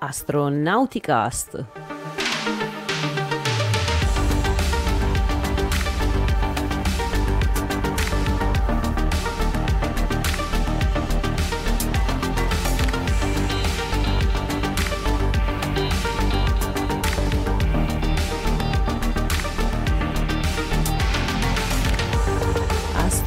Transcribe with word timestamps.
Astronauticast. 0.00 1.64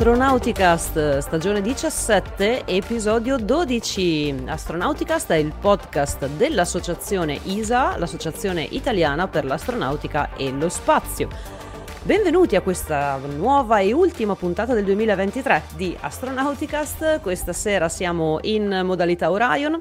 Astronauticast, 0.01 1.19
stagione 1.19 1.61
17, 1.61 2.65
episodio 2.65 3.37
12. 3.37 4.45
Astronauticast 4.47 5.29
è 5.29 5.35
il 5.35 5.53
podcast 5.53 6.25
dell'associazione 6.25 7.39
ISA, 7.43 7.99
l'associazione 7.99 8.63
italiana 8.63 9.27
per 9.27 9.45
l'astronautica 9.45 10.33
e 10.35 10.49
lo 10.49 10.69
spazio. 10.69 11.29
Benvenuti 12.01 12.55
a 12.55 12.61
questa 12.61 13.19
nuova 13.37 13.77
e 13.77 13.93
ultima 13.93 14.33
puntata 14.33 14.73
del 14.73 14.85
2023 14.85 15.65
di 15.75 15.95
Astronauticast. 15.99 17.21
Questa 17.21 17.53
sera 17.53 17.87
siamo 17.87 18.39
in 18.41 18.81
modalità 18.83 19.29
Orion, 19.29 19.77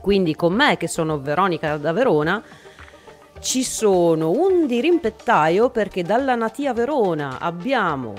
quindi 0.00 0.34
con 0.34 0.54
me 0.54 0.78
che 0.78 0.88
sono 0.88 1.20
Veronica 1.20 1.76
da 1.76 1.92
Verona 1.92 2.42
ci 3.40 3.62
sono 3.62 4.30
un 4.30 4.66
dirimpettaio 4.66 5.68
perché 5.68 6.02
dalla 6.02 6.34
Natia 6.34 6.72
Verona 6.72 7.36
abbiamo 7.38 8.14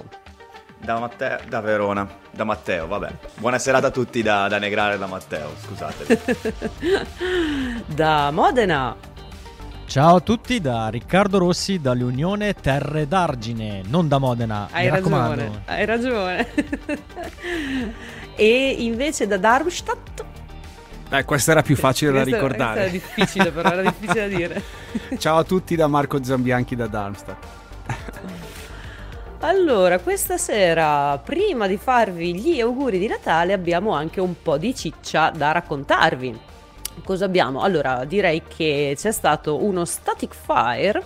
da, 0.83 0.99
Matteo, 0.99 1.39
da 1.47 1.61
Verona, 1.61 2.07
da 2.31 2.43
Matteo, 2.43 2.87
vabbè. 2.87 3.11
Buona 3.35 3.59
serata 3.59 3.87
a 3.87 3.91
tutti 3.91 4.21
da, 4.21 4.47
da 4.47 4.57
Negrare 4.57 4.95
e 4.95 4.97
da 4.97 5.05
Matteo, 5.05 5.51
scusate. 5.57 6.19
da 7.85 8.31
Modena. 8.31 8.95
Ciao 9.85 10.15
a 10.15 10.19
tutti 10.21 10.61
da 10.61 10.87
Riccardo 10.87 11.37
Rossi 11.37 11.81
dall'Unione 11.81 12.53
Terre 12.53 13.07
d'Argine, 13.07 13.83
non 13.87 14.07
da 14.07 14.17
Modena. 14.17 14.69
Hai 14.71 14.89
ragione, 14.89 15.63
hai 15.65 15.85
ragione. 15.85 16.47
e 18.35 18.75
invece 18.79 19.27
da 19.27 19.37
Darmstadt. 19.37 20.23
Eh, 21.09 21.25
questa 21.25 21.51
era 21.51 21.61
più 21.61 21.75
facile 21.75 22.11
questa, 22.11 22.29
da 22.29 22.37
ricordare. 22.37 22.89
Questa 22.89 23.09
era 23.09 23.21
difficile, 23.25 23.51
però 23.51 23.71
era 23.71 23.81
difficile 23.81 24.29
da 24.29 24.35
dire. 24.35 24.63
Ciao 25.19 25.37
a 25.37 25.43
tutti 25.43 25.75
da 25.75 25.87
Marco 25.87 26.23
Zambianchi 26.23 26.75
da 26.77 26.87
Darmstadt. 26.87 27.45
Allora, 29.43 29.97
questa 29.97 30.37
sera, 30.37 31.17
prima 31.17 31.65
di 31.65 31.77
farvi 31.77 32.35
gli 32.35 32.61
auguri 32.61 32.99
di 32.99 33.07
Natale, 33.07 33.53
abbiamo 33.53 33.89
anche 33.89 34.21
un 34.21 34.35
po' 34.39 34.59
di 34.59 34.75
ciccia 34.75 35.31
da 35.31 35.51
raccontarvi. 35.51 36.39
Cosa 37.03 37.25
abbiamo? 37.25 37.61
Allora, 37.61 38.05
direi 38.05 38.43
che 38.47 38.93
c'è 38.95 39.11
stato 39.11 39.63
uno 39.63 39.83
static 39.83 40.35
fire 40.35 41.03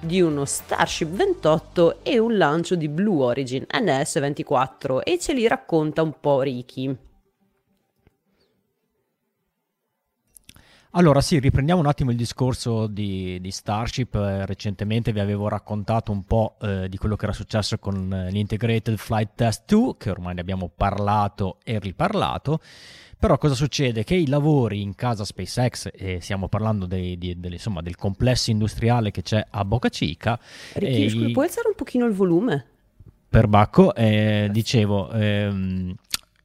di 0.00 0.20
uno 0.20 0.44
Starship 0.44 1.10
28 1.10 1.98
e 2.02 2.18
un 2.18 2.36
lancio 2.36 2.74
di 2.74 2.88
Blue 2.88 3.22
Origin 3.24 3.64
NS24 3.72 5.02
e 5.04 5.20
ce 5.20 5.32
li 5.32 5.46
racconta 5.46 6.02
un 6.02 6.14
po' 6.18 6.40
Ricky. 6.40 7.05
Allora 10.96 11.20
sì, 11.20 11.38
riprendiamo 11.38 11.78
un 11.78 11.86
attimo 11.86 12.10
il 12.10 12.16
discorso 12.16 12.86
di, 12.86 13.38
di 13.38 13.50
Starship. 13.50 14.14
Eh, 14.14 14.46
recentemente 14.46 15.12
vi 15.12 15.20
avevo 15.20 15.46
raccontato 15.46 16.10
un 16.10 16.24
po' 16.24 16.56
eh, 16.62 16.88
di 16.88 16.96
quello 16.96 17.16
che 17.16 17.24
era 17.24 17.34
successo 17.34 17.76
con 17.76 18.10
eh, 18.10 18.30
l'Integrated 18.30 18.96
Flight 18.96 19.32
Test 19.34 19.64
2, 19.66 19.96
che 19.98 20.08
ormai 20.08 20.36
ne 20.36 20.40
abbiamo 20.40 20.70
parlato 20.74 21.58
e 21.64 21.78
riparlato. 21.78 22.60
Però 23.18 23.36
cosa 23.36 23.52
succede? 23.52 24.04
Che 24.04 24.14
i 24.14 24.26
lavori 24.26 24.80
in 24.80 24.94
casa 24.94 25.26
SpaceX, 25.26 25.90
e 25.92 26.20
stiamo 26.22 26.48
parlando 26.48 26.86
dei, 26.86 27.18
di, 27.18 27.38
delle, 27.38 27.56
insomma, 27.56 27.82
del 27.82 27.96
complesso 27.96 28.50
industriale 28.50 29.10
che 29.10 29.20
c'è 29.20 29.46
a 29.50 29.66
Boca 29.66 29.90
Chica... 29.90 30.40
Ricky, 30.72 31.10
scusa, 31.10 31.28
puoi 31.28 31.44
alzare 31.44 31.68
un 31.68 31.74
pochino 31.74 32.06
il 32.06 32.14
volume? 32.14 32.66
Per 33.28 33.48
Bacco, 33.48 33.94
eh, 33.94 34.48
dicevo... 34.50 35.10
Ehm, 35.10 35.94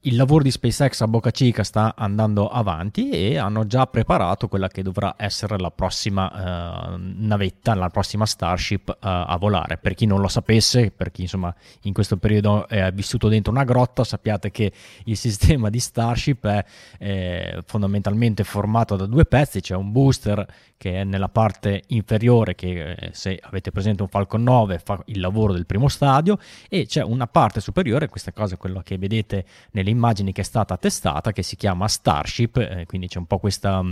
il 0.06 0.16
lavoro 0.16 0.42
di 0.42 0.50
SpaceX 0.50 1.02
a 1.02 1.08
Boca 1.08 1.30
Chica 1.30 1.64
sta 1.64 1.94
andando 1.96 2.48
avanti 2.48 3.10
e 3.10 3.38
hanno 3.38 3.68
già 3.68 3.86
preparato 3.86 4.48
quella 4.48 4.68
che 4.68 4.82
dovrà 4.82 5.14
essere 5.16 5.60
la 5.60 5.70
prossima 5.70 6.94
uh, 6.94 6.96
navetta, 6.98 7.76
la 7.76 7.90
prossima 7.90 8.26
Starship 8.26 8.90
uh, 8.90 8.96
a 9.00 9.38
volare. 9.40 9.78
Per 9.78 9.94
chi 9.94 10.08
non 10.08 10.20
lo 10.20 10.28
sapesse, 10.28 10.90
per 10.90 11.12
chi 11.12 11.22
insomma 11.24 11.54
in 11.84 11.94
questo 11.94 12.18
periodo 12.18 12.68
è 12.68 12.92
vissuto 12.92 13.28
dentro 13.28 13.52
una 13.52 13.64
grotta, 13.64 14.04
sappiate 14.04 14.50
che 14.50 14.72
il 15.06 15.18
sistema 15.18 15.70
di 15.70 15.80
Starship 15.80 16.48
è 16.48 16.66
eh, 16.98 17.62
fondamentalmente 17.66 18.44
formato 18.44 18.96
da 18.96 19.06
due 19.06 19.26
pezzi, 19.26 19.62
c'è 19.62 19.76
un 19.76 19.92
booster 19.92 20.46
che 20.78 21.02
è 21.02 21.04
nella 21.04 21.30
parte 21.30 21.84
inferiore 21.90 22.56
che 22.56 22.94
eh, 22.94 23.10
se 23.14 23.40
avete 23.40 23.70
presente 23.70 24.02
un 24.02 24.08
Falcon 24.08 24.42
9 24.42 24.80
fa 24.80 25.00
il 25.06 25.20
lavoro 25.20 25.54
del 25.54 25.68
primo 25.68 25.88
stadio 25.88 26.40
e 26.68 26.88
c'è 26.88 27.04
una 27.04 27.28
parte 27.28 27.62
superiore, 27.62 28.10
questa 28.10 28.32
cosa 28.32 28.56
è 28.56 28.58
quello 28.58 28.82
che 28.84 28.98
vedete 28.98 29.46
nelle 29.74 29.91
immagini 29.92 30.32
che 30.32 30.42
è 30.42 30.44
stata 30.44 30.78
testata 30.78 31.32
che 31.32 31.44
si 31.44 31.56
chiama 31.56 31.88
Starship, 31.88 32.58
eh, 32.58 32.86
quindi 32.88 33.08
c'è 33.08 33.20
un 33.20 33.26
po' 33.26 33.40
questa 33.40 33.84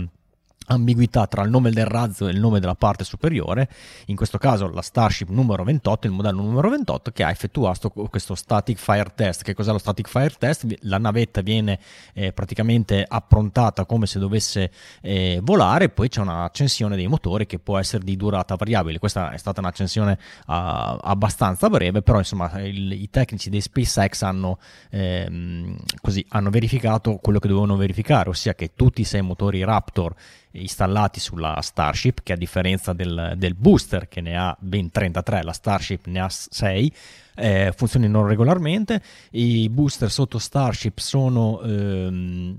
ambiguità 0.70 1.26
tra 1.26 1.42
il 1.42 1.50
nome 1.50 1.70
del 1.70 1.86
razzo 1.86 2.28
e 2.28 2.30
il 2.30 2.40
nome 2.40 2.60
della 2.60 2.74
parte 2.74 3.04
superiore, 3.04 3.68
in 4.06 4.16
questo 4.16 4.38
caso 4.38 4.68
la 4.68 4.82
Starship 4.82 5.28
numero 5.28 5.64
28, 5.64 6.06
il 6.06 6.12
modello 6.12 6.42
numero 6.42 6.70
28 6.70 7.10
che 7.10 7.24
ha 7.24 7.30
effettuato 7.30 7.90
questo 7.90 8.34
static 8.34 8.78
fire 8.78 9.12
test. 9.14 9.42
Che 9.42 9.54
cos'è 9.54 9.72
lo 9.72 9.78
static 9.78 10.08
fire 10.08 10.34
test? 10.38 10.66
La 10.82 10.98
navetta 10.98 11.40
viene 11.40 11.78
eh, 12.14 12.32
praticamente 12.32 13.04
approntata 13.06 13.84
come 13.84 14.06
se 14.06 14.18
dovesse 14.18 14.70
eh, 15.02 15.40
volare, 15.42 15.88
poi 15.88 16.08
c'è 16.08 16.20
un'accensione 16.20 16.96
dei 16.96 17.08
motori 17.08 17.46
che 17.46 17.58
può 17.58 17.78
essere 17.78 18.04
di 18.04 18.16
durata 18.16 18.54
variabile. 18.54 18.98
Questa 18.98 19.30
è 19.30 19.38
stata 19.38 19.60
un'accensione 19.60 20.12
uh, 20.12 20.18
abbastanza 20.46 21.68
breve, 21.68 22.02
però 22.02 22.18
insomma 22.18 22.60
il, 22.60 22.92
i 22.92 23.10
tecnici 23.10 23.50
dei 23.50 23.60
SpaceX 23.60 24.22
hanno, 24.22 24.58
ehm, 24.90 25.76
così, 26.00 26.24
hanno 26.28 26.50
verificato 26.50 27.16
quello 27.16 27.38
che 27.38 27.48
dovevano 27.48 27.76
verificare, 27.76 28.28
ossia 28.28 28.54
che 28.54 28.72
tutti 28.74 29.00
i 29.00 29.04
sei 29.04 29.22
motori 29.22 29.64
Raptor 29.64 30.14
installati 30.52 31.20
sulla 31.20 31.58
Starship, 31.60 32.20
che 32.22 32.32
a 32.32 32.36
differenza 32.36 32.92
del, 32.92 33.34
del 33.36 33.54
booster 33.54 34.08
che 34.08 34.20
ne 34.20 34.36
ha 34.36 34.56
ben 34.58 34.90
33, 34.90 35.42
la 35.42 35.52
Starship 35.52 36.06
ne 36.06 36.20
ha 36.20 36.28
6, 36.28 36.92
eh, 37.36 37.72
funzionano 37.76 38.26
regolarmente. 38.26 39.02
I 39.30 39.68
booster 39.68 40.10
sotto 40.10 40.38
Starship 40.38 40.98
sono 40.98 41.60
ehm, 41.62 42.58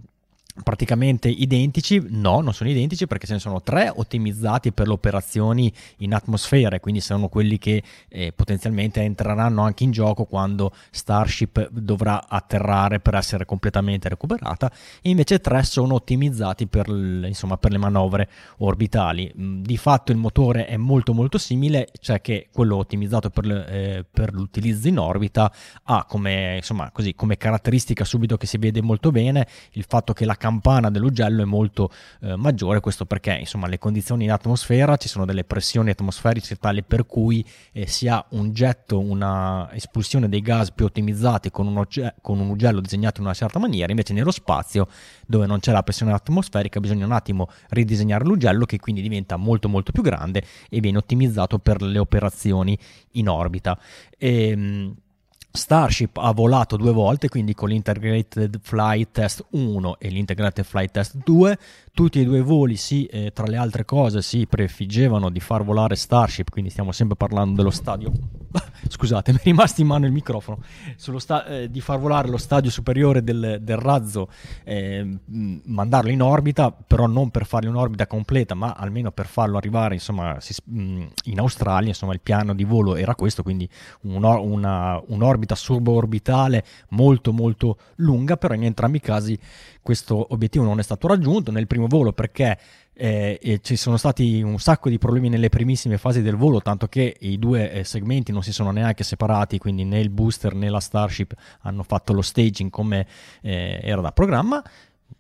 praticamente 0.64 1.30
identici? 1.30 2.04
No, 2.10 2.42
non 2.42 2.54
sono 2.54 2.70
identici 2.70 3.08
perché 3.08 3.26
ce 3.28 3.34
ne 3.34 3.40
sono 3.40 3.62
tre 3.62 3.92
ottimizzati 3.94 4.72
per 4.72 4.88
le 4.88 4.94
operazioni 4.94 5.72
in 5.98 6.14
atmosfera 6.14 6.76
e 6.76 6.80
quindi 6.80 7.02
sono 7.02 7.28
quelli 7.30 7.58
che 7.58 7.82
eh, 8.10 8.32
potenzialmente 8.34 9.02
entreranno 9.02 9.62
anche 9.64 9.84
in 9.84 9.92
gioco 9.92 10.26
quando 10.26 10.74
Starship 10.90 11.70
dovrà 11.70 12.28
atterrare 12.28 13.00
per 13.00 13.16
essere 13.16 13.46
completamente 13.46 14.10
recuperata 14.10 14.72
e 15.02 15.10
invece 15.10 15.40
tre 15.40 15.64
sono 15.64 15.96
ottimizzati 15.96 16.68
per, 16.68 16.88
insomma, 16.88 17.58
per 17.58 17.72
le 17.72 17.78
manovre 17.78 18.30
orbitali. 18.58 19.32
Mm, 19.38 19.62
di 19.62 19.78
fatto 19.78 20.12
il 20.12 20.18
motore 20.18 20.66
è 20.66 20.78
molto 20.78 21.14
molto 21.14 21.38
simile, 21.38 21.88
cioè 22.00 22.22
che 22.22 22.50
quello 22.52 22.78
ottimizzato 22.78 23.30
per, 23.30 23.46
eh, 23.46 24.06
per 24.10 24.34
l'utilizzo 24.34 24.88
in 24.88 25.00
orbita 25.00 25.52
ha 25.84 26.06
come, 26.06 26.58
insomma, 26.58 26.92
così, 26.92 27.16
come 27.16 27.38
caratteristica 27.38 28.04
subito 28.04 28.38
che 28.38 28.48
si 28.48 28.58
vede 28.58 28.82
molto 28.82 29.12
bene 29.12 29.48
il 29.72 29.86
fatto 29.88 30.14
che 30.14 30.26
la 30.26 30.36
campana 30.42 30.90
dell'ugello 30.90 31.44
è 31.44 31.46
molto 31.46 31.92
eh, 32.22 32.36
maggiore, 32.36 32.80
questo 32.80 33.06
perché 33.06 33.32
insomma 33.34 33.68
le 33.68 33.78
condizioni 33.78 34.24
in 34.24 34.32
atmosfera 34.32 34.98
ci 34.98 35.08
sono 35.08 35.24
delle 35.24 35.44
pressioni 35.44 35.92
atmosferiche 35.92 36.56
tali 36.56 36.82
per 36.82 37.06
cui 37.06 37.46
eh, 37.72 37.86
si 37.86 38.08
ha 38.08 38.26
un 38.30 38.52
getto, 38.52 39.00
una 39.00 39.72
espulsione 39.72 40.28
dei 40.30 40.42
gas 40.42 40.72
più 40.72 40.86
ottimizzati 40.86 41.52
con 41.52 41.68
un, 41.68 41.78
ogge- 41.78 42.16
con 42.22 42.40
un 42.40 42.50
ugello 42.50 42.80
disegnato 42.80 43.20
in 43.20 43.28
una 43.28 43.36
certa 43.36 43.60
maniera, 43.60 43.92
invece 43.92 44.14
nello 44.14 44.32
spazio 44.32 44.88
dove 45.28 45.46
non 45.46 45.60
c'è 45.60 45.72
la 45.72 45.84
pressione 45.84 46.12
atmosferica 46.12 46.80
bisogna 46.80 47.06
un 47.06 47.12
attimo 47.12 47.48
ridisegnare 47.70 48.26
l'ugello 48.26 48.66
che 48.66 48.80
quindi 48.80 49.04
diventa 49.04 49.36
molto 49.38 49.70
molto 49.70 49.92
più 49.92 50.02
grande 50.02 50.44
e 50.72 50.80
viene 50.80 50.98
ottimizzato 50.98 51.60
per 51.60 51.84
le 51.84 52.00
operazioni 52.00 52.76
in 53.12 53.30
orbita. 53.30 53.78
E, 54.18 54.48
ehm, 54.50 54.96
Starship 55.52 56.18
ha 56.18 56.32
volato 56.32 56.78
due 56.78 56.92
volte, 56.92 57.28
quindi 57.28 57.54
con 57.54 57.70
l'Integrated 57.70 58.60
Flight 58.62 59.12
Test 59.12 59.46
1 59.50 60.00
e 60.00 60.10
l'Integrated 60.10 60.64
Flight 60.64 60.92
Test 60.92 61.18
2. 61.24 61.58
Tutti 61.94 62.22
e 62.22 62.24
due 62.24 62.42
voli, 62.42 62.78
sì, 62.78 63.06
eh, 63.06 63.32
tra 63.34 63.46
le 63.46 63.58
altre 63.58 63.84
cose, 63.84 64.22
si 64.22 64.48
prefiggevano 64.48 65.30
di 65.30 65.40
far 65.40 65.64
volare 65.64 65.96
Starship, 65.96 66.50
quindi 66.50 66.70
stiamo 66.70 66.92
sempre 66.92 67.18
parlando 67.18 67.56
dello 67.56 67.70
stadio. 67.70 68.12
Scusate, 68.88 69.32
mi 69.34 69.40
è 69.40 69.44
rimasto 69.44 69.82
in 69.82 69.88
mano 69.88 70.06
il 70.06 70.12
microfono. 70.12 70.60
Sta- 70.96 71.46
eh, 71.46 71.70
di 71.70 71.82
far 71.82 72.00
volare 72.00 72.30
lo 72.30 72.38
stadio 72.38 72.72
superiore 72.72 73.24
del, 73.24 73.60
del 73.62 73.78
razzo, 73.78 74.30
eh, 74.64 75.20
mandarlo 75.66 76.12
in 76.12 76.22
orbita, 76.22 76.72
però 76.72 77.08
non 77.08 77.30
per 77.30 77.46
fargli 77.46 77.68
un'orbita 77.68 78.08
completa, 78.08 78.56
ma 78.56 78.72
almeno 78.72 79.12
per 79.12 79.28
farlo 79.28 79.58
arrivare 79.58 79.94
insomma, 79.96 80.38
si, 80.40 80.56
in 80.66 81.40
Australia. 81.40 81.90
Insomma, 81.90 82.14
il 82.14 82.22
piano 82.22 82.56
di 82.56 82.64
volo 82.64 82.96
era 82.96 83.16
questo, 83.16 83.44
quindi 83.44 83.70
un'or- 84.02 84.40
una, 84.40 85.02
un'orbita 85.08 85.30
orbita 85.42 85.56
suborbitale 85.56 86.64
molto 86.90 87.34
molto 87.34 87.78
lunga, 87.96 88.38
però 88.38 88.54
in 88.54 88.64
entrambi 88.64 88.98
i 88.98 89.02
casi 89.02 89.38
questo 89.82 90.28
obiettivo 90.30 90.64
non 90.64 90.80
è 90.80 90.84
stato 90.84 91.08
raggiunto 91.08 91.52
nel 91.52 91.68
primo 91.68 91.81
volo 91.88 92.14
perché 92.14 92.58
eh, 92.94 93.60
ci 93.64 93.78
sono 93.78 93.98
stati 93.98 94.42
un 94.42 94.60
sacco 94.60 94.88
di 94.88 95.00
problemi 95.00 95.28
nelle 95.30 95.50
primissime 95.50 95.98
fasi 95.98 96.22
del 96.22 96.36
volo, 96.36 96.62
tanto 96.62 96.88
che 96.88 97.16
i 97.22 97.40
due 97.40 97.72
eh, 97.72 97.84
segmenti 97.84 98.32
non 98.32 98.44
si 98.44 98.52
sono 98.52 98.72
neanche 98.72 99.04
separati, 99.04 99.58
quindi 99.58 99.84
né 99.86 100.00
il 100.00 100.10
booster 100.10 100.54
né 100.54 100.70
la 100.70 100.80
Starship 100.80 101.34
hanno 101.62 101.84
fatto 101.84 102.14
lo 102.14 102.22
staging 102.22 102.70
come 102.70 103.08
eh, 103.42 103.80
era 103.82 104.02
da 104.02 104.12
programma. 104.12 104.64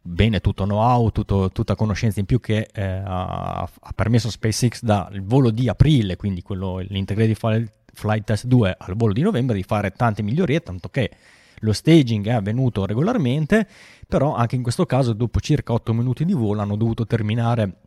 Bene, 0.04 0.40
tutto 0.42 0.64
know-how, 0.66 1.12
tutto, 1.12 1.52
tutta 1.52 1.76
conoscenza 1.76 2.20
in 2.20 2.26
più 2.26 2.40
che 2.40 2.70
eh, 2.72 2.82
ha, 2.84 3.62
ha, 3.62 3.92
permesso 3.94 4.28
a 4.28 4.32
SpaceX 4.32 4.82
dal 4.84 5.22
volo 5.24 5.50
di 5.50 5.68
aprile, 5.68 6.16
quindi 6.16 6.42
quello, 6.42 6.80
l'Integrated 6.80 7.70
Flight 7.94 8.24
Test 8.24 8.46
2 8.46 8.76
al 8.78 8.96
volo 8.96 9.14
di 9.14 9.22
novembre, 9.22 9.56
di 9.56 9.64
fare 9.64 9.92
tante 9.92 10.22
migliorie, 10.22 10.62
tanto 10.62 10.90
che 10.90 11.12
lo 11.62 11.74
staging 11.74 12.28
è 12.28 12.32
avvenuto 12.32 12.86
regolarmente, 12.86 13.68
però 14.12 14.36
anche 14.36 14.58
in 14.58 14.62
questo 14.62 14.86
caso 14.86 15.14
dopo 15.14 15.40
circa 15.40 15.72
8 15.72 15.94
minuti 15.94 16.26
di 16.26 16.34
volo 16.34 16.60
hanno 16.60 16.76
dovuto 16.76 17.06
terminare 17.06 17.78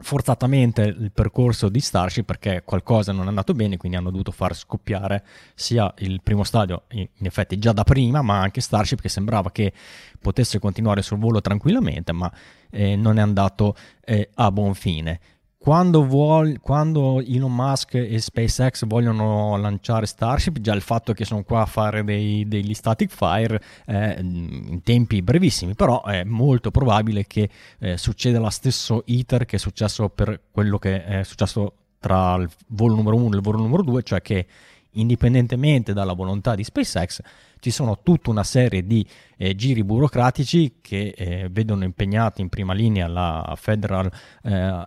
forzatamente 0.00 0.82
il 0.82 1.12
percorso 1.14 1.68
di 1.68 1.78
Starship 1.78 2.24
perché 2.24 2.64
qualcosa 2.64 3.12
non 3.12 3.26
è 3.26 3.28
andato 3.28 3.54
bene, 3.54 3.76
quindi 3.76 3.96
hanno 3.96 4.10
dovuto 4.10 4.32
far 4.32 4.56
scoppiare 4.56 5.22
sia 5.54 5.94
il 5.98 6.20
primo 6.20 6.42
stadio, 6.42 6.86
in 6.88 7.06
effetti 7.20 7.60
già 7.60 7.70
da 7.70 7.84
prima, 7.84 8.22
ma 8.22 8.40
anche 8.40 8.60
Starship 8.60 9.00
che 9.00 9.08
sembrava 9.08 9.52
che 9.52 9.72
potesse 10.20 10.58
continuare 10.58 11.00
sul 11.00 11.18
volo 11.18 11.40
tranquillamente, 11.40 12.10
ma 12.10 12.28
eh, 12.68 12.96
non 12.96 13.18
è 13.18 13.20
andato 13.20 13.76
eh, 14.04 14.30
a 14.34 14.50
buon 14.50 14.74
fine 14.74 15.20
quando, 15.62 16.04
vuol, 16.04 16.58
quando, 16.60 17.20
Elon 17.20 17.54
Musk 17.54 17.94
e 17.94 18.20
SpaceX 18.20 18.84
vogliono 18.84 19.56
lanciare 19.56 20.06
Starship, 20.06 20.58
già 20.58 20.74
il 20.74 20.80
fatto 20.80 21.12
che 21.12 21.24
sono 21.24 21.44
qua 21.44 21.60
a 21.60 21.66
fare 21.66 22.02
dei, 22.02 22.48
degli 22.48 22.74
static 22.74 23.08
fire 23.08 23.62
eh, 23.86 24.16
in 24.18 24.80
tempi 24.82 25.22
brevissimi, 25.22 25.76
però 25.76 26.02
è 26.02 26.24
molto 26.24 26.72
probabile 26.72 27.28
che 27.28 27.48
eh, 27.78 27.96
succeda 27.96 28.40
lo 28.40 28.50
stesso 28.50 29.04
iter 29.06 29.44
che 29.44 29.54
è 29.54 29.58
successo 29.60 30.08
per 30.08 30.40
quello 30.50 30.78
che 30.78 31.04
è 31.04 31.22
successo 31.22 31.74
tra 32.00 32.34
il 32.34 32.50
volo 32.70 32.96
numero 32.96 33.14
1 33.14 33.34
e 33.34 33.36
il 33.36 33.42
volo 33.42 33.58
numero 33.58 33.84
2, 33.84 34.02
cioè 34.02 34.20
che 34.20 34.46
indipendentemente 34.94 35.92
dalla 35.92 36.12
volontà 36.12 36.56
di 36.56 36.64
SpaceX 36.64 37.20
ci 37.60 37.70
sono 37.70 38.00
tutta 38.02 38.30
una 38.30 38.42
serie 38.42 38.84
di 38.84 39.06
eh, 39.36 39.54
giri 39.54 39.84
burocratici 39.84 40.78
che 40.80 41.14
eh, 41.16 41.48
vedono 41.48 41.84
impegnati 41.84 42.40
in 42.40 42.48
prima 42.48 42.72
linea 42.72 43.06
la 43.06 43.54
Federal 43.56 44.10
eh, 44.42 44.84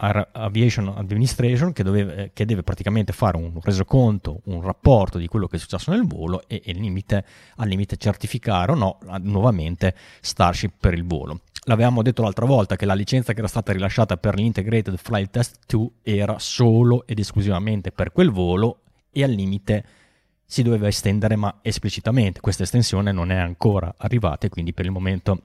Aviation 0.00 0.88
Administration 0.96 1.72
che, 1.72 1.82
doveva, 1.82 2.14
eh, 2.14 2.30
che, 2.32 2.46
deve 2.46 2.62
praticamente 2.62 3.12
fare 3.12 3.36
un 3.36 3.60
resoconto, 3.62 4.40
un 4.44 4.62
rapporto 4.62 5.18
di 5.18 5.26
quello 5.26 5.46
che 5.46 5.56
è 5.56 5.58
successo 5.58 5.90
nel 5.90 6.06
volo 6.06 6.42
e, 6.46 6.62
e 6.64 6.72
limite, 6.72 7.24
al 7.56 7.68
limite 7.68 7.96
certificare 7.96 8.72
o 8.72 8.74
no 8.74 8.98
nuovamente 9.20 9.94
Starship 10.20 10.72
per 10.78 10.94
il 10.94 11.04
volo. 11.04 11.40
L'avevamo 11.64 12.00
detto 12.02 12.22
l'altra 12.22 12.46
volta 12.46 12.76
che 12.76 12.86
la 12.86 12.94
licenza 12.94 13.34
che 13.34 13.40
era 13.40 13.48
stata 13.48 13.72
rilasciata 13.72 14.16
per 14.16 14.34
l'Integrated 14.34 14.96
Flight 14.96 15.30
Test 15.30 15.58
2 15.66 15.88
era 16.02 16.38
solo 16.38 17.06
ed 17.06 17.18
esclusivamente 17.18 17.92
per 17.92 18.12
quel 18.12 18.30
volo 18.30 18.80
e 19.10 19.22
al 19.22 19.30
limite 19.30 19.84
si 20.46 20.62
doveva 20.62 20.88
estendere, 20.88 21.36
ma 21.36 21.58
esplicitamente 21.60 22.40
questa 22.40 22.62
estensione 22.62 23.12
non 23.12 23.30
è 23.30 23.36
ancora 23.36 23.94
arrivata 23.98 24.46
e 24.46 24.48
quindi 24.48 24.72
per 24.72 24.86
il 24.86 24.90
momento 24.90 25.42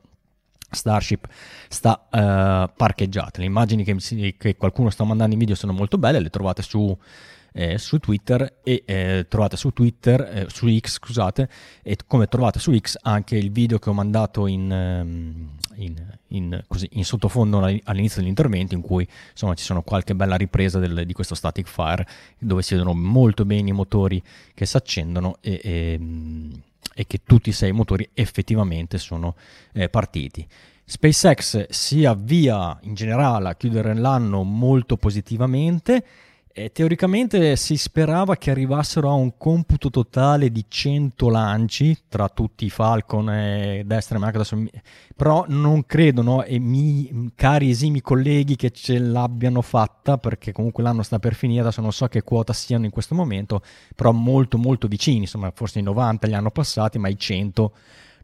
Starship 0.70 1.28
sta 1.70 2.08
uh, 2.10 2.72
parcheggiata. 2.76 3.40
Le 3.40 3.46
immagini 3.46 3.84
che, 3.84 4.36
che, 4.38 4.56
qualcuno 4.56 4.90
sta 4.90 5.04
mandando 5.04 5.34
in 5.34 5.40
video 5.40 5.56
sono 5.56 5.74
molto 5.74 5.98
belle, 5.98 6.20
le 6.20 6.30
trovate 6.30 6.62
su, 6.62 6.98
eh, 7.54 7.78
su 7.78 8.00
Twitter 8.00 8.60
e 8.64 8.84
eh, 8.86 9.26
trovate 9.30 9.56
su 9.56 9.72
Twitter, 9.72 10.22
eh, 10.22 10.46
su 10.50 10.68
X 10.68 10.94
scusate, 10.94 11.50
e 11.82 11.98
come 12.06 12.28
trovate 12.28 12.60
su 12.60 12.78
X 12.78 12.98
anche 13.02 13.38
il 13.38 13.52
video 13.52 13.80
che 13.80 13.90
ho 13.90 13.94
mandato 13.94 14.46
in, 14.48 14.72
ehm, 14.72 15.50
in, 15.76 16.18
in, 16.30 16.64
così, 16.68 16.90
in 16.94 17.06
sottofondo 17.06 17.60
all'inizio 17.60 18.20
dell'intervento 18.20 18.76
in 18.76 18.82
cui 18.82 19.08
insomma 19.32 19.54
ci 19.54 19.64
sono 19.64 19.84
qualche 19.84 20.16
bella 20.16 20.36
ripresa 20.36 20.80
del, 20.80 21.06
di 21.06 21.14
questo 21.14 21.34
static 21.34 21.68
fire 21.68 22.06
dove 22.38 22.62
si 22.62 22.74
vedono 22.74 22.94
molto 22.94 23.46
bene 23.46 23.70
i 23.70 23.74
motori 23.74 24.22
che 24.54 24.66
si 24.66 24.76
accendono 24.76 25.38
e, 25.40 25.60
e, 25.64 25.94
ehm, 25.94 26.62
e 26.98 27.06
che 27.06 27.20
tutti 27.24 27.50
i 27.50 27.52
sei 27.52 27.74
motori 27.74 28.10
effettivamente 28.14 28.98
sono 28.98 29.36
eh, 29.74 29.90
partiti. 29.90 30.48
SpaceX 30.86 31.68
si 31.70 32.06
avvia 32.06 32.78
in 32.84 32.94
generale 32.94 33.50
a 33.50 33.56
chiudere 33.56 33.94
l'anno 33.94 34.44
molto 34.44 34.96
positivamente 34.96 36.06
e 36.58 36.72
teoricamente 36.72 37.58
si 37.58 37.76
sperava 37.76 38.38
che 38.38 38.50
arrivassero 38.50 39.10
a 39.10 39.14
un 39.14 39.36
computo 39.38 39.90
totale 39.90 40.54
di 40.54 40.64
100 40.66 41.28
lanci 41.28 42.04
tra 42.08 42.30
tutti 42.30 42.64
i 42.64 42.70
Falcon 42.70 43.30
e 43.30 43.84
destra 43.86 44.18
e 44.18 44.24
adesso, 44.24 44.64
però 45.18 45.44
non 45.50 45.86
credo, 45.86 46.22
no? 46.22 46.44
E 46.46 46.58
mi, 46.58 47.34
cari 47.36 47.72
esimi 47.72 48.00
colleghi 48.00 48.56
che 48.56 48.72
ce 48.72 49.00
l'abbiano 49.00 49.62
fatta, 49.62 50.18
perché 50.18 50.54
comunque 50.54 50.82
l'anno 50.82 51.04
sta 51.04 51.20
per 51.20 51.34
finire, 51.34 51.60
adesso 51.60 51.82
non 51.82 51.92
so 51.92 52.08
che 52.08 52.22
quota 52.22 52.54
siano 52.54 52.86
in 52.86 52.92
questo 52.92 53.16
momento, 53.16 53.62
però 53.94 54.14
molto 54.14 54.58
molto 54.58 54.88
vicini, 54.88 55.18
insomma 55.18 55.52
forse 55.54 55.80
i 55.80 55.84
90 55.84 56.26
li 56.26 56.36
hanno 56.36 56.52
passati, 56.52 56.98
ma 56.98 57.10
i 57.10 57.20
100 57.20 57.72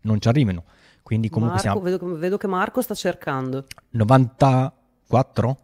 non 0.04 0.22
ci 0.22 0.30
arrivano. 0.30 0.64
Quindi 1.04 1.28
comunque 1.28 1.62
Marco, 1.62 1.82
siamo... 1.82 1.98
vedo, 2.00 2.18
vedo 2.18 2.38
che 2.38 2.48
Marco 2.48 2.82
sta 2.82 2.94
cercando. 2.96 3.66
94? 3.90 5.58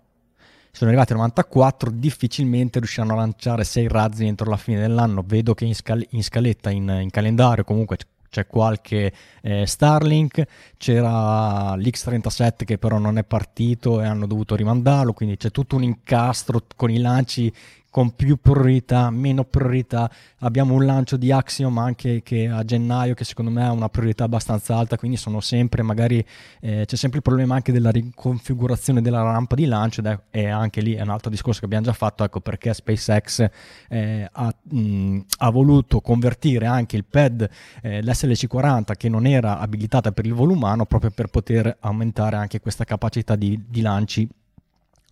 Sono 0.72 0.90
arrivati 0.90 1.14
a 1.14 1.16
94, 1.16 1.92
difficilmente 1.92 2.80
riusciranno 2.80 3.14
a 3.14 3.18
lanciare 3.18 3.64
6 3.64 3.88
razzi 3.88 4.26
entro 4.26 4.50
la 4.50 4.58
fine 4.58 4.80
dell'anno. 4.80 5.24
Vedo 5.26 5.54
che 5.54 5.66
in, 5.66 5.76
scal- 5.76 6.06
in 6.12 6.24
scaletta, 6.24 6.70
in, 6.70 6.88
in, 7.02 7.10
calendario, 7.10 7.64
comunque 7.64 7.98
c'è 8.30 8.46
qualche 8.46 9.12
eh, 9.42 9.66
Starlink, 9.66 10.44
c'era 10.78 11.76
l'X37 11.76 12.66
che 12.66 12.78
però 12.78 12.98
non 12.98 13.18
è 13.18 13.24
partito 13.24 14.02
e 14.02 14.06
hanno 14.06 14.28
dovuto 14.28 14.56
rimandarlo, 14.56 15.14
quindi 15.14 15.38
c'è 15.38 15.50
tutto 15.50 15.76
un 15.76 15.84
incastro 15.84 16.64
con 16.76 16.92
i 16.92 17.00
lanci 17.00 17.52
con 17.98 18.12
più 18.12 18.38
priorità, 18.40 19.10
meno 19.10 19.44
priorità. 19.44 20.08
Abbiamo 20.42 20.76
un 20.76 20.86
lancio 20.86 21.18
di 21.18 21.32
Axiom 21.32 21.80
anche 21.80 22.22
che 22.22 22.48
a 22.48 22.64
gennaio 22.64 23.16
che 23.16 23.24
secondo 23.24 23.50
me 23.50 23.66
ha 23.66 23.72
una 23.72 23.90
priorità 23.90 24.26
abbastanza 24.26 24.78
alta, 24.78 24.98
quindi 24.98 25.18
sono 25.18 25.40
sempre 25.40 25.82
magari 25.82 26.24
eh, 26.60 26.84
c'è 26.86 26.96
sempre 26.96 27.18
il 27.18 27.24
problema 27.24 27.56
anche 27.56 27.72
della 27.72 27.90
riconfigurazione 27.90 29.02
della 29.02 29.24
rampa 29.24 29.56
di 29.56 29.66
lancio 29.66 30.02
ed 30.02 30.06
è, 30.06 30.20
è, 30.30 30.46
anche 30.46 30.82
lì 30.82 30.94
è 30.94 31.02
un 31.02 31.10
altro 31.10 31.32
discorso 31.32 31.62
che 31.62 31.66
abbiamo 31.66 31.86
già 31.86 31.94
fatto, 31.94 32.24
ecco 32.24 32.40
perché 32.40 32.72
SpaceX 32.72 33.50
eh, 33.90 34.30
ha, 34.32 34.56
mh, 34.62 35.20
ha, 35.40 35.50
voluto 35.50 36.00
convertire 36.00 36.68
anche 36.68 36.98
il 36.98 37.04
pad 37.04 37.50
eh, 37.82 38.04
l'SLC40 38.04 38.96
che 38.96 39.10
non 39.10 39.26
era 39.26 39.58
abilitata 39.58 40.12
per 40.12 40.28
il 40.28 40.36
volo 40.36 40.54
umano 40.54 40.86
proprio 40.86 41.10
per 41.10 41.30
poter 41.30 41.78
aumentare 41.80 42.36
anche 42.36 42.60
questa 42.60 42.84
capacità 42.84 43.36
di, 43.36 43.60
di 43.68 43.82
lanci 43.82 44.30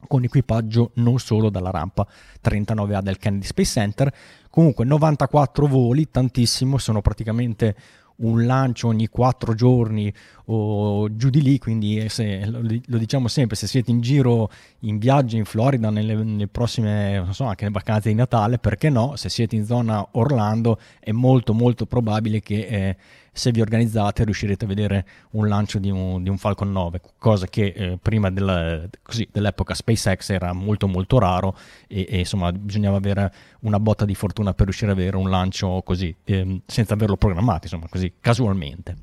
con 0.08 0.24
equipaggio 0.24 0.92
non 0.96 1.20
solo 1.20 1.50
dalla 1.50 1.72
rampa 1.72 2.08
39A 2.44 3.02
del 3.02 3.18
Kennedy 3.18 3.46
Space 3.46 3.72
Center. 3.72 4.14
Comunque 4.50 4.86
94 4.86 5.68
voli, 5.68 6.10
tantissimo, 6.10 6.78
sono 6.78 7.02
praticamente 7.02 7.76
un 8.18 8.46
lancio 8.46 8.88
ogni 8.88 9.08
4 9.08 9.54
giorni 9.56 10.14
o 10.46 11.14
giù 11.16 11.30
di 11.30 11.42
lì, 11.42 11.58
quindi 11.58 12.08
se, 12.08 12.46
lo, 12.46 12.98
diciamo 12.98 13.28
sempre, 13.28 13.56
se 13.56 13.68
siete 13.68 13.92
in 13.92 14.00
giro 14.00 14.50
in 14.82 15.00
viaggio 15.00 15.36
in 15.36 15.46
Florida 15.46 15.90
nelle, 15.90 16.16
nelle 16.16 16.48
prossime, 16.48 17.18
non 17.18 17.34
so, 17.34 17.46
anche 17.46 17.66
le 17.66 17.72
vacanze 17.72 18.10
di 18.10 18.16
Natale, 18.16 18.58
perché 18.58 18.90
no, 18.90 19.16
se 19.16 19.30
siete 19.30 19.56
in 19.56 19.66
zona 19.66 20.06
Orlando 20.12 20.80
è 21.00 21.12
molto 21.12 21.54
molto 21.54 21.86
probabile 21.86 22.42
che 22.42 22.68
eh, 22.68 22.98
se 23.36 23.51
vi 23.51 23.60
organizzate 23.60 24.24
riuscirete 24.24 24.63
a 24.63 24.68
vedere 24.68 25.06
un 25.32 25.50
lancio 25.50 25.77
di 25.77 25.92
un, 25.92 26.24
di 26.24 26.30
un 26.30 26.38
Falcon 26.38 26.72
9, 26.72 27.01
cosa 27.18 27.48
che 27.48 27.74
eh, 27.75 28.00
prima 28.01 28.32
del, 28.32 28.89
così, 29.04 29.27
dell'epoca 29.30 29.74
SpaceX 29.74 30.30
era 30.30 30.54
molto 30.54 30.88
molto 30.88 31.20
raro 31.20 31.54
e, 31.88 32.08
e, 32.10 32.20
insomma 32.20 32.54
bisognava 32.54 32.96
avere 32.96 33.34
una 33.60 33.77
botta 33.77 34.06
di 34.06 34.15
fortuna 34.15 34.54
per 34.54 34.68
riuscire 34.68 34.92
ad 34.92 34.98
avere 34.98 35.18
un 35.18 35.30
lancio 35.30 35.82
così, 35.84 36.15
eh, 36.24 36.62
senza 36.65 36.94
averlo 36.94 37.18
programmato, 37.18 37.63
insomma 37.63 37.88
così 37.89 38.13
casualmente. 38.22 38.96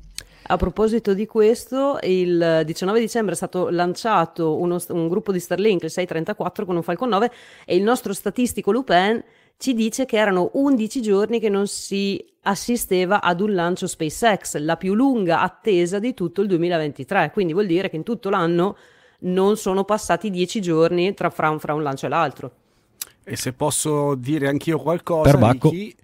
A 0.47 0.57
proposito 0.57 1.13
di 1.13 1.27
questo, 1.27 1.99
il 2.01 2.63
19 2.65 2.99
dicembre 2.99 3.33
è 3.33 3.35
stato 3.35 3.69
lanciato 3.69 4.57
uno, 4.57 4.77
un 4.89 5.07
gruppo 5.07 5.31
di 5.31 5.39
Starlink, 5.39 5.83
il 5.83 5.91
634, 5.91 6.65
con 6.65 6.75
un 6.75 6.83
Falcon 6.83 7.07
9 7.07 7.31
e 7.65 7.75
il 7.75 7.83
nostro 7.83 8.13
statistico 8.13 8.71
Lupin 8.71 9.23
ci 9.57 9.73
dice 9.73 10.05
che 10.05 10.17
erano 10.17 10.51
11 10.53 11.01
giorni 11.01 11.39
che 11.39 11.49
non 11.49 11.67
si 11.67 12.23
assisteva 12.41 13.21
ad 13.21 13.39
un 13.39 13.53
lancio 13.53 13.87
SpaceX, 13.87 14.57
la 14.57 14.75
più 14.75 14.93
lunga 14.93 15.41
attesa 15.41 15.99
di 15.99 16.13
tutto 16.13 16.41
il 16.41 16.47
2023. 16.47 17.31
Quindi 17.31 17.53
vuol 17.53 17.67
dire 17.67 17.89
che 17.89 17.95
in 17.95 18.03
tutto 18.03 18.29
l'anno 18.29 18.77
non 19.19 19.55
sono 19.55 19.83
passati 19.85 20.29
10 20.29 20.61
giorni 20.61 21.13
tra, 21.13 21.29
fra, 21.29 21.57
fra 21.59 21.73
un 21.73 21.83
lancio 21.83 22.05
e 22.05 22.09
l'altro. 22.09 22.51
E 23.23 23.37
se 23.37 23.53
posso 23.53 24.15
dire 24.15 24.49
anch'io 24.49 24.77
qualcosa, 24.77 25.37
per 25.37 25.49
Ricky, 25.49 25.95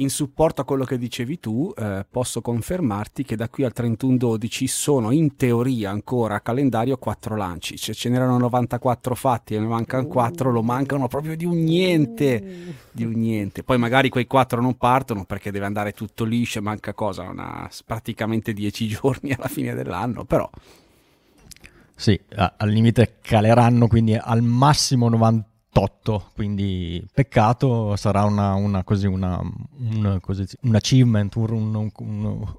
in 0.00 0.10
supporto 0.10 0.62
a 0.62 0.64
quello 0.64 0.84
che 0.84 0.98
dicevi 0.98 1.38
tu, 1.38 1.72
eh, 1.76 2.04
posso 2.10 2.40
confermarti 2.40 3.22
che 3.22 3.36
da 3.36 3.48
qui 3.48 3.64
al 3.64 3.72
31-12 3.74 4.66
sono 4.66 5.10
in 5.10 5.36
teoria 5.36 5.90
ancora 5.90 6.36
a 6.36 6.40
calendario 6.40 6.96
4 6.96 7.36
lanci. 7.36 7.76
Cioè 7.76 7.94
ce 7.94 8.08
n'erano 8.08 8.38
94 8.38 9.14
fatti 9.14 9.54
e 9.54 9.58
ne 9.58 9.66
mancano 9.66 10.06
4, 10.06 10.50
lo 10.50 10.62
mancano 10.62 11.06
proprio 11.06 11.36
di 11.36 11.44
un 11.44 11.62
niente. 11.62 12.74
Di 12.90 13.04
un 13.04 13.12
niente. 13.12 13.62
Poi 13.62 13.78
magari 13.78 14.08
quei 14.08 14.26
4 14.26 14.60
non 14.60 14.76
partono 14.76 15.24
perché 15.24 15.50
deve 15.50 15.66
andare 15.66 15.92
tutto 15.92 16.24
liscio, 16.24 16.62
manca 16.62 16.94
cosa, 16.94 17.22
una, 17.22 17.68
praticamente 17.84 18.52
10 18.52 18.86
giorni 19.00 19.32
alla 19.32 19.48
fine 19.48 19.74
dell'anno, 19.74 20.24
però 20.24 20.48
Sì, 21.94 22.18
al 22.34 22.68
limite 22.68 23.16
caleranno 23.20 23.86
quindi 23.86 24.14
al 24.14 24.42
massimo 24.42 25.08
98, 25.72 26.30
quindi 26.34 27.04
peccato, 27.12 27.94
sarà 27.94 28.24
una, 28.24 28.54
una, 28.54 28.82
così, 28.82 29.06
una, 29.06 29.40
un, 29.40 30.18
così, 30.20 30.44
un 30.62 30.74
achievement, 30.74 31.34
un, 31.36 31.90
un, 31.96 32.54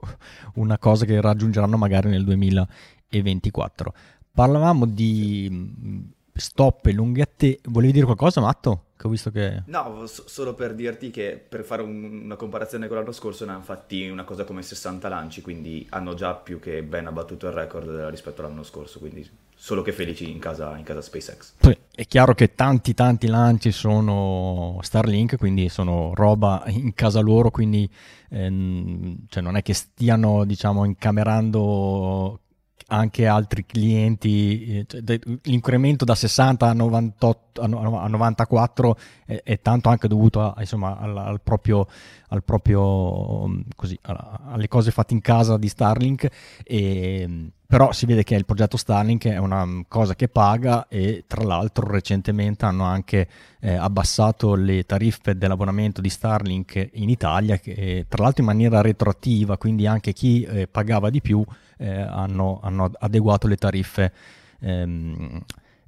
una 0.55 0.77
cosa 0.77 1.05
che 1.05 1.19
raggiungeranno 1.19 1.77
magari 1.77 2.09
nel 2.09 2.23
2024. 2.23 3.93
Parlavamo 4.33 4.85
di 4.85 6.09
stop 6.33 6.85
e 6.85 6.93
lunghette, 6.93 7.59
volevi 7.65 7.91
dire 7.91 8.05
qualcosa 8.05 8.39
Matto? 8.39 8.85
Che 8.95 9.07
ho 9.07 9.09
visto 9.09 9.29
che... 9.29 9.63
No, 9.65 10.05
so- 10.05 10.23
solo 10.27 10.53
per 10.53 10.73
dirti 10.73 11.11
che 11.11 11.43
per 11.47 11.63
fare 11.65 11.81
un- 11.81 12.21
una 12.23 12.35
comparazione 12.37 12.87
con 12.87 12.95
l'anno 12.95 13.11
scorso 13.11 13.43
ne 13.45 13.51
hanno 13.51 13.63
fatti 13.63 14.07
una 14.07 14.23
cosa 14.23 14.45
come 14.45 14.61
60 14.61 15.09
lanci, 15.09 15.41
quindi 15.41 15.85
hanno 15.89 16.13
già 16.13 16.33
più 16.35 16.59
che 16.59 16.81
ben 16.83 17.07
abbattuto 17.07 17.47
il 17.47 17.53
record 17.53 17.89
rispetto 18.09 18.41
all'anno 18.41 18.63
scorso, 18.63 18.99
quindi 18.99 19.27
solo 19.63 19.83
che 19.83 19.91
felici 19.91 20.31
in 20.31 20.39
casa, 20.39 20.75
in 20.75 20.83
casa 20.83 21.01
SpaceX. 21.01 21.53
È 21.93 22.07
chiaro 22.07 22.33
che 22.33 22.55
tanti 22.55 22.95
tanti 22.95 23.27
lanci 23.27 23.71
sono 23.71 24.79
Starlink, 24.81 25.37
quindi 25.37 25.69
sono 25.69 26.15
roba 26.15 26.63
in 26.65 26.95
casa 26.95 27.19
loro, 27.19 27.51
quindi 27.51 27.87
ehm, 28.31 29.25
cioè 29.29 29.43
non 29.43 29.57
è 29.57 29.61
che 29.61 29.75
stiano 29.75 30.45
diciamo 30.45 30.83
incamerando 30.83 32.39
anche 32.87 33.27
altri 33.27 33.63
clienti, 33.67 34.79
eh, 34.79 34.85
cioè, 34.87 35.19
l'incremento 35.43 36.05
da 36.05 36.15
60 36.15 36.67
a, 36.67 36.73
98, 36.73 37.61
a 37.61 38.07
94 38.07 38.97
è, 39.27 39.41
è, 39.43 39.61
tanto 39.61 39.89
anche 39.89 40.07
dovuto 40.07 40.41
a, 40.41 40.55
insomma, 40.59 40.97
al, 40.97 41.15
al, 41.15 41.41
proprio, 41.41 41.85
al 42.29 42.43
proprio 42.43 43.47
mm, 43.47 43.61
così, 43.75 43.97
alle 44.01 44.67
cose 44.67 44.89
fatte 44.89 45.13
in 45.13 45.21
casa 45.21 45.57
di 45.57 45.69
Starlink, 45.69 46.27
e, 46.63 47.51
però 47.71 47.93
si 47.93 48.05
vede 48.05 48.23
che 48.23 48.35
il 48.35 48.43
progetto 48.43 48.75
Starlink 48.75 49.27
è 49.27 49.37
una 49.37 49.65
cosa 49.87 50.13
che 50.13 50.27
paga 50.27 50.89
e 50.89 51.23
tra 51.25 51.41
l'altro 51.45 51.89
recentemente 51.89 52.65
hanno 52.65 52.83
anche 52.83 53.29
eh, 53.61 53.75
abbassato 53.75 54.55
le 54.55 54.83
tariffe 54.83 55.37
dell'abbonamento 55.37 56.01
di 56.01 56.09
Starlink 56.09 56.89
in 56.95 57.07
Italia, 57.07 57.55
che, 57.59 58.07
tra 58.09 58.23
l'altro 58.23 58.41
in 58.41 58.49
maniera 58.49 58.81
retroattiva, 58.81 59.55
quindi 59.55 59.87
anche 59.87 60.11
chi 60.11 60.43
eh, 60.43 60.67
pagava 60.67 61.09
di 61.09 61.21
più 61.21 61.45
eh, 61.77 62.01
hanno, 62.01 62.59
hanno, 62.61 62.91
adeguato 62.99 63.47
le 63.47 63.55
tariffe 63.55 64.11
ehm, 64.59 65.41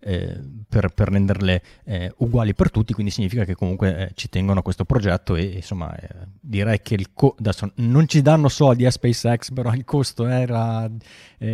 eh, 0.04 0.40
per, 0.68 0.90
per, 0.90 1.10
renderle 1.10 1.62
eh, 1.86 2.14
uguali 2.18 2.54
per 2.54 2.72
tutti, 2.72 2.94
quindi 2.94 3.12
significa 3.12 3.46
che 3.46 3.56
comunque 3.56 3.98
eh, 3.98 4.12
ci 4.16 4.30
tengono 4.30 4.60
a 4.60 4.64
questo 4.64 4.86
progetto 4.86 5.36
e 5.36 5.44
insomma 5.44 5.96
eh, 5.96 6.10
direi 6.40 6.82
che 6.82 6.96
il 6.96 7.14
co- 7.14 7.36
adesso 7.40 7.72
non 7.76 8.08
ci 8.08 8.22
danno 8.22 8.50
soldi 8.50 8.86
a 8.86 8.92
SpaceX, 8.92 9.52
però 9.52 9.74
il 9.74 9.86
costo 9.86 10.26
era 10.26 10.90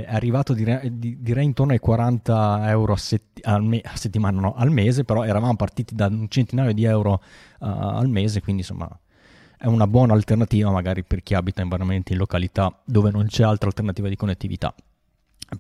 arrivato 0.08 0.54
direi, 0.54 0.90
direi, 0.92 1.46
intorno 1.46 1.74
ai 1.74 1.80
40 1.80 2.70
euro 2.70 2.94
a, 2.94 2.98
setti- 2.98 3.42
al 3.44 3.64
me- 3.64 3.82
a 3.84 3.96
settimana, 3.96 4.40
no, 4.40 4.54
al 4.56 4.72
mese, 4.72 5.04
però 5.04 5.24
eravamo 5.24 5.56
partiti 5.56 5.96
da 5.96 6.08
un 6.08 6.28
centinaio 6.30 6.74
di 6.74 6.84
euro 6.86 7.22
uh, 7.60 7.66
al 7.66 8.10
mese, 8.10 8.42
quindi 8.42 8.62
insomma 8.62 8.90
è 9.58 9.68
una 9.68 9.88
buona 9.88 10.14
alternativa 10.14 10.72
magari 10.72 11.04
per 11.04 11.22
chi 11.22 11.34
abita 11.34 11.62
in 11.62 11.68
in 12.14 12.18
località 12.18 12.74
dove 12.86 13.12
non 13.12 13.28
c'è 13.28 13.44
altra 13.44 13.68
alternativa 13.68 14.08
di 14.08 14.16
connettività. 14.16 14.74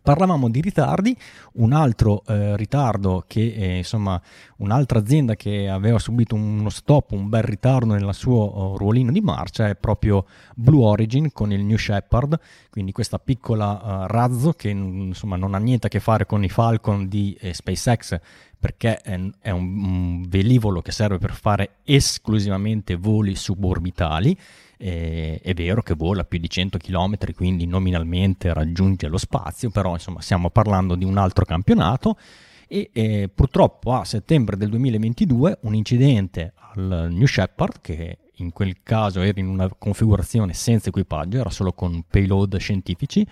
Parlavamo 0.01 0.49
di 0.49 0.61
ritardi, 0.61 1.15
un 1.53 1.73
altro 1.73 2.23
eh, 2.27 2.55
ritardo 2.55 3.23
che 3.27 3.53
eh, 3.53 3.77
insomma 3.77 4.21
un'altra 4.57 4.99
azienda 4.99 5.35
che 5.35 5.67
aveva 5.67 5.97
subito 5.97 6.35
uno 6.35 6.69
stop, 6.69 7.11
un 7.11 7.27
bel 7.27 7.41
ritardo 7.41 7.93
nel 7.93 8.13
suo 8.13 8.37
oh, 8.37 8.77
ruolino 8.77 9.11
di 9.11 9.21
marcia 9.21 9.67
è 9.67 9.75
proprio 9.75 10.25
Blue 10.55 10.85
Origin 10.85 11.31
con 11.31 11.51
il 11.51 11.63
New 11.63 11.77
Shepard, 11.77 12.39
quindi 12.69 12.91
questa 12.91 13.17
piccola 13.17 14.03
uh, 14.03 14.05
razzo 14.07 14.53
che 14.53 14.69
insomma 14.69 15.35
non 15.37 15.55
ha 15.55 15.57
niente 15.59 15.87
a 15.87 15.89
che 15.89 15.99
fare 15.99 16.25
con 16.25 16.43
i 16.43 16.49
Falcon 16.49 17.07
di 17.07 17.35
eh, 17.39 17.53
SpaceX 17.53 18.19
perché 18.59 18.97
è, 18.97 19.19
è 19.39 19.51
un, 19.51 19.83
un, 19.85 20.25
velivolo 20.27 20.81
che 20.81 20.91
serve 20.91 21.17
per 21.17 21.33
fare 21.33 21.77
esclusivamente 21.83 22.95
voli 22.95 23.35
suborbitali. 23.35 24.37
Eh, 24.81 25.41
è 25.43 25.53
vero 25.53 25.81
che 25.81 25.93
vola 25.93 26.23
più 26.23 26.39
di 26.39 26.49
100 26.49 26.77
km, 26.77 27.33
quindi 27.35 27.65
nominalmente 27.65 28.53
raggiunge 28.53 29.09
lo 29.09 29.17
spazio, 29.17 29.69
però 29.71 29.91
insomma 29.91 30.21
stiamo 30.21 30.49
parlando 30.49 30.95
di 30.95 31.03
un 31.03 31.17
altro 31.17 31.43
campionato. 31.43 32.17
E 32.65 32.89
eh, 32.93 33.29
purtroppo 33.33 33.93
a 33.93 34.05
settembre 34.05 34.55
del 34.55 34.69
2022 34.69 35.59
un 35.63 35.75
incidente 35.75 36.53
al 36.71 37.07
New 37.09 37.25
Shepard 37.25 37.81
che 37.81 38.17
in 38.41 38.51
quel 38.51 38.77
caso 38.83 39.21
era 39.21 39.39
in 39.39 39.47
una 39.47 39.69
configurazione 39.77 40.53
senza 40.53 40.89
equipaggio, 40.89 41.39
era 41.39 41.49
solo 41.49 41.73
con 41.73 42.03
payload 42.09 42.57
scientifici. 42.57 43.25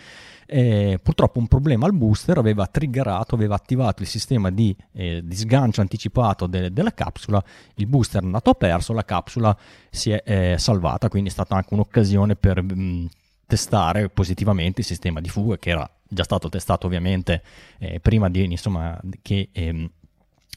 E 0.45 0.99
purtroppo 1.03 1.39
un 1.39 1.47
problema 1.47 1.85
al 1.85 1.93
booster 1.93 2.37
aveva 2.37 2.67
triggerato, 2.67 3.35
aveva 3.35 3.55
attivato 3.55 4.01
il 4.01 4.07
sistema 4.07 4.49
di, 4.49 4.75
eh, 4.93 5.21
di 5.23 5.35
sgancio 5.35 5.81
anticipato 5.81 6.47
de- 6.47 6.71
della 6.71 6.93
capsula, 6.93 7.43
il 7.75 7.87
booster 7.87 8.21
è 8.21 8.25
andato 8.25 8.53
perso, 8.53 8.93
la 8.93 9.03
capsula 9.03 9.57
si 9.89 10.11
è 10.11 10.21
eh, 10.25 10.57
salvata, 10.57 11.09
quindi 11.09 11.29
è 11.29 11.31
stata 11.33 11.55
anche 11.55 11.73
un'occasione 11.73 12.35
per 12.35 12.61
mh, 12.63 12.73
mm, 12.73 13.05
testare 13.45 14.09
positivamente 14.09 14.81
il 14.81 14.87
sistema 14.87 15.19
di 15.19 15.29
fuga 15.29 15.57
che 15.57 15.69
era 15.69 15.89
già 16.09 16.23
stato 16.23 16.49
testato 16.49 16.87
ovviamente 16.87 17.43
eh, 17.79 17.99
prima 17.99 18.29
di, 18.29 18.43
insomma, 18.43 18.99
che 19.21 19.49
ehm, 19.51 19.89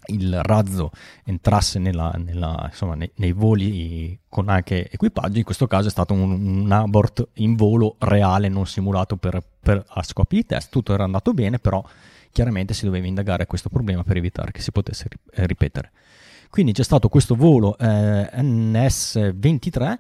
il 0.07 0.43
razzo 0.43 0.91
entrasse 1.25 1.79
nella, 1.79 2.13
nella, 2.17 2.67
insomma, 2.69 2.95
nei, 2.95 3.11
nei, 3.17 3.33
voli 3.33 4.19
con 4.29 4.49
anche 4.49 4.91
equipaggio, 4.91 5.39
in 5.39 5.45
questo 5.45 5.67
caso 5.67 5.89
è 5.89 5.91
stato 5.91 6.15
un, 6.15 6.31
un 6.31 6.73
abort 6.73 7.29
in 7.35 7.55
volo 7.55 7.97
reale, 7.99 8.49
non 8.49 8.67
simulato 8.67 9.17
per, 9.17 9.43
per, 9.61 9.85
a 9.87 10.03
scopi 10.03 10.37
di 10.37 10.47
test, 10.47 10.71
tutto 10.71 10.95
era 10.95 11.05
andato 11.05 11.33
bene, 11.33 11.59
però 11.59 11.85
chiaramente 12.33 12.75
si 12.75 12.85
doveva 12.85 13.07
indagare 13.07 13.47
questo 13.47 13.69
problema 13.69 14.03
per 14.03 14.17
evitare 14.17 14.53
che 14.53 14.61
si 14.61 14.73
potesse 14.73 15.09
ripetere. 15.33 15.93
Quindi 16.49 16.73
c'è 16.73 16.83
stato 16.83 17.09
questo 17.09 17.37
volo 17.37 17.79
eh, 17.79 18.29
NS-23 18.35 19.97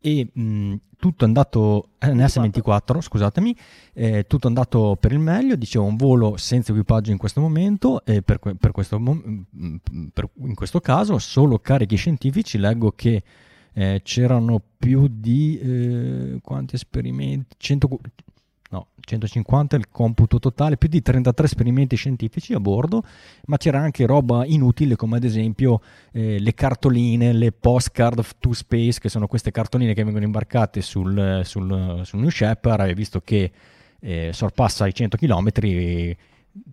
e 0.00 0.28
mh, 0.32 0.74
tutto 0.98 1.24
è 1.24 1.26
andato 1.26 1.90
eh, 1.98 2.08
NS24, 2.08 3.00
scusatemi, 3.00 3.56
eh, 3.94 4.24
tutto 4.26 4.46
è 4.46 4.48
andato 4.48 4.96
per 4.98 5.12
il 5.12 5.18
meglio, 5.18 5.56
dicevo 5.56 5.84
un 5.84 5.96
volo 5.96 6.36
senza 6.36 6.72
equipaggio 6.72 7.10
in 7.10 7.18
questo 7.18 7.40
momento 7.40 8.04
e 8.04 8.22
per, 8.22 8.38
per 8.38 8.72
questo, 8.72 9.00
per, 9.00 10.30
in 10.42 10.54
questo 10.54 10.80
caso 10.80 11.18
solo 11.18 11.58
carichi 11.58 11.96
scientifici, 11.96 12.58
leggo 12.58 12.92
che 12.92 13.22
eh, 13.72 14.00
c'erano 14.02 14.60
più 14.76 15.06
di 15.08 15.58
eh, 15.58 16.38
quanti 16.42 16.74
esperimenti, 16.74 17.54
100, 17.58 17.88
no, 18.70 18.88
150 19.00 19.76
il 19.76 19.88
computo 19.88 20.38
totale, 20.38 20.76
più 20.76 20.88
di 20.88 21.00
33 21.00 21.46
esperimenti 21.46 21.96
scientifici 21.96 22.52
a 22.52 22.60
bordo, 22.60 23.02
ma 23.46 23.56
c'era 23.56 23.80
anche 23.80 24.06
roba 24.06 24.44
inutile 24.44 24.96
come 24.96 25.16
ad 25.16 25.24
esempio 25.24 25.80
eh, 26.12 26.38
le 26.38 26.54
cartoline, 26.54 27.32
le 27.32 27.52
postcard 27.52 28.22
to 28.38 28.52
space, 28.52 29.00
che 29.00 29.08
sono 29.08 29.26
queste 29.26 29.50
cartoline 29.50 29.94
che 29.94 30.04
vengono 30.04 30.24
imbarcate 30.24 30.82
sul, 30.82 31.40
sul, 31.44 32.00
sul 32.04 32.20
New 32.20 32.30
Shepard 32.30 32.88
e 32.88 32.94
visto 32.94 33.20
che 33.20 33.50
eh, 34.00 34.30
sorpassa 34.32 34.86
i 34.86 34.94
100 34.94 35.16
km 35.16 35.50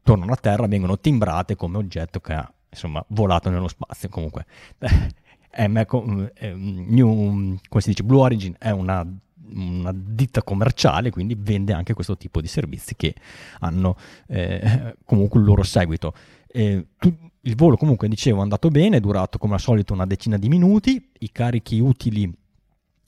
tornano 0.04 0.32
a 0.32 0.38
terra, 0.38 0.68
vengono 0.68 1.00
timbrate 1.00 1.56
come 1.56 1.78
oggetto 1.78 2.20
che 2.20 2.34
ha 2.34 2.52
insomma 2.70 3.04
volato 3.10 3.50
nello 3.50 3.68
spazio 3.68 4.10
comunque. 4.10 4.46
New, 5.58 7.58
come 7.70 7.82
si 7.82 7.90
dice, 7.90 8.04
Blue 8.04 8.20
Origin 8.20 8.56
è 8.60 8.72
una 8.72 9.08
una 9.54 9.94
ditta 9.94 10.44
commerciale, 10.44 11.10
quindi 11.10 11.36
vende 11.38 11.74
anche 11.74 11.94
questo 11.94 12.18
tipo 12.18 12.42
di 12.42 12.48
servizi 12.48 12.96
che 12.96 13.16
hanno 13.60 13.96
eh, 14.28 14.96
comunque 15.06 15.40
il 15.40 15.46
loro 15.46 15.64
seguito. 15.64 16.14
Eh, 16.48 16.88
tu, 16.98 17.14
il 17.42 17.56
volo 17.56 17.78
comunque, 17.78 18.08
dicevo, 18.08 18.40
è 18.40 18.42
andato 18.42 18.70
bene, 18.70 18.98
è 18.98 19.00
durato 19.00 19.38
come 19.38 19.54
al 19.54 19.60
solito 19.60 19.94
una 19.94 20.06
decina 20.06 20.38
di 20.38 20.50
minuti, 20.50 21.12
i 21.20 21.32
carichi 21.32 21.80
utili 21.80 22.32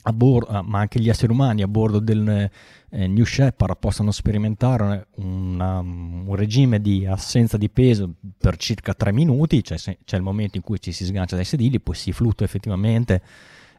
a 0.04 0.14
bordo, 0.14 0.48
ah, 0.48 0.62
ma 0.62 0.80
anche 0.80 1.00
gli 1.00 1.10
esseri 1.10 1.32
umani 1.32 1.62
a 1.62 1.68
bordo 1.68 2.00
del 2.00 2.50
eh, 2.90 3.08
New 3.08 3.26
Shepard 3.26 3.78
possono 3.78 4.12
sperimentare 4.12 5.08
una, 5.16 5.80
un 5.80 6.34
regime 6.36 6.80
di 6.80 7.06
assenza 7.06 7.58
di 7.58 7.70
peso 7.70 8.14
per 8.38 8.58
circa 8.58 8.94
3 8.94 9.12
minuti, 9.12 9.64
cioè 9.64 9.78
se, 9.78 10.00
c'è 10.06 10.16
il 10.16 10.24
momento 10.24 10.58
in 10.58 10.64
cui 10.64 10.80
ci 10.80 10.92
si 10.92 11.04
sgancia 11.04 11.36
dai 11.36 11.46
sedili, 11.46 11.80
poi 11.80 11.96
si 11.96 12.14
fluttua 12.14 12.46
effettivamente 12.46 13.22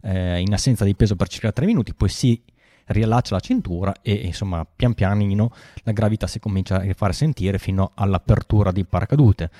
eh, 0.03 0.41
in 0.41 0.53
assenza 0.53 0.85
di 0.85 0.95
peso 0.95 1.17
per 1.17 1.29
circa 1.29 1.53
3 1.53 1.67
minuti, 1.67 1.95
poi 1.95 2.09
si 2.09 2.43
riallaccia 2.87 3.35
la 3.35 3.41
cintura 3.41 3.95
e 4.03 4.13
insomma 4.13 4.65
pian 4.65 4.95
pianino 4.95 5.53
la 5.83 5.93
gravità 5.93 6.27
si 6.27 6.39
comincia 6.41 6.77
a 6.77 6.95
far 6.95 7.15
sentire 7.15 7.59
fino 7.59 7.93
all'apertura 7.95 8.73
di 8.73 8.85
paracadute. 8.85 9.51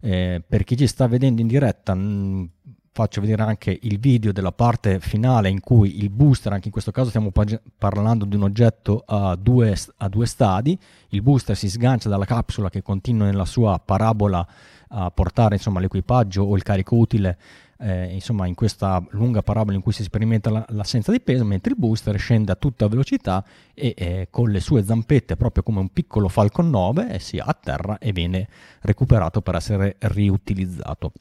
Eh, 0.00 0.42
per 0.46 0.64
chi 0.64 0.76
ci 0.76 0.86
sta 0.86 1.08
vedendo 1.08 1.40
in 1.40 1.46
diretta 1.46 1.94
mh, 1.94 2.50
faccio 2.96 3.20
vedere 3.20 3.42
anche 3.42 3.78
il 3.82 3.98
video 3.98 4.32
della 4.32 4.52
parte 4.52 5.00
finale 5.00 5.50
in 5.50 5.60
cui 5.60 5.98
il 6.02 6.08
booster, 6.08 6.52
anche 6.52 6.66
in 6.66 6.72
questo 6.72 6.92
caso 6.92 7.10
stiamo 7.10 7.30
parlando 7.76 8.24
di 8.24 8.36
un 8.36 8.42
oggetto 8.44 9.02
a 9.06 9.36
due, 9.36 9.76
a 9.98 10.08
due 10.08 10.26
stadi, 10.26 10.78
il 11.08 11.20
booster 11.20 11.54
si 11.54 11.68
sgancia 11.68 12.08
dalla 12.08 12.24
capsula 12.24 12.70
che 12.70 12.80
continua 12.80 13.26
nella 13.26 13.44
sua 13.44 13.78
parabola 13.84 14.46
a 14.88 15.10
portare 15.10 15.56
insomma, 15.56 15.80
l'equipaggio 15.80 16.42
o 16.42 16.56
il 16.56 16.62
carico 16.62 16.96
utile 16.96 17.36
eh, 17.78 18.12
insomma 18.12 18.46
in 18.46 18.54
questa 18.54 19.04
lunga 19.10 19.42
parabola 19.42 19.76
in 19.76 19.82
cui 19.82 19.92
si 19.92 20.02
sperimenta 20.02 20.50
la, 20.50 20.64
l'assenza 20.70 21.12
di 21.12 21.20
peso, 21.20 21.44
mentre 21.44 21.72
il 21.72 21.78
booster 21.78 22.18
scende 22.18 22.52
a 22.52 22.56
tutta 22.56 22.88
velocità 22.88 23.44
e 23.74 23.94
eh, 23.96 24.28
con 24.30 24.50
le 24.50 24.60
sue 24.60 24.84
zampette, 24.84 25.36
proprio 25.36 25.62
come 25.62 25.80
un 25.80 25.88
piccolo 25.90 26.28
Falcon 26.28 26.70
9, 26.70 27.10
eh, 27.10 27.18
si 27.18 27.38
atterra 27.38 27.98
e 27.98 28.12
viene 28.12 28.48
recuperato 28.80 29.42
per 29.42 29.56
essere 29.56 29.96
riutilizzato. 29.98 31.12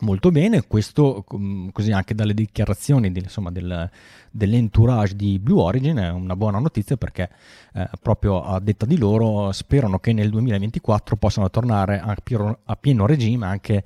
Molto 0.00 0.30
bene, 0.30 0.66
questo 0.66 1.24
mm, 1.34 1.68
così 1.72 1.90
anche 1.90 2.14
dalle 2.14 2.34
dichiarazioni 2.34 3.10
di, 3.10 3.20
insomma, 3.20 3.50
del, 3.50 3.88
dell'entourage 4.30 5.16
di 5.16 5.38
Blue 5.38 5.62
Origin 5.62 5.96
è 5.96 6.10
una 6.10 6.36
buona 6.36 6.58
notizia 6.58 6.98
perché 6.98 7.30
eh, 7.72 7.88
proprio 8.02 8.42
a 8.42 8.60
detta 8.60 8.84
di 8.84 8.98
loro 8.98 9.52
sperano 9.52 9.98
che 9.98 10.12
nel 10.12 10.28
2024 10.28 11.16
possano 11.16 11.48
tornare 11.48 11.98
a, 11.98 12.14
a 12.64 12.76
pieno 12.76 13.06
regime 13.06 13.46
anche 13.46 13.84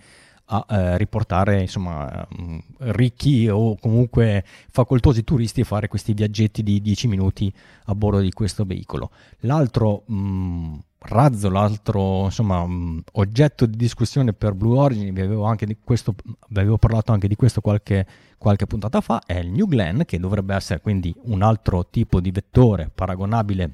a 0.52 0.66
eh, 0.69 0.99
riportare 0.99 1.61
insomma, 1.61 2.26
mm, 2.40 2.59
ricchi 2.78 3.49
o 3.49 3.76
comunque 3.76 4.45
facoltosi 4.71 5.23
turisti 5.23 5.61
a 5.61 5.64
fare 5.64 5.88
questi 5.88 6.12
viaggetti 6.12 6.62
di 6.62 6.80
10 6.80 7.07
minuti 7.07 7.52
a 7.85 7.95
bordo 7.95 8.21
di 8.21 8.33
questo 8.33 8.64
veicolo. 8.64 9.11
L'altro 9.40 10.02
mh, 10.07 10.14
mm, 10.14 10.75
razzo, 10.99 11.50
l'altro 11.50 12.25
insomma, 12.25 12.66
mh, 12.66 12.73
mm, 12.73 12.99
oggetto 13.12 13.66
di 13.66 13.76
discussione 13.76 14.33
per 14.33 14.54
Blue 14.54 14.76
Origin, 14.76 15.14
vi 15.14 15.21
avevo, 15.21 15.54
questo, 15.85 16.14
vi 16.49 16.59
avevo 16.59 16.78
parlato 16.78 17.12
anche 17.12 17.28
di 17.28 17.37
questo 17.37 17.61
qualche, 17.61 18.07
qualche 18.37 18.66
puntata 18.66 19.00
fa, 19.00 19.23
è 19.25 19.38
il 19.38 19.50
New 19.50 19.69
Glenn 19.69 20.02
che 20.02 20.19
dovrebbe 20.19 20.54
essere 20.54 20.80
quindi 20.80 21.14
un 21.26 21.42
altro 21.42 21.87
tipo 21.88 22.21
di 22.21 22.33
vettore 22.33 22.90
paragonabile 22.92 23.71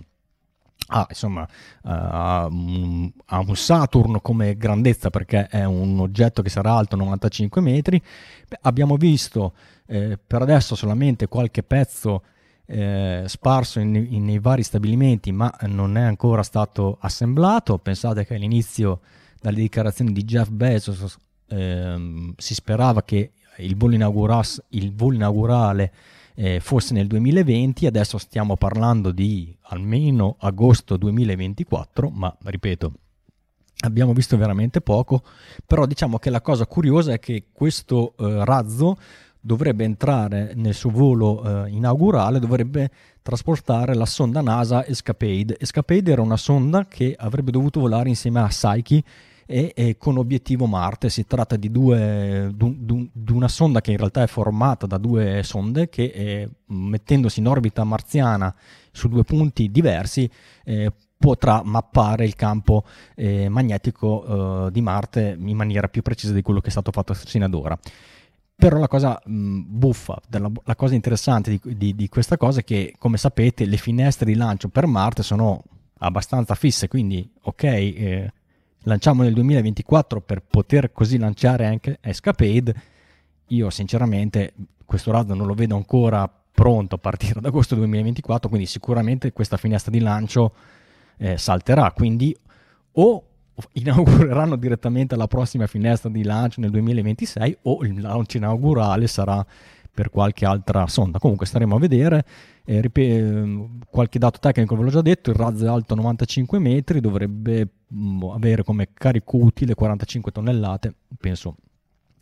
a, 0.89 1.07
insomma, 1.09 1.43
uh, 1.43 1.89
a, 1.89 2.47
un, 2.51 3.11
a, 3.27 3.39
un, 3.41 3.57
Saturn 3.57 4.21
come 4.23 4.57
grandezza 4.57 5.11
perché 5.11 5.47
è 5.47 5.65
un 5.65 5.99
oggetto 5.99 6.43
che 6.43 6.49
sarà 6.49 6.75
alto 6.75 6.97
95 6.97 7.61
metri. 7.61 8.01
Abbiamo 8.63 8.97
visto 8.97 9.55
eh, 9.87 10.19
per 10.25 10.43
adesso 10.43 10.75
solamente 10.75 11.27
qualche 11.29 11.63
pezzo 11.63 12.23
eh, 12.67 13.25
sparso 13.27 13.81
in, 13.81 13.95
in, 13.95 14.25
nei 14.25 14.39
vari 14.39 14.63
stabilimenti, 14.63 15.33
ma 15.33 15.53
non 15.63 15.97
è 15.97 16.03
ancora 16.03 16.43
stato 16.43 16.99
assemblato. 17.01 17.79
Pensate 17.79 18.25
che 18.25 18.35
all'inizio, 18.35 19.01
dalle 19.41 19.61
dichiarazioni 19.61 20.13
di 20.13 20.25
Jeff 20.25 20.49
Bezos, 20.49 21.17
eh, 21.49 22.33
si 22.37 22.55
sperava 22.55 23.03
che 23.03 23.33
il 23.59 23.77
volo, 23.77 23.95
il 24.69 24.95
volo 24.95 25.15
inaugurale 25.15 25.93
eh, 26.37 26.61
fosse 26.61 26.93
nel 26.93 27.07
2020, 27.07 27.87
adesso 27.87 28.19
stiamo 28.19 28.57
parlando 28.57 29.11
di 29.11 29.57
almeno 29.63 30.37
agosto 30.39 30.97
2024, 30.97 32.11
ma 32.11 32.35
ripeto, 32.45 32.93
abbiamo 33.85 34.13
visto 34.13 34.37
veramente 34.37 34.81
poco, 34.81 35.23
però 35.65 35.87
diciamo 35.87 36.19
che 36.19 36.31
la 36.31 36.41
cosa 36.43 36.67
curiosa 36.67 37.13
è 37.15 37.19
che 37.19 37.47
questo 37.53 38.15
eh, 38.19 38.45
razzo 38.45 38.99
dovrebbe 39.41 39.85
entrare 39.85 40.53
nel 40.55 40.75
suo 40.75 40.91
volo 40.91 41.65
eh, 41.65 41.71
inaugurale, 41.71 42.39
dovrebbe 42.39 42.91
trasportare 43.23 43.95
la 43.95 44.07
sonda 44.07 44.41
NASA 44.41 44.85
Escapade. 44.85 45.57
Escapade 45.59 46.11
era 46.11 46.21
una 46.21 46.37
sonda 46.37 46.87
che 46.87 47.15
avrebbe 47.17 47.51
dovuto 47.51 47.81
volare 47.81 48.09
insieme 48.09 48.41
a 48.41 48.49
Psyche 48.49 49.03
e, 49.47 49.73
e 49.75 49.97
con 49.97 50.19
obiettivo 50.19 50.67
Marte. 50.67 51.09
Si 51.09 51.27
tratta 51.27 51.57
di, 51.57 51.71
due, 51.71 52.53
di, 52.55 53.33
una 53.33 53.49
sonda 53.49 53.81
che 53.81 53.93
in 53.93 53.97
realtà 53.97 54.23
è 54.23 54.27
formata 54.27 54.87
da 54.87 54.99
due 54.99 55.43
sonde 55.43 55.89
che 55.89 56.05
eh, 56.05 56.49
mettendosi 56.67 57.41
in 57.41 57.49
orbita 57.49 57.85
marziana 57.85 58.55
su 58.91 59.09
due 59.09 59.25
punti 59.25 59.71
diversi 59.71 60.29
eh, 60.65 60.93
potrà 61.19 61.63
mappare 61.65 62.25
il 62.25 62.35
campo 62.35 62.85
eh, 63.15 63.49
magnetico 63.49 64.67
eh, 64.67 64.71
di 64.71 64.81
Marte 64.83 65.37
in 65.39 65.57
maniera 65.57 65.89
più 65.89 66.03
precisa 66.03 66.33
di 66.33 66.43
quello 66.43 66.61
che 66.61 66.69
è 66.69 66.71
stato 66.71 66.91
fatto 66.91 67.15
fino 67.15 67.45
ad 67.45 67.55
ora. 67.55 67.79
Però 68.59 68.79
la 68.79 68.89
cosa 68.89 69.21
mh, 69.23 69.61
buffa, 69.67 70.19
della, 70.29 70.51
la 70.65 70.77
cosa 70.77 70.95
interessante 70.95 71.51
di, 71.51 71.77
di, 71.77 71.95
di, 71.95 72.09
questa 72.09 72.39
cosa 72.39 72.61
è 72.61 72.65
che, 72.65 72.95
come 72.99 73.19
sapete, 73.19 73.67
le 73.67 73.77
finestre 73.77 74.25
di 74.25 74.35
lancio 74.35 74.69
per 74.69 74.87
Marte 74.87 75.23
sono 75.23 75.63
abbastanza 75.99 76.55
fisse, 76.55 76.89
quindi 76.89 77.29
ok, 77.43 77.63
eh, 77.63 78.33
lanciamo 78.87 79.23
nel 79.23 79.35
2024 79.35 80.21
per 80.21 80.43
poter 80.43 80.93
così 80.93 81.19
lanciare 81.19 81.67
anche 81.67 81.99
Escapade, 82.01 82.75
io 83.49 83.71
sinceramente 83.71 84.55
questo 84.85 85.11
razzo 85.11 85.35
non 85.35 85.47
lo 85.47 85.55
vedo 85.55 85.77
ancora 85.77 86.31
pronto 86.53 86.95
a 86.95 86.99
partire 86.99 87.41
da 87.41 87.49
agosto 87.49 87.75
2024, 87.75 88.49
quindi 88.49 88.67
sicuramente 88.67 89.33
questa 89.33 89.57
finestra 89.57 89.91
di 89.91 90.01
lancio 90.01 90.55
eh, 91.19 91.37
salterà, 91.37 91.93
quindi 91.93 92.37
o 92.93 93.25
inaugureranno 93.73 94.57
direttamente 94.57 95.17
la 95.17 95.27
prossima 95.27 95.67
finestra 95.67 96.09
di 96.09 96.23
lancio 96.23 96.61
nel 96.61 96.71
2026 96.71 97.59
o 97.63 97.85
il 97.85 98.01
lancio 98.01 98.37
inaugurale 98.37 99.07
sarà 99.07 99.45
per 99.97 100.11
qualche 100.11 100.45
altra 100.45 100.87
sonda. 100.89 101.19
Comunque 101.19 101.47
staremo 101.47 101.75
a 101.75 101.79
vedere. 101.79 102.25
Eh, 102.67 102.83
rip- 102.83 103.87
qualche 103.89 104.19
dato 104.19 104.39
tecnico 104.39 104.77
ve 104.77 104.83
l'ho 104.83 104.91
già 104.91 105.01
detto, 105.01 105.31
il 105.31 105.37
razzo 105.37 105.65
è 105.65 105.69
alto 105.69 105.95
95 105.95 106.59
metri, 106.59 107.01
dovrebbe 107.01 107.69
mh, 107.87 107.99
mm, 107.99 108.23
avere 108.25 108.63
come 108.63 108.91
carico 108.93 109.39
utile 109.39 109.75
45 109.75 110.33
tonnellate, 110.33 110.95
penso 111.19 111.57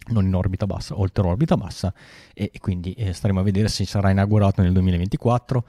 non 0.07 0.25
in 0.25 0.35
orbita 0.35 0.67
bassa, 0.67 0.97
oltre 0.99 1.27
orbita 1.27 1.57
bassa, 1.57 1.93
e, 2.33 2.51
e 2.53 2.61
quindi 2.61 2.93
eh, 2.93 3.13
staremo 3.13 3.41
a 3.41 3.43
vedere 3.43 3.67
se 3.67 3.85
sarà 3.85 4.11
inaugurato 4.11 4.63
nel 4.63 4.73
2024 4.73 5.65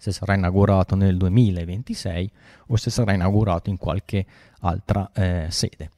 se 0.00 0.12
sarà 0.12 0.34
inaugurato 0.34 0.94
nel 0.94 1.16
2026 1.16 2.30
o 2.68 2.76
se 2.76 2.88
sarà 2.88 3.14
inaugurato 3.14 3.68
in 3.68 3.78
qualche 3.78 4.24
altra 4.60 5.10
eh, 5.12 5.46
sede. 5.48 5.90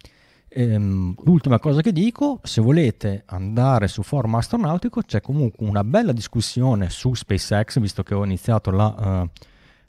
Ehm, 0.53 1.15
l'ultima 1.25 1.61
cosa 1.61 1.81
che 1.81 1.93
dico, 1.93 2.41
se 2.43 2.61
volete 2.61 3.23
andare 3.27 3.87
su 3.87 4.03
forum 4.03 4.35
astronautico 4.35 5.01
c'è 5.03 5.21
comunque 5.21 5.65
una 5.65 5.85
bella 5.85 6.11
discussione 6.13 6.91
su 6.91 7.15
SpaceX, 7.15 7.79
visto 7.79 8.03
che 8.03 8.15
ho 8.15 8.25
iniziato 8.25 8.73
la, 8.73 8.87
uh, 8.87 9.31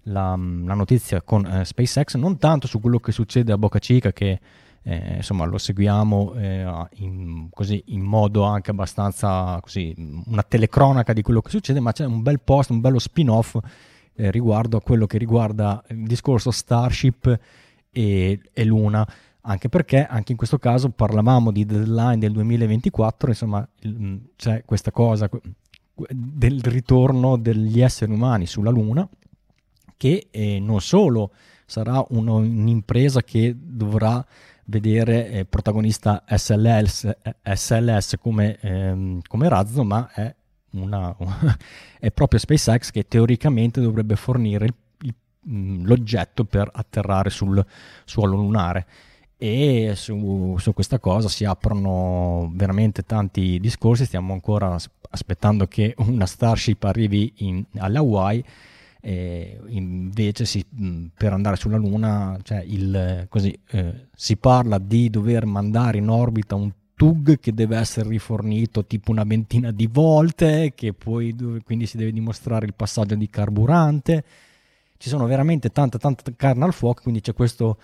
la, 0.04 0.38
la 0.38 0.74
notizia 0.74 1.22
con 1.24 1.46
uh, 1.46 1.64
SpaceX, 1.64 2.16
non 2.16 2.38
tanto 2.38 2.68
su 2.68 2.80
quello 2.80 3.00
che 3.00 3.12
succede 3.12 3.52
a 3.52 3.58
Boca 3.58 3.80
Chica 3.80 4.12
che 4.12 4.40
eh, 4.84 5.16
insomma 5.18 5.46
lo 5.46 5.58
seguiamo 5.58 6.34
eh, 6.36 6.88
in, 6.96 7.50
così, 7.52 7.84
in, 7.88 8.02
modo 8.02 8.44
anche 8.44 8.72
abbastanza 8.72 9.60
così, 9.62 9.94
una 10.26 10.44
telecronaca 10.44 11.14
di 11.14 11.22
quello 11.22 11.42
che 11.42 11.50
succede, 11.50 11.80
ma 11.80 11.92
c'è 11.92 12.06
un 12.06 12.22
bel 12.22 12.40
post, 12.40 12.72
un 12.72 12.82
bello 12.82 13.00
spin-off 13.00 13.58
eh, 14.16 14.32
riguardo 14.32 14.78
a 14.78 14.82
quello 14.82 15.06
che 15.06 15.18
riguarda 15.18 15.84
il 15.90 16.06
discorso 16.06 16.52
Starship 16.52 17.40
e, 17.92 18.40
e, 18.54 18.66
Luna, 18.66 19.08
anche 19.42 19.70
perché 19.70 20.06
anche 20.06 20.32
in 20.32 20.38
questo 20.38 20.60
caso 20.60 20.90
parlavamo 20.90 21.52
di 21.52 21.66
deadline 21.66 22.18
del 22.18 22.32
2024, 22.32 23.30
insomma 23.30 23.68
mm, 23.88 24.18
c'è 24.36 24.64
questa 24.66 24.92
cosa 24.92 25.30
del 26.10 26.62
ritorno 26.62 27.38
degli 27.38 27.82
esseri 27.82 28.12
umani 28.12 28.46
sulla 28.46 28.70
Luna 28.70 29.08
che 29.98 30.28
eh, 30.32 30.60
non 30.60 30.82
solo 30.82 31.32
sarà 31.66 32.04
uno, 32.10 32.38
un'impresa 32.38 33.22
che 33.22 33.56
dovrà 33.56 34.26
vedere 34.66 35.30
eh, 35.30 35.46
protagonista 35.46 36.24
SLS, 36.28 37.10
SLS 37.44 38.16
come, 38.20 38.58
ehm, 38.60 39.20
come 39.28 39.50
razzo, 39.50 39.84
ma 39.84 40.10
è 40.12 40.34
una, 40.72 41.16
è 42.00 42.12
proprio 42.12 42.40
SpaceX 42.40 42.92
che 42.92 43.08
teoricamente 43.08 43.80
dovrebbe 43.82 44.16
fornire 44.16 44.66
il, 45.02 45.14
mm, 45.50 45.86
l'oggetto 45.86 46.46
per 46.46 46.70
atterrare 46.74 47.30
sul 47.30 47.64
suolo 48.06 48.36
lunare 48.36 48.88
e 49.44 49.94
su, 49.96 50.56
su, 50.60 50.72
questa 50.72 51.00
cosa 51.00 51.28
si 51.28 51.46
aprono 51.46 52.52
veramente 52.54 53.02
tanti 53.02 53.60
discorsi, 53.60 54.06
stiamo 54.06 54.34
ancora 54.34 54.78
aspettando 55.10 55.66
che 55.66 55.96
una 55.98 56.28
Starship 56.28 56.84
arrivi 56.84 57.34
in, 57.38 57.64
alle 57.78 57.98
Hawaii 57.98 58.46
e 59.02 59.60
invece 59.70 60.46
si, 60.46 60.64
per 61.18 61.34
andare 61.34 61.56
sulla 61.56 61.78
Luna 61.78 62.38
cioè 62.44 62.62
il, 62.68 63.26
così, 63.30 63.58
eh, 63.72 64.10
si 64.14 64.38
parla 64.38 64.78
di 64.78 65.10
dover 65.10 65.48
mandare 65.48 65.98
in 65.98 66.10
orbita 66.10 66.54
un 66.54 66.72
TUG 66.94 67.40
che 67.40 67.52
deve 67.52 67.78
essere 67.78 68.10
rifornito 68.10 68.86
tipo 68.86 69.10
una 69.10 69.24
ventina 69.24 69.72
di 69.72 69.90
volte, 69.92 70.74
che 70.76 70.94
poi 70.94 71.36
quindi 71.64 71.88
si 71.88 71.98
deve 71.98 72.12
dimostrare 72.12 72.68
il 72.68 72.76
passaggio 72.76 73.16
di 73.16 73.28
carburante. 73.28 74.24
Ci 74.98 75.10
sono 75.10 75.26
veramente 75.26 75.72
tanta 75.72 75.98
tanta 75.98 76.32
carne 76.36 76.64
al 76.64 76.74
fuoco, 76.74 77.02
quindi 77.02 77.22
c'è 77.22 77.34
questo 77.34 77.80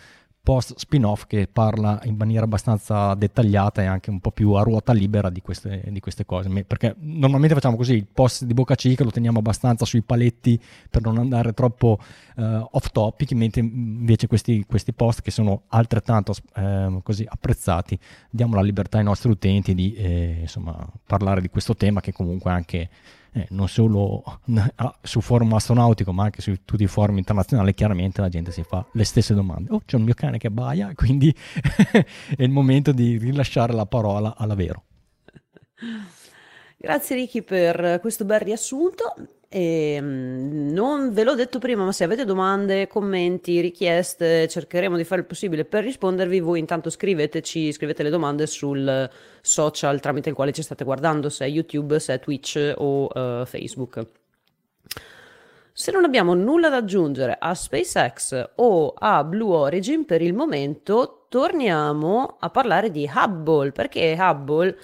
post 0.48 0.76
spin-off 0.78 1.26
che 1.28 1.50
parla 1.52 2.00
in 2.06 2.16
maniera 2.16 2.46
abbastanza 2.46 3.14
dettagliata 3.16 3.82
e 3.82 3.86
anche 3.86 4.10
un 4.10 4.22
po' 4.22 4.32
più 4.32 4.54
a 4.54 4.64
ruota 4.64 4.94
libera 4.94 5.30
di 5.30 5.42
queste, 5.42 5.84
di 5.90 6.00
queste 6.00 6.24
cose. 6.24 6.48
Perché 6.64 6.96
normalmente 7.00 7.54
facciamo 7.54 7.76
così, 7.76 7.96
il 7.96 8.08
post 8.08 8.46
di 8.46 8.54
Boca 8.54 8.76
Cica 8.76 9.04
lo 9.04 9.12
teniamo 9.12 9.40
abbastanza 9.40 9.84
sui 9.84 10.04
paletti 10.04 10.58
per 10.90 11.02
non 11.02 11.18
andare 11.18 11.52
troppo 11.52 12.00
uh, 12.38 12.66
off 12.72 12.92
topic, 12.94 13.34
mentre 13.34 13.60
invece 13.60 14.28
questi, 14.28 14.64
questi, 14.66 14.94
post 14.94 15.22
che 15.22 15.32
sono 15.32 15.64
altrettanto 15.68 16.34
uh, 16.56 17.02
così 17.04 17.26
apprezzati, 17.28 18.00
diamo 18.30 18.56
la 18.56 18.62
libertà 18.62 19.00
ai 19.00 19.04
nostri 19.04 19.30
utenti 19.30 19.76
di 19.76 19.96
eh, 19.96 20.38
insomma, 20.40 20.90
parlare 21.06 21.42
di 21.42 21.50
questo 21.50 21.76
tema 21.76 22.00
che 22.00 22.14
comunque 22.14 22.52
anche 22.52 22.90
eh, 23.34 23.48
non 23.52 23.68
solo 23.68 24.24
su 25.02 25.22
forum 25.22 25.54
astronautico 25.54 26.12
ma 26.12 26.24
anche 26.26 26.42
su 26.42 26.54
tutti 26.64 26.84
i 26.84 26.88
forum 26.88 27.18
internazionali 27.18 27.74
chiaramente 27.74 28.22
la 28.22 28.30
gente 28.30 28.52
si 28.52 28.64
fa 28.64 28.86
le 28.94 29.04
stesse 29.04 29.34
domande 29.34 29.72
oh 29.72 29.82
c'è 29.86 29.98
un 29.98 30.04
mio 30.04 30.14
cane 30.14 30.38
che 30.38 30.50
baia 30.50 30.92
quindi 30.96 31.34
è 31.92 32.44
il 32.44 32.50
momento 32.50 32.92
di 32.92 33.18
rilasciare 33.18 33.74
la 33.74 33.86
parola 33.86 34.36
alla 34.38 34.56
Vero 34.56 34.84
Grazie 36.80 37.16
Ricky 37.16 37.42
per 37.42 38.00
questo 38.02 38.24
bel 38.24 38.40
riassunto. 38.40 39.37
E, 39.50 39.94
ehm, 39.94 40.72
non 40.74 41.14
ve 41.14 41.24
l'ho 41.24 41.36
detto 41.36 41.60
prima, 41.60 41.86
ma 41.86 41.92
se 41.92 42.04
avete 42.04 42.26
domande, 42.26 42.88
commenti, 42.88 43.62
richieste, 43.62 44.48
cercheremo 44.48 44.98
di 44.98 45.04
fare 45.06 45.22
il 45.22 45.28
possibile 45.28 45.64
per 45.64 45.84
rispondervi. 45.84 46.40
Voi 46.40 46.60
intanto 46.60 46.90
scriveteci, 46.90 47.72
scrivete 47.72 48.04
le 48.04 48.10
domande 48.10 48.46
sul 48.46 49.10
social 49.42 50.00
tramite 50.02 50.30
il 50.30 50.36
quale 50.36 50.52
ci 50.52 50.62
state 50.62 50.84
guardando, 50.84 51.30
se 51.30 51.46
è 51.46 51.50
YouTube, 51.50 52.00
se 52.00 52.16
è 52.16 52.20
Twitch 52.20 52.74
o 52.76 53.06
uh, 53.06 53.46
Facebook. 53.46 54.06
Se 55.72 55.92
non 55.92 56.04
abbiamo 56.04 56.34
nulla 56.34 56.70
da 56.70 56.78
aggiungere 56.78 57.38
a 57.40 57.54
SpaceX 57.54 58.50
o 58.56 58.94
a 58.98 59.24
Blue 59.24 59.56
Origin 59.56 60.06
per 60.06 60.24
il 60.24 60.34
momento, 60.34 61.28
torniamo 61.30 62.38
a 62.40 62.50
parlare 62.50 62.90
di 62.90 63.10
Hubble, 63.14 63.72
perché 63.72 64.18
Hubble 64.20 64.76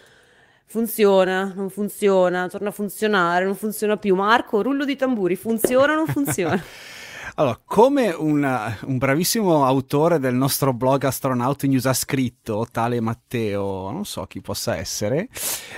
funziona, 0.74 1.54
non 1.56 1.70
funziona, 1.70 2.48
torna 2.48 2.70
a 2.70 2.72
funzionare, 2.72 3.46
non 3.46 3.56
funziona 3.56 3.96
più. 3.98 4.16
Marco, 4.16 4.64
rullo 4.64 4.86
di 4.86 4.96
tamburi, 4.96 5.36
funziona 5.36 5.94
o 5.94 5.96
non 5.98 6.08
funziona? 6.08 6.62
Allora, 7.36 7.60
come 7.66 8.12
una, 8.12 8.78
un 8.84 9.00
bravissimo 9.00 9.66
autore 9.66 10.20
del 10.20 10.36
nostro 10.36 10.72
blog 10.72 11.04
Astronaut 11.06 11.64
News 11.64 11.88
ha 11.88 11.94
scritto, 11.94 12.68
tale 12.72 13.02
Matteo, 13.02 13.90
non 13.90 14.06
so 14.06 14.26
chi 14.26 14.40
possa 14.40 14.76
essere, 14.78 15.30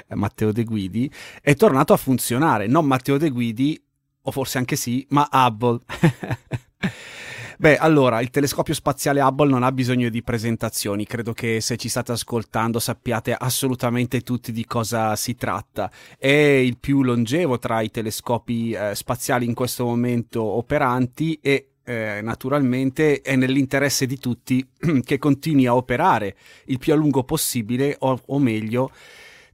eh, 0.09 0.15
Matteo 0.15 0.51
De 0.51 0.65
Guidi, 0.65 1.09
è 1.41 1.55
tornato 1.55 1.93
a 1.93 1.97
funzionare. 1.97 2.67
Non 2.67 2.85
Matteo 2.85 3.17
De 3.17 3.29
Guidi, 3.29 3.81
o 4.23 4.31
forse 4.31 4.57
anche 4.57 4.75
sì, 4.75 5.05
ma 5.11 5.29
Hubble. 5.31 5.79
Beh, 7.57 7.77
allora, 7.77 8.19
il 8.19 8.29
telescopio 8.31 8.73
spaziale 8.73 9.21
Hubble 9.21 9.49
non 9.49 9.63
ha 9.63 9.71
bisogno 9.71 10.09
di 10.09 10.21
presentazioni, 10.21 11.05
credo 11.05 11.31
che 11.31 11.61
se 11.61 11.77
ci 11.77 11.87
state 11.87 12.11
ascoltando 12.11 12.79
sappiate 12.79 13.33
assolutamente 13.33 14.21
tutti 14.21 14.51
di 14.51 14.65
cosa 14.65 15.15
si 15.15 15.35
tratta. 15.35 15.89
È 16.17 16.27
il 16.27 16.77
più 16.77 17.01
longevo 17.01 17.57
tra 17.57 17.79
i 17.79 17.91
telescopi 17.91 18.71
eh, 18.71 18.93
spaziali 18.93 19.45
in 19.45 19.53
questo 19.53 19.85
momento 19.85 20.43
operanti 20.43 21.39
e 21.41 21.69
eh, 21.85 22.19
naturalmente 22.21 23.21
è 23.21 23.35
nell'interesse 23.35 24.05
di 24.05 24.17
tutti 24.17 24.67
che 25.03 25.17
continui 25.17 25.67
a 25.67 25.75
operare 25.75 26.35
il 26.65 26.79
più 26.79 26.91
a 26.91 26.95
lungo 26.95 27.23
possibile 27.23 27.95
o, 27.99 28.19
o 28.25 28.39
meglio 28.39 28.91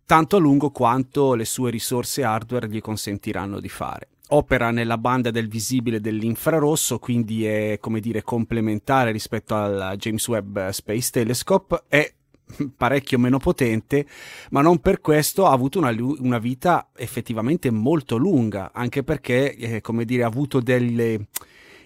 tanto 0.05 0.37
a 0.37 0.39
lungo 0.39 0.71
quanto 0.71 1.35
le 1.35 1.45
sue 1.45 1.69
risorse 1.69 2.23
hardware 2.23 2.69
gli 2.69 2.81
consentiranno 2.81 3.59
di 3.59 3.69
fare 3.69 4.07
opera 4.33 4.71
nella 4.71 4.97
banda 4.97 5.31
del 5.31 5.47
visibile 5.47 5.99
dell'infrarosso, 5.99 6.99
quindi 6.99 7.45
è 7.45 7.77
come 7.79 7.99
dire 7.99 8.23
complementare 8.23 9.11
rispetto 9.11 9.55
al 9.55 9.95
James 9.97 10.27
Webb 10.27 10.69
Space 10.69 11.09
Telescope, 11.11 11.83
è 11.87 12.13
parecchio 12.75 13.19
meno 13.19 13.37
potente, 13.37 14.05
ma 14.51 14.61
non 14.61 14.79
per 14.79 15.01
questo 15.01 15.45
ha 15.45 15.51
avuto 15.51 15.79
una, 15.79 15.95
una 16.19 16.39
vita 16.39 16.89
effettivamente 16.95 17.71
molto 17.71 18.17
lunga, 18.17 18.71
anche 18.73 19.03
perché, 19.03 19.55
eh, 19.55 19.81
come 19.81 20.05
dire, 20.05 20.23
ha 20.23 20.27
avuto 20.27 20.59
delle 20.59 21.27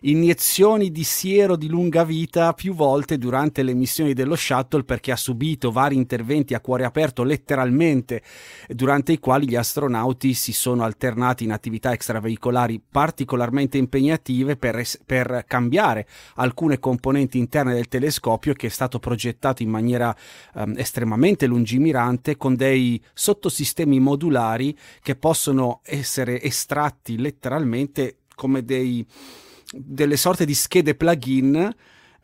iniezioni 0.07 0.91
di 0.91 1.03
siero 1.03 1.55
di 1.55 1.67
lunga 1.67 2.03
vita 2.03 2.53
più 2.53 2.75
volte 2.75 3.17
durante 3.17 3.63
le 3.63 3.73
missioni 3.73 4.13
dello 4.13 4.35
shuttle 4.35 4.83
perché 4.83 5.11
ha 5.11 5.15
subito 5.15 5.71
vari 5.71 5.95
interventi 5.95 6.53
a 6.53 6.59
cuore 6.59 6.85
aperto 6.85 7.23
letteralmente 7.23 8.21
durante 8.67 9.13
i 9.13 9.19
quali 9.19 9.47
gli 9.47 9.55
astronauti 9.55 10.33
si 10.33 10.53
sono 10.53 10.83
alternati 10.83 11.43
in 11.43 11.51
attività 11.51 11.91
extraveicolari 11.91 12.79
particolarmente 12.87 13.77
impegnative 13.77 14.57
per, 14.57 14.83
per 15.05 15.43
cambiare 15.47 16.07
alcune 16.35 16.77
componenti 16.77 17.39
interne 17.39 17.73
del 17.73 17.87
telescopio 17.87 18.53
che 18.53 18.67
è 18.67 18.69
stato 18.69 18.99
progettato 18.99 19.63
in 19.63 19.69
maniera 19.69 20.15
um, 20.53 20.73
estremamente 20.77 21.47
lungimirante 21.47 22.37
con 22.37 22.55
dei 22.55 23.01
sottosistemi 23.13 23.99
modulari 23.99 24.77
che 25.01 25.15
possono 25.15 25.81
essere 25.83 26.41
estratti 26.41 27.17
letteralmente 27.17 28.17
come 28.35 28.63
dei 28.63 29.05
delle 29.71 30.17
sorte 30.17 30.45
di 30.45 30.54
schede 30.54 30.95
plugin 30.95 31.73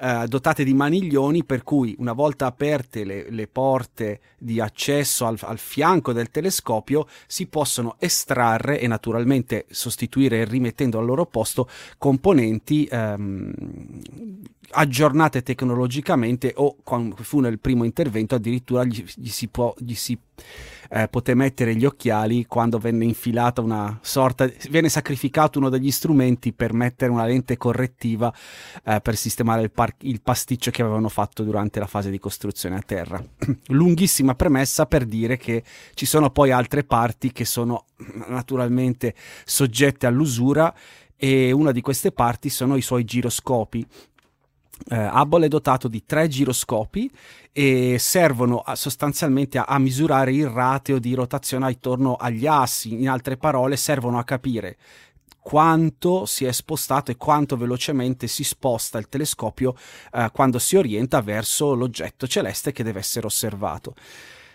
eh, 0.03 0.25
dotate 0.27 0.63
di 0.63 0.73
maniglioni 0.73 1.43
per 1.43 1.61
cui 1.61 1.95
una 1.99 2.13
volta 2.13 2.47
aperte 2.47 3.03
le, 3.03 3.29
le 3.29 3.47
porte 3.47 4.19
di 4.35 4.59
accesso 4.59 5.27
al, 5.27 5.37
al, 5.41 5.59
fianco 5.59 6.11
del 6.11 6.31
telescopio 6.31 7.05
si 7.27 7.45
possono 7.45 7.97
estrarre 7.99 8.79
e 8.79 8.87
naturalmente 8.87 9.67
sostituire 9.69 10.43
rimettendo 10.45 10.97
al 10.97 11.05
loro 11.05 11.27
posto 11.27 11.69
componenti 11.99 12.87
ehm, 12.89 13.53
aggiornate 14.71 15.43
tecnologicamente 15.43 16.53
o 16.55 16.77
quando 16.81 17.17
fu 17.17 17.39
nel 17.39 17.59
primo 17.59 17.83
intervento 17.83 18.33
addirittura 18.33 18.83
gli, 18.83 19.05
gli 19.15 19.29
si, 19.29 19.49
può, 19.49 19.71
gli 19.77 19.93
si 19.93 20.17
eh, 20.93 21.07
poté 21.07 21.33
mettere 21.35 21.73
gli 21.75 21.85
occhiali 21.85 22.45
quando 22.45 22.77
venne 22.77 23.05
infilata 23.05 23.61
una 23.61 23.97
sorta, 24.01 24.49
viene 24.69 24.89
sacrificato 24.89 25.57
uno 25.57 25.69
degli 25.69 25.89
strumenti 25.89 26.51
per 26.51 26.73
mettere 26.73 27.11
una 27.11 27.25
lente 27.25 27.55
correttiva 27.55 28.33
eh, 28.83 28.99
per 28.99 29.15
sistemare 29.15 29.61
il, 29.61 29.71
par- 29.71 29.95
il 29.99 30.21
pasticcio 30.21 30.69
che 30.69 30.81
avevano 30.81 31.07
fatto 31.07 31.43
durante 31.43 31.79
la 31.79 31.87
fase 31.87 32.09
di 32.09 32.19
costruzione 32.19 32.75
a 32.75 32.81
terra. 32.85 33.23
Lunghissima 33.67 34.35
premessa 34.35 34.85
per 34.85 35.05
dire 35.05 35.37
che 35.37 35.63
ci 35.93 36.05
sono 36.05 36.29
poi 36.29 36.51
altre 36.51 36.83
parti 36.83 37.31
che 37.31 37.45
sono 37.45 37.85
naturalmente 38.27 39.15
soggette 39.45 40.07
all'usura 40.07 40.73
e 41.15 41.51
una 41.51 41.71
di 41.71 41.81
queste 41.81 42.11
parti 42.11 42.49
sono 42.49 42.75
i 42.75 42.81
suoi 42.81 43.05
giroscopi 43.05 43.85
eh, 44.89 45.07
Hubble 45.07 45.45
è 45.45 45.49
dotato 45.49 45.87
di 45.87 46.03
tre 46.05 46.27
giroscopi 46.27 47.09
e 47.53 47.97
servono 47.99 48.59
a, 48.59 48.75
sostanzialmente 48.75 49.57
a, 49.57 49.63
a, 49.63 49.77
misurare 49.77 50.33
il 50.33 50.47
rateo 50.47 50.99
di 50.99 51.13
rotazione 51.13 51.67
attorno 51.67 52.15
agli 52.15 52.47
assi, 52.47 52.93
in 52.93 53.09
altre 53.09 53.37
parole 53.37 53.75
servono 53.75 54.17
a 54.17 54.23
capire 54.23 54.77
quanto 55.41 56.25
si 56.25 56.45
è 56.45 56.51
spostato 56.51 57.11
e 57.11 57.17
quanto 57.17 57.57
velocemente 57.57 58.27
si 58.27 58.43
sposta 58.43 58.99
il 58.99 59.09
telescopio 59.09 59.75
eh, 60.13 60.29
quando 60.31 60.59
si 60.59 60.75
orienta 60.75 61.21
verso 61.21 61.73
l'oggetto 61.73 62.27
celeste 62.27 62.71
che 62.71 62.83
deve 62.83 62.99
essere 62.99 63.25
osservato. 63.25 63.95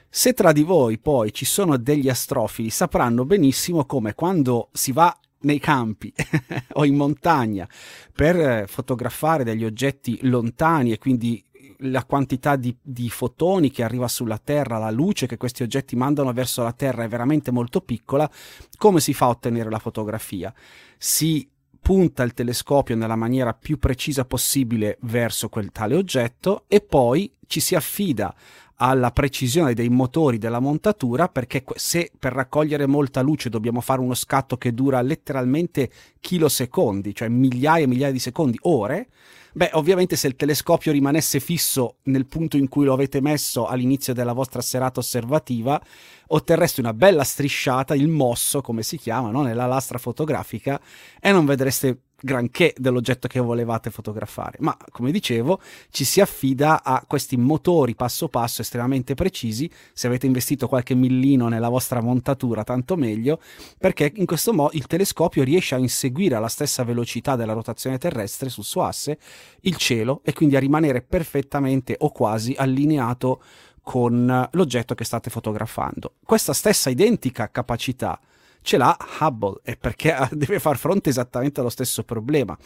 Se 0.08 0.32
tra 0.32 0.52
di 0.52 0.62
voi 0.62 0.98
poi 0.98 1.32
ci 1.32 1.44
sono 1.44 1.76
degli 1.76 2.08
astrofili 2.08 2.70
sapranno 2.70 3.24
benissimo 3.24 3.84
come 3.84 4.14
quando 4.14 4.68
si 4.72 4.92
va 4.92 5.14
nei 5.40 5.58
campi 5.58 6.12
o 6.74 6.84
in 6.84 6.94
montagna 6.94 7.68
per 8.12 8.36
eh, 8.36 8.66
fotografare 8.66 9.44
degli 9.44 9.64
oggetti 9.64 10.18
lontani 10.22 10.92
e 10.92 10.98
quindi 10.98 11.42
la 11.80 12.04
quantità 12.04 12.56
di, 12.56 12.76
di, 12.80 13.08
fotoni 13.08 13.70
che 13.70 13.82
arriva 13.82 14.08
sulla 14.08 14.38
Terra, 14.38 14.78
la 14.78 14.90
luce 14.90 15.26
che 15.26 15.36
questi 15.36 15.62
oggetti 15.62 15.96
mandano 15.96 16.32
verso 16.32 16.62
la 16.62 16.72
Terra 16.72 17.04
è 17.04 17.08
veramente 17.08 17.50
molto 17.50 17.80
piccola, 17.80 18.30
come 18.76 19.00
si 19.00 19.14
fa 19.14 19.26
a 19.26 19.30
ottenere 19.30 19.70
la 19.70 19.78
fotografia? 19.78 20.52
Si 20.98 21.48
punta 21.80 22.24
il 22.24 22.34
telescopio 22.34 22.96
nella 22.96 23.14
maniera 23.14 23.54
più 23.54 23.78
precisa 23.78 24.24
possibile 24.24 24.98
verso 25.02 25.48
quel 25.48 25.70
tale 25.70 25.94
oggetto 25.94 26.64
e 26.66 26.80
poi 26.80 27.32
ci 27.46 27.60
si 27.60 27.76
affida 27.76 28.34
alla 28.76 29.10
precisione 29.10 29.74
dei 29.74 29.88
motori 29.88 30.38
della 30.38 30.60
montatura 30.60 31.28
perché 31.28 31.64
se 31.76 32.10
per 32.18 32.32
raccogliere 32.32 32.86
molta 32.86 33.22
luce 33.22 33.48
dobbiamo 33.48 33.80
fare 33.80 34.00
uno 34.00 34.14
scatto 34.14 34.56
che 34.56 34.74
dura 34.74 35.00
letteralmente 35.00 35.90
kilosecondi, 36.20 37.14
cioè 37.14 37.28
migliaia 37.28 37.84
e 37.84 37.86
migliaia 37.86 38.12
di 38.12 38.18
secondi, 38.18 38.58
ore, 38.62 39.08
beh 39.52 39.70
ovviamente 39.72 40.16
se 40.16 40.26
il 40.26 40.36
telescopio 40.36 40.92
rimanesse 40.92 41.40
fisso 41.40 41.96
nel 42.04 42.26
punto 42.26 42.58
in 42.58 42.68
cui 42.68 42.84
lo 42.84 42.92
avete 42.92 43.22
messo 43.22 43.66
all'inizio 43.66 44.12
della 44.12 44.34
vostra 44.34 44.60
serata 44.60 45.00
osservativa, 45.00 45.80
otterreste 46.28 46.80
una 46.80 46.92
bella 46.92 47.24
strisciata, 47.24 47.94
il 47.94 48.08
mosso 48.08 48.60
come 48.60 48.82
si 48.82 48.98
chiama, 48.98 49.30
no? 49.30 49.42
nella 49.42 49.66
lastra 49.66 49.96
fotografica 49.96 50.78
e 51.18 51.32
non 51.32 51.46
vedreste 51.46 52.00
granché 52.20 52.74
dell'oggetto 52.76 53.28
che 53.28 53.40
volevate 53.40 53.90
fotografare, 53.90 54.56
ma 54.60 54.76
come 54.90 55.10
dicevo 55.10 55.60
ci 55.90 56.04
si 56.04 56.20
affida 56.20 56.82
a 56.82 57.04
questi 57.06 57.36
motori 57.36 57.94
passo 57.94 58.28
passo 58.28 58.62
estremamente 58.62 59.14
precisi, 59.14 59.70
se 59.92 60.06
avete 60.06 60.26
investito 60.26 60.68
qualche 60.68 60.94
millino 60.94 61.48
nella 61.48 61.68
vostra 61.68 62.00
montatura 62.00 62.64
tanto 62.64 62.96
meglio, 62.96 63.40
perché 63.78 64.12
in 64.16 64.26
questo 64.26 64.52
modo 64.52 64.70
il 64.74 64.86
telescopio 64.86 65.44
riesce 65.44 65.74
a 65.74 65.78
inseguire 65.78 66.34
alla 66.34 66.48
stessa 66.48 66.84
velocità 66.84 67.36
della 67.36 67.52
rotazione 67.52 67.98
terrestre 67.98 68.48
sul 68.48 68.64
suo 68.64 68.84
asse 68.84 69.18
il 69.62 69.76
cielo 69.76 70.20
e 70.24 70.32
quindi 70.32 70.56
a 70.56 70.60
rimanere 70.60 71.02
perfettamente 71.02 71.96
o 71.98 72.10
quasi 72.10 72.54
allineato 72.56 73.42
con 73.82 74.48
l'oggetto 74.50 74.94
che 74.94 75.04
state 75.04 75.30
fotografando. 75.30 76.14
Questa 76.24 76.52
stessa 76.52 76.90
identica 76.90 77.50
capacità 77.50 78.18
ce 78.66 78.76
l'ha 78.76 78.96
Hubble 79.20 79.60
e 79.62 79.76
perché 79.76 80.16
deve 80.32 80.58
far 80.58 80.76
fronte 80.76 81.08
esattamente 81.08 81.60
allo 81.60 81.68
stesso 81.68 82.02
problema. 82.02 82.58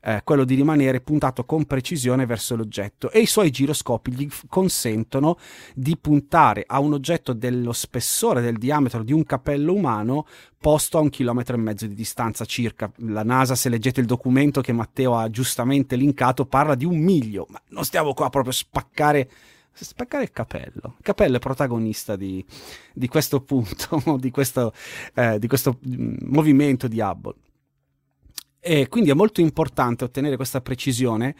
Eh, 0.00 0.20
quello 0.22 0.44
di 0.44 0.54
rimanere 0.54 1.00
puntato 1.00 1.44
con 1.44 1.64
precisione 1.64 2.24
verso 2.24 2.54
l'oggetto 2.54 3.10
e 3.10 3.18
i 3.18 3.26
suoi 3.26 3.50
giroscopi 3.50 4.12
gli 4.12 4.28
consentono 4.46 5.36
di 5.74 5.96
puntare 5.96 6.62
a 6.64 6.78
un 6.78 6.92
oggetto 6.92 7.32
dello 7.32 7.72
spessore 7.72 8.40
del 8.40 8.58
diametro 8.58 9.02
di 9.02 9.12
un 9.12 9.24
capello 9.24 9.74
umano 9.74 10.24
posto 10.56 10.98
a 10.98 11.00
un 11.00 11.08
chilometro 11.08 11.56
e 11.56 11.58
mezzo 11.58 11.86
di 11.88 11.94
distanza 11.94 12.44
circa. 12.44 12.92
La 12.98 13.24
NASA, 13.24 13.56
se 13.56 13.68
leggete 13.68 13.98
il 13.98 14.06
documento 14.06 14.60
che 14.60 14.72
Matteo 14.72 15.16
ha 15.16 15.28
giustamente 15.30 15.96
linkato, 15.96 16.46
parla 16.46 16.76
di 16.76 16.84
un 16.84 16.98
miglio, 16.98 17.46
ma 17.48 17.60
non 17.70 17.84
stiamo 17.84 18.14
qua 18.14 18.30
proprio 18.30 18.52
a 18.52 18.56
spaccare 18.56 19.30
spaccare 19.84 20.24
il 20.24 20.30
capello. 20.30 20.94
Il 20.98 21.04
capello 21.04 21.36
è 21.36 21.40
protagonista 21.40 22.16
di, 22.16 22.44
di 22.92 23.08
questo 23.08 23.42
punto, 23.42 24.16
di 24.18 24.30
questo, 24.30 24.72
eh, 25.14 25.38
di 25.38 25.46
questo 25.46 25.78
mm, 25.86 26.16
movimento 26.22 26.88
di 26.88 27.00
Hubble. 27.00 27.34
E 28.60 28.88
quindi 28.88 29.10
è 29.10 29.14
molto 29.14 29.40
importante 29.40 30.04
ottenere 30.04 30.36
questa 30.36 30.60
precisione 30.60 31.34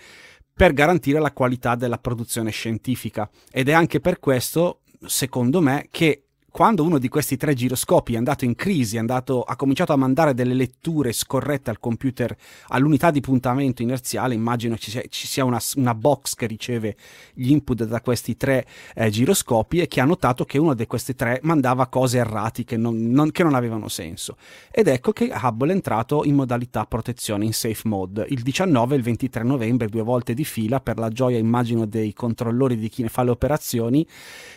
per 0.52 0.72
garantire 0.72 1.20
la 1.20 1.32
qualità 1.32 1.74
della 1.74 1.98
produzione 1.98 2.50
scientifica 2.50 3.30
ed 3.50 3.68
è 3.68 3.72
anche 3.72 4.00
per 4.00 4.18
questo, 4.18 4.80
secondo 5.04 5.60
me, 5.60 5.86
che 5.90 6.27
quando 6.50 6.82
uno 6.82 6.98
di 6.98 7.08
questi 7.08 7.36
tre 7.36 7.54
giroscopi 7.54 8.14
è 8.14 8.16
andato 8.16 8.44
in 8.44 8.54
crisi, 8.54 8.96
è 8.96 8.98
andato, 8.98 9.42
ha 9.42 9.54
cominciato 9.54 9.92
a 9.92 9.96
mandare 9.96 10.32
delle 10.32 10.54
letture 10.54 11.12
scorrette 11.12 11.70
al 11.70 11.78
computer 11.78 12.34
all'unità 12.68 13.10
di 13.10 13.20
puntamento 13.20 13.82
inerziale, 13.82 14.34
immagino 14.34 14.76
ci 14.76 14.90
sia, 14.90 15.02
ci 15.08 15.26
sia 15.26 15.44
una, 15.44 15.60
una, 15.76 15.94
box 15.94 16.34
che 16.34 16.46
riceve 16.46 16.96
gli 17.34 17.50
input 17.50 17.84
da 17.84 18.00
questi 18.00 18.36
tre 18.36 18.66
eh, 18.94 19.10
giroscopi 19.10 19.80
e 19.80 19.88
che 19.88 20.00
ha 20.00 20.04
notato 20.04 20.44
che 20.44 20.58
uno 20.58 20.74
di 20.74 20.86
questi 20.86 21.14
tre 21.14 21.38
mandava 21.42 21.86
cose 21.86 22.18
erratiche 22.18 22.76
non, 22.76 22.96
non, 23.10 23.30
che 23.30 23.42
non 23.42 23.54
avevano 23.54 23.88
senso. 23.88 24.36
Ed 24.70 24.88
ecco 24.88 25.12
che 25.12 25.30
Hubble 25.30 25.70
è 25.70 25.74
entrato 25.74 26.24
in 26.24 26.34
modalità 26.34 26.86
protezione 26.86 27.44
in 27.44 27.52
safe 27.52 27.86
mode 27.86 28.26
il 28.30 28.42
19 28.42 28.94
e 28.94 28.98
il 28.98 29.04
23 29.04 29.42
novembre, 29.42 29.88
due 29.88 30.02
volte 30.02 30.34
di 30.34 30.44
fila, 30.44 30.80
per 30.80 30.98
la 30.98 31.10
gioia 31.10 31.38
immagino 31.38 31.84
dei 31.86 32.12
controllori 32.14 32.76
di 32.76 32.88
chi 32.88 33.02
ne 33.02 33.08
fa 33.08 33.22
le 33.22 33.30
operazioni, 33.30 34.06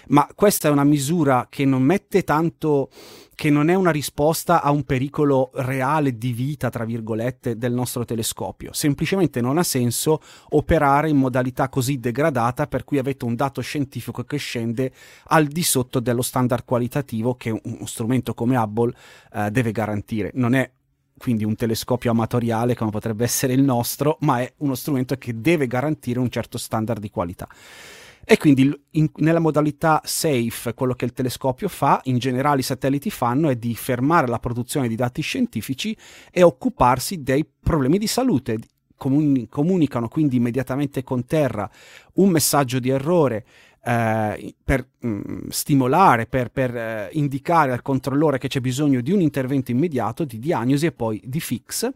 ma 0.07 0.27
questa 0.33 0.69
è 0.69 0.71
una 0.71 0.83
misura 0.83 1.47
che 1.49 1.65
non 1.65 1.80
mette 1.81 2.23
tanto 2.23 2.89
che 3.35 3.49
non 3.49 3.69
è 3.69 3.73
una 3.73 3.91
risposta 3.91 4.61
a 4.61 4.69
un 4.71 4.83
pericolo 4.83 5.49
reale 5.55 6.17
di 6.17 6.31
vita, 6.31 6.69
tra 6.69 6.85
virgolette, 6.85 7.57
del 7.57 7.73
nostro 7.73 8.05
telescopio. 8.05 8.71
Semplicemente 8.71 9.41
non 9.41 9.57
ha 9.57 9.63
senso 9.63 10.21
operare 10.49 11.09
in 11.09 11.17
modalità 11.17 11.67
così 11.67 11.99
degradata 11.99 12.67
per 12.67 12.83
cui 12.83 12.99
avete 12.99 13.25
un 13.25 13.35
dato 13.35 13.61
scientifico 13.61 14.23
che 14.23 14.37
scende 14.37 14.91
al 15.25 15.47
di 15.47 15.63
sotto 15.63 15.99
dello 15.99 16.21
standard 16.21 16.65
qualitativo 16.65 17.35
che 17.35 17.49
uno 17.49 17.85
strumento 17.85 18.33
come 18.33 18.57
Hubble 18.57 18.93
eh, 19.33 19.49
deve 19.49 19.71
garantire. 19.71 20.31
Non 20.35 20.53
è 20.53 20.69
quindi 21.17 21.43
un 21.43 21.55
telescopio 21.55 22.11
amatoriale 22.11 22.75
come 22.75 22.89
potrebbe 22.89 23.23
essere 23.23 23.53
il 23.53 23.61
nostro, 23.61 24.17
ma 24.21 24.41
è 24.41 24.51
uno 24.57 24.75
strumento 24.75 25.15
che 25.15 25.39
deve 25.39 25.67
garantire 25.67 26.19
un 26.19 26.29
certo 26.29 26.57
standard 26.57 26.99
di 26.99 27.09
qualità. 27.09 27.47
E 28.23 28.37
quindi 28.37 28.71
in, 28.91 29.09
nella 29.17 29.39
modalità 29.39 30.01
safe 30.03 30.73
quello 30.73 30.93
che 30.93 31.05
il 31.05 31.13
telescopio 31.13 31.67
fa, 31.67 31.99
in 32.05 32.17
generale 32.17 32.59
i 32.59 32.63
satelliti 32.63 33.09
fanno, 33.09 33.49
è 33.49 33.55
di 33.55 33.75
fermare 33.75 34.27
la 34.27 34.39
produzione 34.39 34.87
di 34.87 34.95
dati 34.95 35.21
scientifici 35.21 35.95
e 36.31 36.43
occuparsi 36.43 37.23
dei 37.23 37.45
problemi 37.59 37.97
di 37.97 38.07
salute. 38.07 38.57
Comuni, 38.95 39.47
comunicano 39.47 40.07
quindi 40.07 40.35
immediatamente 40.35 41.03
con 41.03 41.25
Terra 41.25 41.67
un 42.13 42.29
messaggio 42.29 42.77
di 42.77 42.89
errore 42.89 43.43
eh, 43.83 44.53
per 44.63 44.87
mh, 44.99 45.09
mm, 45.09 45.47
stimolare, 45.49 46.27
per, 46.27 46.51
per 46.51 46.75
eh, 46.75 47.09
indicare 47.13 47.71
al 47.71 47.81
controllore 47.81 48.37
che 48.37 48.47
c'è 48.47 48.59
bisogno 48.59 49.01
di 49.01 49.11
un 49.11 49.21
intervento 49.21 49.71
immediato, 49.71 50.23
di 50.23 50.37
diagnosi 50.37 50.85
e 50.85 50.91
poi 50.91 51.19
di 51.25 51.39
fix 51.39 51.89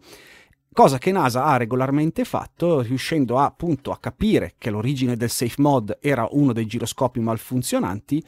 cosa 0.76 0.98
che 0.98 1.10
NASA 1.10 1.46
ha 1.46 1.56
regolarmente 1.56 2.26
fatto, 2.26 2.82
riuscendo 2.82 3.38
a, 3.38 3.46
appunto 3.46 3.92
a 3.92 3.98
capire 3.98 4.56
che 4.58 4.68
l'origine 4.68 5.16
del 5.16 5.30
safe 5.30 5.54
mod 5.56 5.96
era 6.02 6.28
uno 6.32 6.52
dei 6.52 6.66
giroscopi 6.66 7.18
malfunzionanti 7.18 8.22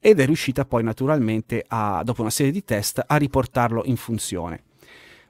ed 0.00 0.18
è 0.18 0.26
riuscita 0.26 0.64
poi 0.64 0.82
naturalmente, 0.82 1.64
a, 1.68 2.02
dopo 2.04 2.22
una 2.22 2.30
serie 2.30 2.50
di 2.50 2.64
test, 2.64 3.00
a 3.06 3.14
riportarlo 3.14 3.82
in 3.84 3.94
funzione. 3.94 4.64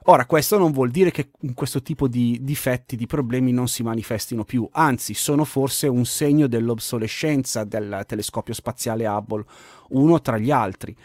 Ora, 0.05 0.25
questo 0.25 0.57
non 0.57 0.71
vuol 0.71 0.89
dire 0.89 1.11
che 1.11 1.29
questo 1.53 1.83
tipo 1.83 2.07
di 2.07 2.39
difetti, 2.41 2.95
di 2.95 3.05
problemi 3.05 3.51
non 3.51 3.67
si 3.67 3.83
manifestino 3.83 4.43
più, 4.43 4.67
anzi, 4.71 5.13
sono 5.13 5.43
forse 5.45 5.85
un 5.85 6.05
segno 6.05 6.47
dell'obsolescenza 6.47 7.65
del 7.65 8.03
telescopio 8.07 8.55
spaziale 8.55 9.05
Hubble, 9.05 9.45
uno 9.89 10.19
tra 10.21 10.39
gli 10.39 10.49
altri. 10.49 10.97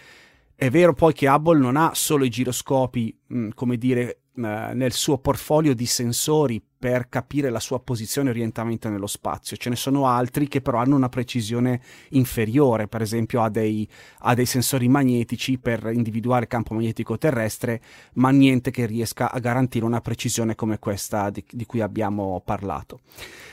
È 0.54 0.70
vero 0.70 0.94
poi 0.94 1.12
che 1.12 1.28
Hubble 1.28 1.60
non 1.60 1.76
ha 1.76 1.90
solo 1.92 2.24
i 2.24 2.30
giroscopi, 2.30 3.14
mh, 3.26 3.48
come 3.50 3.76
dire, 3.76 4.22
nel 4.38 4.92
suo 4.92 5.18
portfolio 5.18 5.74
di 5.74 5.86
sensori 5.86 6.62
per 6.78 7.08
capire 7.08 7.50
la 7.50 7.58
sua 7.58 7.80
posizione 7.80 8.28
e 8.28 8.30
orientamento 8.30 8.88
nello 8.88 9.08
spazio. 9.08 9.56
Ce 9.56 9.68
ne 9.68 9.74
sono 9.74 10.06
altri 10.06 10.46
che 10.46 10.60
però 10.60 10.78
hanno 10.78 10.94
una 10.94 11.08
precisione 11.08 11.80
inferiore, 12.10 12.86
per 12.86 13.02
esempio 13.02 13.42
ha 13.42 13.48
dei, 13.48 13.88
ha 14.20 14.34
dei 14.34 14.46
sensori 14.46 14.88
magnetici 14.88 15.58
per 15.58 15.90
individuare 15.92 16.42
il 16.42 16.48
campo 16.48 16.74
magnetico 16.74 17.18
terrestre, 17.18 17.80
ma 18.14 18.30
niente 18.30 18.70
che 18.70 18.86
riesca 18.86 19.32
a 19.32 19.40
garantire 19.40 19.84
una 19.84 20.00
precisione 20.00 20.54
come 20.54 20.78
questa 20.78 21.30
di, 21.30 21.44
di 21.50 21.66
cui 21.66 21.80
abbiamo 21.80 22.40
parlato. 22.44 23.00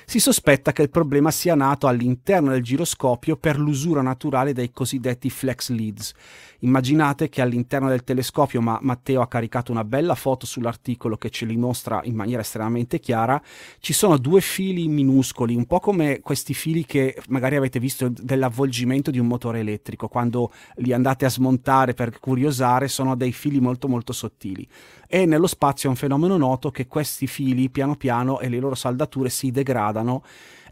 Si 0.06 0.19
sospetta 0.19 0.71
che 0.71 0.84
il 0.84 0.91
problema 0.91 1.32
sia 1.32 1.56
nato 1.56 1.88
all'interno 1.88 2.52
del 2.52 2.62
giroscopio 2.62 3.38
per 3.38 3.58
l'usura 3.58 4.04
naturale 4.04 4.54
dei 4.54 4.69
cosiddetti 4.69 5.32
flex 5.32 5.69
leads. 5.69 6.13
Immaginate 6.60 7.28
che 7.28 7.41
all'interno 7.41 7.89
del 7.89 8.04
telescopio, 8.04 8.62
ma 8.62 8.78
Matteo 8.84 9.21
ha 9.21 9.28
caricato 9.28 9.71
una 9.71 9.84
bella 9.84 10.13
foto 10.13 10.45
sull'articolo 10.75 11.17
che 11.17 11.29
ce 11.29 11.45
li 11.45 11.55
mostra 11.55 12.01
in 12.03 12.15
maniera 12.15 12.41
estremamente 12.41 12.99
chiara, 12.99 13.41
ci 13.79 13.93
sono 13.93 14.17
due 14.17 14.41
fili 14.41 14.88
minuscoli, 14.88 15.55
un 15.55 15.65
po' 15.65 15.79
come 15.79 16.19
questi 16.19 16.53
fili 16.53 16.85
che 16.85 17.17
magari 17.29 17.55
avete 17.55 17.79
visto 17.79 18.09
dell'avvolgimento 18.09 19.11
di 19.11 19.19
un 19.19 19.27
motore 19.27 19.59
elettrico, 19.59 20.07
quando 20.07 20.51
li 20.75 20.93
andate 20.93 21.25
a 21.25 21.29
smontare 21.29 21.93
per 21.93 22.19
curiosare, 22.19 22.88
sono 22.88 23.15
dei 23.15 23.31
fili 23.31 23.59
molto 23.59 23.88
molto 23.88 24.13
sottili. 24.13 24.67
E 25.07 25.25
nello 25.25 25.47
spazio 25.47 25.88
è 25.88 25.91
un 25.91 25.97
fenomeno 25.97 26.35
noto 26.38 26.71
che 26.71 26.88
questi 26.88 27.27
fili 27.27 27.69
piano 27.69 27.95
piano 27.95 28.39
e 28.39 28.49
le 28.49 28.59
loro 28.59 28.75
saldature 28.75 29.29
si 29.29 29.51
degradano 29.51 30.23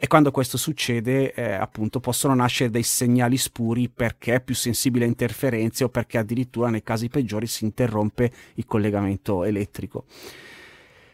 e 0.03 0.07
quando 0.07 0.31
questo 0.31 0.57
succede 0.57 1.33
eh, 1.33 1.53
appunto 1.53 2.01
possono 2.01 2.35
nascere 2.35 2.69
dei 2.69 2.83
segnali 2.83 3.37
spuri 3.37 3.87
perché 3.87 4.35
è 4.35 4.41
più 4.41 4.53
sensibile 4.53 5.05
a 5.05 5.07
interferenze 5.07 5.85
o 5.85 5.87
perché 5.87 6.17
addirittura 6.17 6.69
nei 6.69 6.83
casi 6.83 7.07
peggiori 7.07 7.47
si 7.47 7.63
interrompe 7.63 8.29
il 8.55 8.65
collegamento 8.65 9.45
elettrico. 9.45 10.03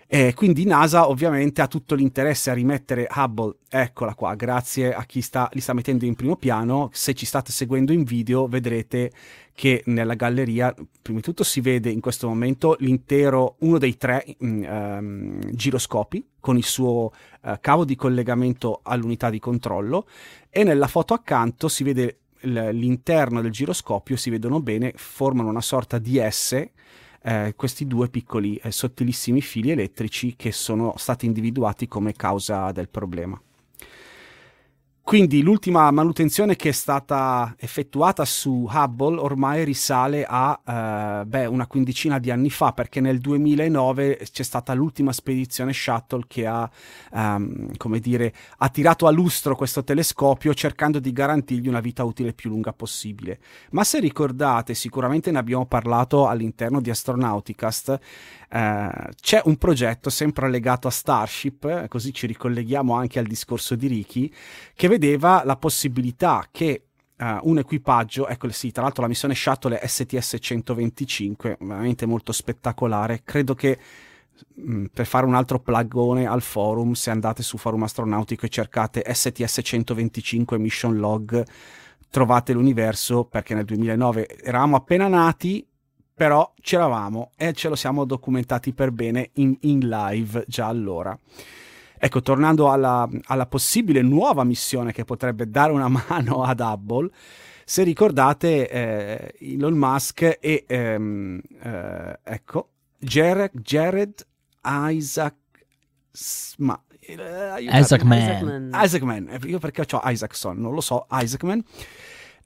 E 0.08 0.34
quindi 0.34 0.65
NASA 0.65 1.08
ovviamente 1.08 1.62
ha 1.62 1.67
tutto 1.67 1.93
l'interesse 1.93 2.49
a 2.49 2.56
rimettere 2.56 3.08
Hubble, 3.13 3.58
eccola 3.69 4.15
qua, 4.15 4.34
grazie 4.34 4.91
a 4.91 5.04
chi 5.04 5.21
sta, 5.21 5.47
li 5.54 5.62
sta 5.62 5.73
mettendo 5.73 6.06
in 6.06 6.15
primo 6.15 6.36
piano. 6.36 6.89
Se 6.91 7.13
ci 7.13 7.28
state 7.28 7.52
seguendo 7.52 7.93
in 7.93 8.02
video 8.02 8.47
vedrete 8.47 9.12
che 9.60 9.84
nella 9.88 10.13
galleria, 10.13 10.74
prima 11.02 11.19
di 11.19 11.26
tutto 11.26 11.43
si 11.43 11.60
vede 11.60 11.89
in 11.89 12.00
questo 12.00 12.30
momento 12.30 12.78
l'intero, 12.80 13.58
uno 13.60 13.78
dei 13.78 13.98
tre 13.98 14.24
um, 14.39 15.38
giroscopi 15.52 16.26
con 16.39 16.56
il 16.56 16.63
suo 16.63 17.12
uh, 17.41 17.58
cavo 17.60 17.84
di 17.84 17.98
collegamento 17.98 18.80
all'unità 18.84 19.30
di 19.30 19.38
controllo 19.38 20.08
e 20.50 20.63
nella 20.63 20.88
foto 20.88 21.13
accanto 21.13 21.67
si 21.67 21.84
vede 21.84 22.19
l'interno 22.39 23.41
del 23.41 23.52
giroscopio, 23.52 24.15
si 24.15 24.30
vedono 24.30 24.62
bene, 24.62 24.93
formano 24.95 25.50
una 25.50 25.60
sorta 25.60 25.98
di 25.98 26.26
S 26.30 26.65
eh, 27.22 27.54
questi 27.58 27.86
due 27.86 28.08
piccoli 28.08 28.56
eh, 28.56 28.72
sottilissimi 28.72 29.41
fili 29.41 29.72
elettrici 29.72 30.38
che 30.38 30.54
sono 30.54 30.93
stati 30.95 31.26
individuati 31.26 31.86
come 31.86 32.13
causa 32.13 32.72
del 32.72 32.88
problema. 32.88 33.38
Quindi 35.10 35.41
l'ultima 35.41 35.89
manutenzione 35.89 36.56
che 36.56 36.69
è 36.69 36.72
stata 36.72 37.56
effettuata 37.58 38.26
su 38.26 38.69
Hubble 38.72 39.17
ormai 39.19 39.63
risale 39.63 40.24
a 40.24 40.62
eh, 40.63 41.26
beh, 41.26 41.48
una 41.48 41.65
quindicina 41.65 42.19
di 42.19 42.30
anni 42.30 42.52
fa, 42.52 42.74
perché 42.74 43.02
nel 43.02 43.17
2009 43.17 44.19
c'è 44.32 44.43
stata 44.43 44.76
l'ultima 44.76 45.12
spedizione 45.12 45.74
shuttle 45.74 46.26
che 46.28 46.45
ha, 46.45 46.69
um, 47.13 47.76
come 47.78 47.98
dire, 47.98 48.32
ha 48.60 48.69
tirato 48.69 49.08
a 49.08 49.10
lustro 49.10 49.56
questo 49.56 49.84
telescopio 49.84 50.54
cercando 50.54 51.00
di 51.00 51.12
garantirgli 51.12 51.67
una 51.67 51.80
vita 51.80 52.04
utile 52.04 52.34
più 52.34 52.52
lunga 52.52 52.72
possibile. 52.72 53.39
Ma 53.72 53.84
se 53.84 54.00
ricordate, 54.00 54.76
sicuramente 54.76 55.32
ne 55.32 55.39
abbiamo 55.39 55.65
parlato 55.65 56.28
all'interno 56.28 56.82
di 56.82 56.91
Astronauticast, 56.91 58.00
eh, 58.52 58.90
c'è 59.22 59.42
un 59.46 59.58
progetto 59.58 60.10
sempre 60.10 60.50
legato 60.50 60.88
a 60.88 60.92
Starship, 60.92 61.66
eh, 61.66 61.88
così 61.88 62.14
ci 62.14 62.26
ricolleghiamo 62.26 62.94
anche 62.94 63.20
al 63.20 63.26
discorso 63.26 63.76
di 63.76 63.88
Ricky, 63.88 64.34
che 64.74 64.88
vedeva 64.88 65.44
la 65.46 65.56
possibilità 65.56 66.48
che 66.52 66.84
Uh, 67.20 67.38
un 67.50 67.58
equipaggio, 67.58 68.30
ecco 68.30 68.50
sì, 68.50 68.72
tra 68.72 68.84
l'altro 68.84 69.02
la 69.02 69.10
missione 69.10 69.36
shuttle 69.36 69.78
è 69.78 69.86
STS-125, 69.86 71.58
veramente 71.60 72.06
molto 72.06 72.32
spettacolare, 72.32 73.24
credo 73.26 73.56
che 73.56 73.78
mm, 74.62 74.86
per 74.86 75.06
fare 75.06 75.26
un 75.26 75.36
altro 75.36 75.60
plagone 75.60 76.26
al 76.26 76.42
forum, 76.42 76.94
se 76.94 77.10
andate 77.10 77.44
su 77.44 77.58
forum 77.58 77.84
astronautico 77.84 78.46
e 78.46 78.48
cercate 78.48 79.04
STS-125 79.06 80.58
mission 80.58 80.96
log, 80.96 81.46
trovate 82.10 82.54
l'universo 82.54 83.26
perché 83.26 83.54
nel 83.54 83.66
2009 83.66 84.40
eravamo 84.42 84.78
appena 84.78 85.10
nati 85.10 85.68
però 86.19 86.53
c'eravamo 86.60 87.32
e 87.38 87.53
ce 87.53 87.69
lo 87.69 87.75
siamo 87.75 88.03
documentati 88.03 88.73
per 88.73 88.91
bene 88.91 89.29
in, 89.36 89.55
in 89.62 89.88
live 89.88 90.43
già 90.49 90.67
allora. 90.67 91.17
Ecco, 91.97 92.21
tornando 92.21 92.69
alla, 92.69 93.08
alla, 93.27 93.45
possibile 93.45 94.01
nuova 94.01 94.43
missione 94.43 94.91
che 94.91 95.05
potrebbe 95.05 95.49
dare 95.49 95.71
una 95.71 95.88
mano 96.10 96.43
ad 96.43 96.60
Hubble, 96.60 97.10
se 97.63 97.84
ricordate 97.84 98.69
eh, 98.69 99.34
Elon 99.39 99.77
Musk 99.77 100.39
e 100.41 100.65
ehm, 100.67 101.39
eh, 101.62 102.19
ecco, 102.21 102.67
Jared, 102.97 103.51
Jared 103.53 104.25
Isaac, 104.65 105.36
ma 106.58 106.84
Uh, 107.10 107.58
Isaac 107.58 108.03
Man. 108.03 108.69
Isaac 108.71 109.01
Man. 109.01 109.39
Io 109.45 109.58
perché 109.58 109.84
ho 109.89 110.01
Isaacson, 110.03 110.60
non 110.60 110.75
lo 110.75 110.82
so, 110.82 111.08
Isaac 111.10 111.41
Man 111.41 111.63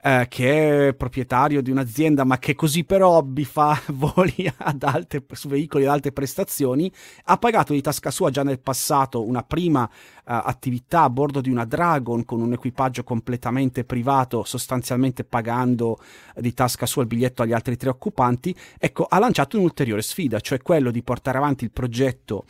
eh, 0.05 0.25
che 0.27 0.89
è 0.89 0.93
proprietario 0.93 1.61
di 1.61 1.71
un'azienda 1.71 2.25
ma 2.25 2.37
che 2.37 2.55
così 2.55 2.83
per 2.83 3.01
hobby 3.01 3.45
fa 3.45 3.79
voli 3.93 4.51
alte, 4.57 5.23
su 5.31 5.47
veicoli 5.47 5.85
ad 5.85 5.91
alte 5.91 6.11
prestazioni, 6.11 6.91
ha 7.25 7.37
pagato 7.37 7.71
di 7.71 7.81
tasca 7.81 8.11
sua 8.11 8.29
già 8.29 8.43
nel 8.43 8.59
passato 8.59 9.25
una 9.25 9.43
prima 9.43 9.89
eh, 9.89 9.91
attività 10.25 11.03
a 11.03 11.09
bordo 11.09 11.39
di 11.39 11.49
una 11.49 11.63
Dragon 11.63 12.25
con 12.25 12.41
un 12.41 12.51
equipaggio 12.51 13.03
completamente 13.03 13.85
privato, 13.85 14.43
sostanzialmente 14.43 15.23
pagando 15.23 15.99
di 16.35 16.53
tasca 16.53 16.85
sua 16.85 17.03
il 17.03 17.07
biglietto 17.07 17.41
agli 17.41 17.53
altri 17.53 17.77
tre 17.77 17.89
occupanti, 17.89 18.53
ecco, 18.77 19.05
ha 19.05 19.19
lanciato 19.19 19.57
un'ulteriore 19.57 20.01
sfida, 20.01 20.41
cioè 20.41 20.61
quello 20.61 20.91
di 20.91 21.01
portare 21.01 21.37
avanti 21.37 21.63
il 21.63 21.71
progetto 21.71 22.43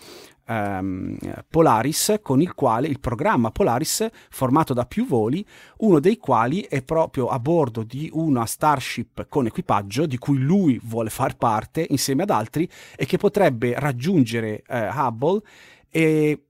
ehm, 0.46 1.18
Polaris 1.50 2.20
con 2.22 2.42
il 2.42 2.54
quale 2.54 2.88
il 2.88 3.00
programma 3.00 3.52
Polaris 3.52 4.08
formato 4.30 4.74
da 4.74 4.86
più 4.86 5.06
voli, 5.06 5.46
uno 5.78 6.00
dei 6.00 6.18
quali 6.18 6.62
è 6.62 6.82
proprio 6.82 7.28
a 7.28 7.40
bordo 7.40 7.84
di 7.84 8.10
una 8.14 8.46
Starship 8.46 9.28
con 9.30 9.46
equipaggio 9.46 10.06
di 10.06 10.18
cui 10.18 10.38
lui 10.38 10.80
vuole 10.84 11.10
far 11.10 11.36
parte 11.38 11.86
insieme 11.90 12.24
ad 12.24 12.30
altri 12.30 12.70
e 12.96 13.06
che 13.06 13.18
potrebbe 13.18 13.78
raggiungere 13.80 14.64
eh, 14.68 14.88
Hubble 14.88 15.42
e 15.90 16.44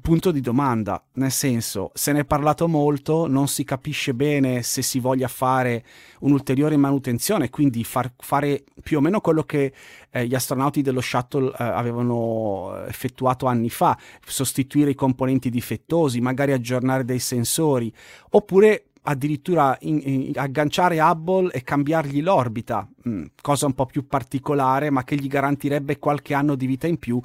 punto 0.00 0.30
di 0.30 0.40
domanda, 0.40 1.02
nel 1.14 1.32
senso, 1.32 1.90
se 1.94 2.12
ne 2.12 2.20
è 2.20 2.24
parlato 2.24 2.68
molto, 2.68 3.26
non 3.26 3.48
si 3.48 3.64
capisce 3.64 4.14
bene 4.14 4.62
se 4.62 4.82
si 4.82 5.00
voglia 5.00 5.28
fare 5.28 5.84
un'ulteriore 6.20 6.76
manutenzione, 6.76 7.50
quindi 7.50 7.82
far, 7.82 8.12
fare 8.16 8.64
più 8.82 8.98
o 8.98 9.00
meno 9.00 9.20
quello 9.20 9.42
che 9.42 9.72
eh, 10.10 10.26
gli 10.26 10.34
astronauti 10.34 10.82
dello 10.82 11.00
shuttle 11.00 11.50
eh, 11.50 11.64
avevano 11.64 12.84
effettuato 12.86 13.46
anni 13.46 13.70
fa, 13.70 13.98
sostituire 14.24 14.90
i 14.90 14.94
componenti 14.94 15.50
difettosi, 15.50 16.20
magari 16.20 16.52
aggiornare 16.52 17.04
dei 17.04 17.18
sensori, 17.18 17.92
oppure 18.30 18.84
addirittura 19.04 19.76
in, 19.80 20.00
in, 20.04 20.32
agganciare 20.36 21.00
Hubble 21.00 21.50
e 21.50 21.62
cambiargli 21.62 22.22
l'orbita, 22.22 22.88
mm, 23.08 23.24
cosa 23.40 23.66
un 23.66 23.74
po' 23.74 23.86
più 23.86 24.06
particolare, 24.06 24.90
ma 24.90 25.02
che 25.02 25.16
gli 25.16 25.26
garantirebbe 25.26 25.98
qualche 25.98 26.34
anno 26.34 26.54
di 26.54 26.66
vita 26.66 26.86
in 26.86 26.98
più 26.98 27.20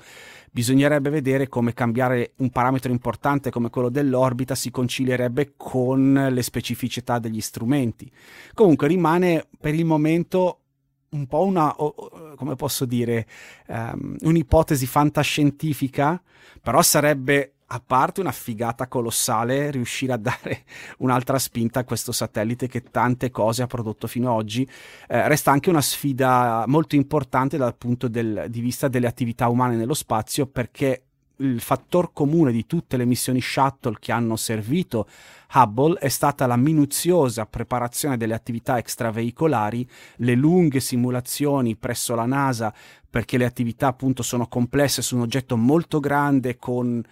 bisognerebbe 0.57 1.11
vedere 1.11 1.47
come 1.47 1.71
cambiare 1.75 2.31
un 2.37 2.49
parametro 2.49 2.91
importante 2.91 3.51
come 3.51 3.69
quello 3.69 3.89
dell'orbita 3.89 4.55
si 4.55 4.71
concilierebbe 4.71 5.53
con 5.55 6.29
le 6.31 6.41
specificità 6.41 7.19
degli 7.19 7.41
strumenti. 7.41 8.11
Comunque 8.55 8.87
rimane 8.87 9.45
per 9.59 9.75
il 9.75 9.85
momento 9.85 10.61
un 11.09 11.27
po' 11.27 11.43
una, 11.43 11.75
come 11.75 12.55
posso 12.55 12.85
dire, 12.85 13.27
um, 13.67 14.15
un'ipotesi 14.21 14.87
fantascientifica, 14.87 16.19
però 16.59 16.81
sarebbe 16.81 17.56
a 17.69 17.82
parte 17.86 18.21
una 18.21 18.32
figata 18.32 18.88
colossale 18.88 19.71
riuscire 19.71 20.13
a 20.13 20.17
dare 20.17 20.63
un'altra 20.99 21.38
spinta 21.39 21.82
a 21.82 21.84
questo 21.84 22.12
satellite 22.12 22.67
che 22.67 22.84
tante 22.84 23.30
cose 23.30 23.63
ha 23.63 23.67
prodotto 23.67 24.08
fino 24.08 24.30
ad 24.30 24.38
oggi, 24.38 24.67
eh, 25.08 25.27
resta 25.27 25.51
anche 25.51 25.69
una 25.69 25.82
sfida 25.82 26.63
molto 26.67 26.95
importante 26.95 27.58
dal 27.58 27.75
punto 27.75 28.08
del, 28.08 28.45
di 28.49 28.62
vista 28.62 28.88
delle 28.88 29.08
attività 29.08 29.49
umane 29.49 29.75
nello 29.75 29.93
spazio 29.93 30.45
perché 30.45 31.01
il 31.39 31.62
fattor 31.62 32.13
comune 32.13 32.51
di 32.51 32.65
tutte 32.65 32.97
le 32.97 33.06
missioni 33.06 33.41
shuttle 33.41 33.97
che 33.99 34.12
hanno 34.12 34.36
servito 34.36 35.08
Hubble 35.53 35.99
è 35.99 36.08
stata 36.08 36.47
la 36.47 36.56
minuziosa 36.56 37.45
preparazione 37.45 38.17
delle 38.17 38.34
attività 38.34 38.77
extraveicolari, 38.77 39.88
le 40.17 40.36
lunghe 40.36 40.80
simulazioni 40.80 41.75
presso 41.75 42.15
la 42.15 42.25
NASA 42.25 42.73
perché 43.10 43.38
le 43.38 43.45
attività 43.45 43.88
appunto 43.88 44.23
sono 44.23 44.47
complesse 44.47 45.01
su 45.01 45.15
un 45.15 45.21
oggetto 45.21 45.56
molto 45.56 45.99
grande 45.99 46.58
con 46.58 47.03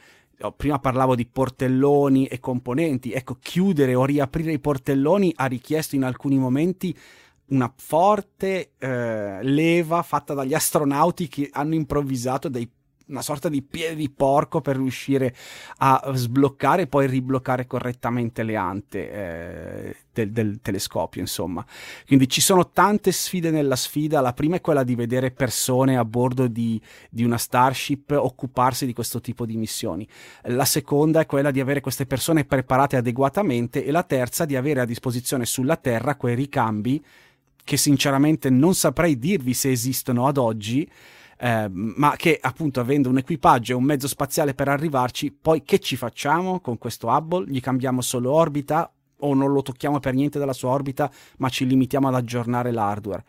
prima 0.56 0.80
parlavo 0.80 1.16
di 1.16 1.26
portelloni 1.26 2.26
e 2.26 2.40
componenti, 2.40 3.12
ecco, 3.12 3.38
chiudere 3.40 3.96
o 3.96 4.06
riaprire 4.06 4.52
i 4.52 4.60
portelloni 4.60 5.34
ha 5.36 5.46
richiesto 5.46 5.96
in 5.96 6.04
alcuni 6.04 6.38
momenti 6.38 6.96
una 7.48 7.72
forte 7.76 8.72
eh, 8.78 9.44
leva 9.44 10.02
fatta 10.02 10.34
dagli 10.34 10.54
astronauti 10.54 11.28
che 11.28 11.50
hanno 11.52 11.76
improvvisato 11.76 12.50
dei 12.50 12.70
una 13.08 13.22
sorta 13.22 13.50
di 13.50 13.62
piede 13.62 13.96
di 13.96 14.10
porco 14.10 14.62
per 14.62 14.78
riuscire 14.78 15.36
a 15.78 16.12
sbloccare 16.14 16.84
e 16.84 16.88
poi 16.88 17.08
ribloccare 17.08 17.68
correttamente 17.68 18.44
le 18.44 18.56
ante 18.56 19.12
eh, 19.12 19.96
del, 20.12 20.32
del, 20.32 20.60
telescopio, 20.62 21.22
insomma. 21.22 21.66
Quindi 22.08 22.28
ci 22.28 22.42
sono 22.42 22.70
tante 22.70 23.12
sfide 23.12 23.52
nella 23.52 23.76
sfida. 23.76 24.22
La 24.22 24.34
prima 24.34 24.56
è 24.56 24.62
quella 24.62 24.84
di 24.84 24.96
vedere 24.96 25.32
persone 25.32 25.98
a 25.98 26.06
bordo 26.06 26.48
di, 26.48 26.82
di 27.10 27.24
una 27.24 27.38
Starship 27.38 28.12
occuparsi 28.12 28.86
di 28.86 28.94
questo 28.94 29.22
tipo 29.22 29.46
di 29.46 29.56
missioni. 29.56 30.08
La 30.44 30.66
seconda 30.66 31.20
è 31.20 31.26
quella 31.26 31.52
di 31.52 31.60
avere 31.60 31.82
queste 31.82 32.06
persone 32.06 32.46
preparate 32.46 32.98
adeguatamente 32.98 33.86
e 33.86 33.92
la 33.92 34.04
terza 34.04 34.46
di 34.46 34.56
avere 34.56 34.82
a 34.82 34.86
disposizione 34.86 35.46
sulla 35.46 35.76
Terra 35.76 36.16
quei 36.16 36.36
ricambi 36.36 37.04
che 37.64 37.78
sinceramente 37.78 38.50
non 38.52 38.76
saprei 38.76 39.18
dirvi 39.18 39.54
se 39.54 39.72
esistono 39.72 40.28
ad 40.28 40.38
oggi 40.38 40.88
eh, 41.38 41.68
ma 41.70 42.16
che 42.16 42.38
appunto 42.42 42.80
avendo 42.80 43.10
un 43.10 43.18
equipaggio 43.18 43.74
e 43.74 43.76
un 43.76 43.84
mezzo 43.84 44.08
spaziale 44.08 44.54
per 44.54 44.70
arrivarci, 44.70 45.32
poi 45.32 45.64
che 45.64 45.80
ci 45.80 45.96
facciamo 45.96 46.60
con 46.60 46.78
questo 46.78 47.08
Hubble? 47.08 47.46
Gli 47.48 47.60
cambiamo 47.60 48.02
solo 48.02 48.32
orbita 48.32 48.90
o 49.20 49.34
non 49.34 49.52
lo 49.52 49.62
tocchiamo 49.62 50.00
per 50.00 50.14
niente 50.14 50.40
dalla 50.40 50.54
sua 50.54 50.70
orbita, 50.70 51.12
ma 51.38 51.50
ci 51.50 51.66
limitiamo 51.66 52.08
ad 52.08 52.16
aggiornare 52.16 52.72
l'hardware? 52.72 53.24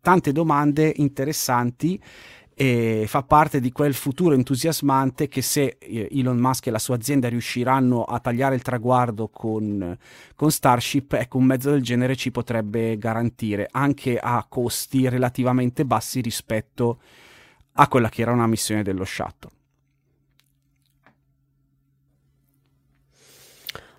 Tante 0.00 0.30
domande 0.32 0.92
interessanti 0.96 2.00
e 2.54 3.04
fa 3.06 3.22
parte 3.22 3.60
di 3.60 3.70
quel 3.70 3.94
futuro 3.94 4.34
entusiasmante 4.34 5.28
che 5.28 5.42
se 5.42 5.76
eh, 5.78 6.08
Elon 6.10 6.38
Musk 6.38 6.66
e 6.66 6.70
la 6.70 6.80
sua 6.80 6.96
azienda 6.96 7.28
riusciranno 7.28 8.02
a 8.02 8.18
tagliare 8.18 8.56
il 8.56 8.62
traguardo 8.62 9.28
con, 9.28 9.96
con, 10.34 10.50
Starship, 10.50 11.12
ecco 11.12 11.38
un 11.38 11.44
mezzo 11.44 11.70
del 11.70 11.82
genere 11.82 12.16
ci 12.16 12.32
potrebbe 12.32 12.98
garantire 12.98 13.68
anche 13.70 14.18
a 14.18 14.44
costi 14.48 15.08
relativamente 15.08 15.84
bassi 15.84 16.20
rispetto 16.20 16.98
a 17.00 17.27
a 17.80 17.86
quella 17.88 18.08
che 18.08 18.22
era 18.22 18.32
una 18.32 18.46
missione 18.46 18.82
dello 18.82 19.04
shuttle. 19.04 19.50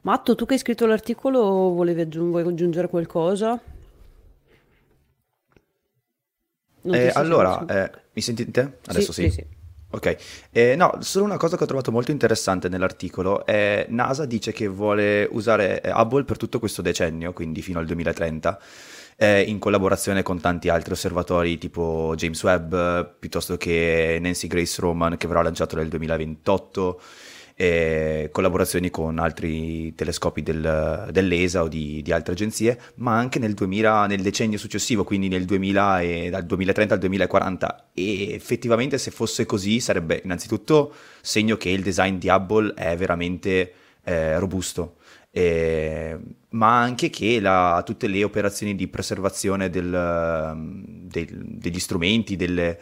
Matto, 0.01 0.35
tu 0.35 0.45
che 0.45 0.53
hai 0.53 0.59
scritto 0.59 0.85
l'articolo, 0.85 1.41
volevi 1.73 2.01
aggiung- 2.01 2.29
vuoi 2.29 2.45
aggiungere 2.47 2.87
qualcosa? 2.87 3.59
Eh, 6.81 7.11
allora, 7.13 7.65
eh, 7.65 7.91
mi 8.13 8.21
sentite? 8.21 8.79
Adesso 8.85 9.11
sì. 9.11 9.23
sì. 9.23 9.29
sì, 9.29 9.41
sì. 9.41 9.57
Ok, 9.91 10.15
eh, 10.51 10.75
no, 10.75 10.97
solo 10.99 11.25
una 11.25 11.37
cosa 11.37 11.57
che 11.57 11.63
ho 11.63 11.67
trovato 11.67 11.91
molto 11.91 12.11
interessante 12.11 12.69
nell'articolo 12.69 13.43
è 13.43 13.87
NASA 13.89 14.25
dice 14.25 14.51
che 14.51 14.67
vuole 14.67 15.27
usare 15.31 15.81
eh, 15.81 15.91
Hubble 15.91 16.25
per 16.25 16.37
tutto 16.37 16.59
questo 16.59 16.83
decennio, 16.83 17.33
quindi 17.33 17.63
fino 17.63 17.79
al 17.79 17.87
2030, 17.87 18.59
eh, 19.21 19.41
in 19.41 19.59
collaborazione 19.59 20.23
con 20.23 20.39
tanti 20.39 20.69
altri 20.69 20.93
osservatori 20.93 21.57
tipo 21.57 22.13
James 22.15 22.41
Webb, 22.41 22.73
piuttosto 23.19 23.57
che 23.57 24.17
Nancy 24.21 24.47
Grace 24.47 24.79
Roman 24.79 25.17
che 25.17 25.27
verrà 25.27 25.41
lanciato 25.41 25.75
nel 25.75 25.89
2028, 25.89 27.01
eh, 27.55 28.29
collaborazioni 28.31 28.89
con 28.89 29.19
altri 29.19 29.93
telescopi 29.93 30.41
del, 30.41 31.09
dell'ESA 31.11 31.63
o 31.63 31.67
di, 31.67 32.01
di, 32.01 32.13
altre 32.13 32.31
agenzie, 32.31 32.79
ma 32.95 33.17
anche 33.17 33.39
nel, 33.39 33.53
2000, 33.55 34.07
nel 34.07 34.21
decennio 34.21 34.57
successivo, 34.57 35.03
quindi 35.03 35.27
nel 35.27 35.43
2000 35.43 35.99
e, 35.99 36.29
dal 36.29 36.45
2030 36.45 36.93
al 36.93 36.99
2040. 37.01 37.89
E 37.93 38.31
effettivamente 38.31 38.97
se 38.97 39.11
fosse 39.11 39.45
così 39.45 39.81
sarebbe 39.81 40.21
innanzitutto 40.23 40.93
segno 41.19 41.57
che 41.57 41.67
il 41.67 41.83
design 41.83 42.15
di 42.15 42.29
Hubble 42.29 42.73
è 42.73 42.95
veramente 42.95 43.73
eh, 44.05 44.39
robusto 44.39 44.95
eh, 45.31 46.17
ma 46.49 46.79
anche 46.79 47.09
che 47.09 47.39
la, 47.39 47.81
tutte 47.85 48.07
le 48.07 48.23
operazioni 48.23 48.75
di 48.75 48.87
preservazione 48.87 49.69
del, 49.69 50.55
del, 51.07 51.43
degli 51.45 51.79
strumenti, 51.79 52.35
delle, 52.35 52.79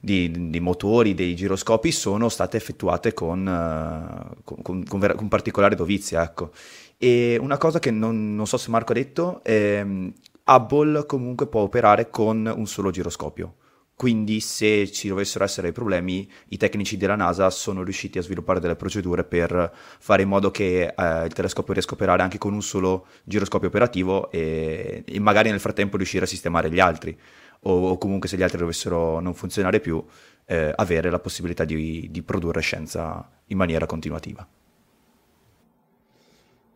di, 0.00 0.50
di, 0.50 0.60
motori, 0.60 1.14
dei 1.14 1.34
giroscopi 1.34 1.90
sono 1.92 2.28
state 2.28 2.56
effettuate 2.56 3.14
con, 3.14 3.46
uh, 3.46 4.42
con, 4.62 4.84
con, 4.84 5.12
con 5.16 5.28
particolare 5.28 5.74
dovizia. 5.74 6.22
Ecco. 6.22 6.50
E 6.98 7.38
una 7.40 7.58
cosa 7.58 7.78
che 7.78 7.90
non, 7.90 8.34
non 8.34 8.46
so 8.46 8.56
se 8.56 8.70
Marco 8.70 8.92
ha 8.92 8.94
detto, 8.94 9.42
eh, 9.44 10.12
Hubble 10.44 11.06
comunque 11.06 11.46
può 11.46 11.62
operare 11.62 12.10
con 12.10 12.52
un 12.54 12.66
solo 12.66 12.90
giroscopio. 12.90 13.56
Quindi 13.96 14.40
se 14.40 14.92
ci 14.92 15.08
dovessero 15.08 15.42
essere 15.42 15.72
problemi, 15.72 16.30
i 16.48 16.58
tecnici 16.58 16.98
della 16.98 17.16
NASA 17.16 17.48
sono 17.48 17.82
riusciti 17.82 18.18
a 18.18 18.22
sviluppare 18.22 18.60
delle 18.60 18.76
procedure 18.76 19.24
per 19.24 19.72
fare 19.72 20.20
in 20.20 20.28
modo 20.28 20.50
che 20.50 20.92
eh, 20.94 21.24
il 21.24 21.32
telescopio 21.32 21.72
riesca 21.72 21.92
a 21.92 21.94
operare 21.94 22.20
anche 22.20 22.36
con 22.36 22.52
un 22.52 22.60
solo 22.60 23.06
giroscopio 23.24 23.68
operativo 23.68 24.30
e, 24.30 25.02
e 25.02 25.18
magari 25.18 25.48
nel 25.48 25.60
frattempo 25.60 25.96
riuscire 25.96 26.24
a 26.24 26.28
sistemare 26.28 26.70
gli 26.70 26.78
altri 26.78 27.18
o, 27.60 27.88
o 27.88 27.96
comunque 27.96 28.28
se 28.28 28.36
gli 28.36 28.42
altri 28.42 28.58
dovessero 28.58 29.18
non 29.20 29.32
funzionare 29.32 29.80
più, 29.80 30.04
eh, 30.44 30.72
avere 30.76 31.08
la 31.08 31.18
possibilità 31.18 31.64
di, 31.64 32.08
di 32.10 32.22
produrre 32.22 32.60
scienza 32.60 33.26
in 33.46 33.56
maniera 33.56 33.86
continuativa. 33.86 34.46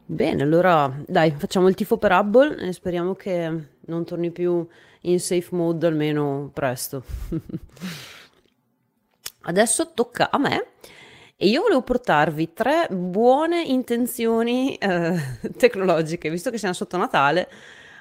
Bene, 0.07 0.43
allora 0.43 0.91
dai, 1.07 1.35
facciamo 1.37 1.69
il 1.69 1.75
tifo 1.75 1.99
per 1.99 2.13
Hubble 2.13 2.57
e 2.67 2.73
speriamo 2.73 3.15
che 3.15 3.67
non 3.79 4.05
torni 4.07 4.31
più 4.31 4.67
in 5.03 5.21
safe 5.21 5.55
mode 5.55 5.87
almeno 5.87 6.51
presto. 6.53 7.03
Adesso 9.43 9.93
tocca 9.95 10.31
a 10.31 10.39
me 10.39 10.67
e 11.43 11.47
io 11.47 11.63
volevo 11.63 11.81
portarvi 11.81 12.53
tre 12.53 12.87
buone 12.91 13.63
intenzioni 13.63 14.75
eh, 14.75 15.19
tecnologiche, 15.57 16.29
visto 16.29 16.51
che 16.51 16.59
siamo 16.59 16.75
sotto 16.75 16.99
Natale. 16.99 17.49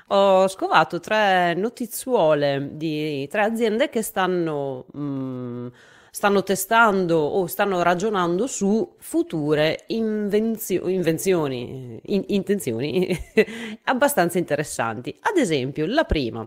Ho 0.08 0.46
scovato 0.50 1.00
tre 1.00 1.54
notizuole 1.54 2.72
di 2.74 3.26
tre 3.30 3.44
aziende 3.44 3.88
che 3.90 4.02
stanno, 4.02 4.88
mh, 4.92 5.00
mm, 5.02 5.68
stanno 6.12 6.44
testando 6.44 7.18
o 7.18 7.46
stanno 7.48 7.82
ragionando 7.82 8.46
su 8.46 8.96
future 8.98 9.86
invenzio- 9.88 10.90
invenzioni, 10.90 11.98
in- 12.08 12.26
intenzioni 12.28 13.18
abbastanza 13.86 14.38
interessanti. 14.38 15.16
Ad 15.22 15.38
esempio, 15.38 15.86
la 15.86 16.04
prima 16.04 16.46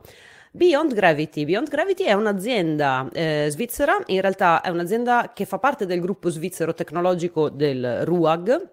Beyond 0.55 0.93
Gravity. 0.93 1.47
Beyond 1.47 1.71
Gravity 1.71 2.05
è 2.05 2.13
un'azienda 2.13 3.09
eh, 3.11 3.47
svizzera, 3.49 3.99
in 4.09 4.21
realtà 4.21 4.61
è 4.61 4.69
un'azienda 4.69 5.33
che 5.35 5.47
fa 5.47 5.59
parte 5.59 5.87
del 5.87 5.99
gruppo 5.99 6.29
svizzero 6.29 6.75
tecnologico 6.75 7.49
del 7.49 8.05
RUAG, 8.05 8.69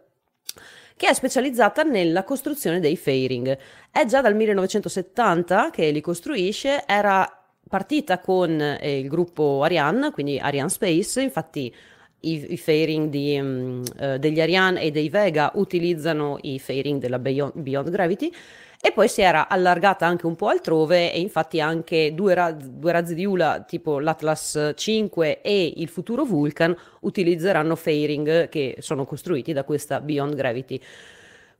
che 0.97 1.07
è 1.07 1.13
specializzata 1.13 1.83
nella 1.83 2.25
costruzione 2.25 2.81
dei 2.81 2.97
fairing. 2.97 3.57
È 3.89 4.03
già 4.03 4.19
dal 4.19 4.35
1970 4.35 5.69
che 5.71 5.89
li 5.91 6.01
costruisce, 6.01 6.83
era 6.85 7.25
partita 7.69 8.19
con 8.19 8.59
eh, 8.59 8.99
il 8.99 9.07
gruppo 9.07 9.63
Ariane, 9.63 10.11
quindi 10.11 10.37
Ariane 10.37 10.67
Space, 10.67 11.21
infatti 11.21 11.73
i, 12.21 12.51
i 12.51 12.57
fairing 12.57 13.09
di, 13.09 13.39
um, 13.39 13.83
uh, 13.99 14.17
degli 14.17 14.41
Ariane 14.41 14.81
e 14.81 14.91
dei 14.91 15.07
Vega 15.07 15.51
utilizzano 15.53 16.39
i 16.41 16.59
fairing 16.59 16.99
della 16.99 17.19
Beyond, 17.19 17.53
Beyond 17.55 17.89
Gravity 17.89 18.33
e 18.81 18.93
poi 18.93 19.09
si 19.09 19.21
era 19.21 19.49
allargata 19.49 20.05
anche 20.05 20.25
un 20.25 20.35
po' 20.35 20.47
altrove 20.47 21.11
e 21.11 21.19
infatti 21.19 21.59
anche 21.59 22.13
due, 22.13 22.33
raz- 22.33 22.55
due 22.55 22.91
razzi 22.93 23.13
di 23.13 23.25
ULA 23.25 23.65
tipo 23.67 23.99
l'Atlas 23.99 24.71
5 24.73 25.41
e 25.41 25.73
il 25.75 25.89
futuro 25.89 26.23
Vulcan 26.23 26.73
utilizzeranno 27.01 27.75
fairing 27.75 28.47
che 28.47 28.77
sono 28.79 29.03
costruiti 29.03 29.51
da 29.51 29.65
questa 29.65 29.99
Beyond 29.99 30.33
Gravity. 30.33 30.79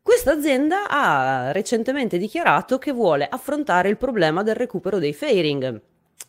Questa 0.02 0.32
azienda 0.32 0.88
ha 0.88 1.52
recentemente 1.52 2.18
dichiarato 2.18 2.78
che 2.78 2.94
vuole 2.94 3.28
affrontare 3.30 3.90
il 3.90 3.98
problema 3.98 4.42
del 4.42 4.56
recupero 4.56 4.98
dei 4.98 5.14
fairing. 5.14 5.82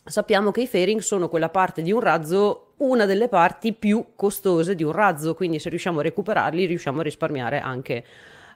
Sappiamo 0.03 0.51
che 0.51 0.61
i 0.61 0.67
fairing 0.67 0.99
sono 0.99 1.29
quella 1.29 1.49
parte 1.49 1.81
di 1.81 1.93
un 1.93 2.01
razzo, 2.01 2.73
una 2.77 3.05
delle 3.05 3.29
parti 3.29 3.71
più 3.71 4.07
costose 4.15 4.75
di 4.75 4.83
un 4.83 4.91
razzo, 4.91 5.35
quindi 5.35 5.57
se 5.57 5.69
riusciamo 5.69 5.99
a 5.99 6.03
recuperarli 6.03 6.65
riusciamo 6.65 6.99
a 6.99 7.03
risparmiare 7.03 7.59
anche 7.59 8.03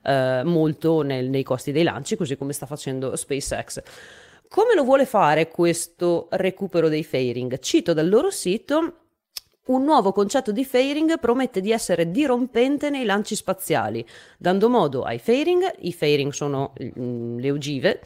eh, 0.05 0.41
molto 0.43 1.01
nel, 1.01 1.29
nei 1.29 1.43
costi 1.43 1.71
dei 1.71 1.83
lanci, 1.83 2.15
così 2.15 2.37
come 2.37 2.53
sta 2.53 2.65
facendo 2.65 3.15
SpaceX. 3.15 3.81
Come 4.47 4.75
lo 4.75 4.83
vuole 4.83 5.05
fare 5.05 5.49
questo 5.49 6.27
recupero 6.31 6.87
dei 6.87 7.03
fairing? 7.03 7.59
Cito 7.59 7.93
dal 7.93 8.07
loro 8.07 8.29
sito 8.29 8.93
un 9.65 9.83
nuovo 9.83 10.11
concetto 10.11 10.51
di 10.51 10.63
fairing 10.63 11.19
promette 11.19 11.59
di 11.59 11.71
essere 11.71 12.11
dirompente 12.11 12.91
nei 12.91 13.03
lanci 13.03 13.35
spaziali, 13.35 14.05
dando 14.37 14.69
modo 14.69 15.01
ai 15.01 15.17
fairing, 15.17 15.77
i 15.79 15.91
fairing 15.91 16.31
sono 16.31 16.73
mm, 16.99 17.39
le 17.39 17.51
ogive, 17.51 18.01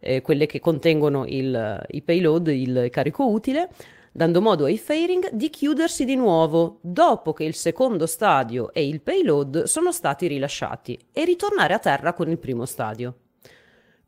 eh, 0.00 0.22
quelle 0.22 0.46
che 0.46 0.60
contengono 0.60 1.26
il, 1.26 1.86
i 1.90 2.00
payload, 2.00 2.48
il 2.48 2.88
carico 2.90 3.26
utile, 3.28 3.68
dando 4.16 4.40
modo 4.40 4.66
ai 4.66 4.78
fairing 4.78 5.30
di 5.32 5.50
chiudersi 5.50 6.04
di 6.04 6.14
nuovo 6.14 6.78
dopo 6.82 7.32
che 7.32 7.42
il 7.42 7.56
secondo 7.56 8.06
stadio 8.06 8.72
e 8.72 8.86
il 8.86 9.00
payload 9.00 9.64
sono 9.64 9.90
stati 9.90 10.28
rilasciati 10.28 10.96
e 11.12 11.24
ritornare 11.24 11.74
a 11.74 11.80
terra 11.80 12.12
con 12.12 12.30
il 12.30 12.38
primo 12.38 12.64
stadio. 12.64 13.14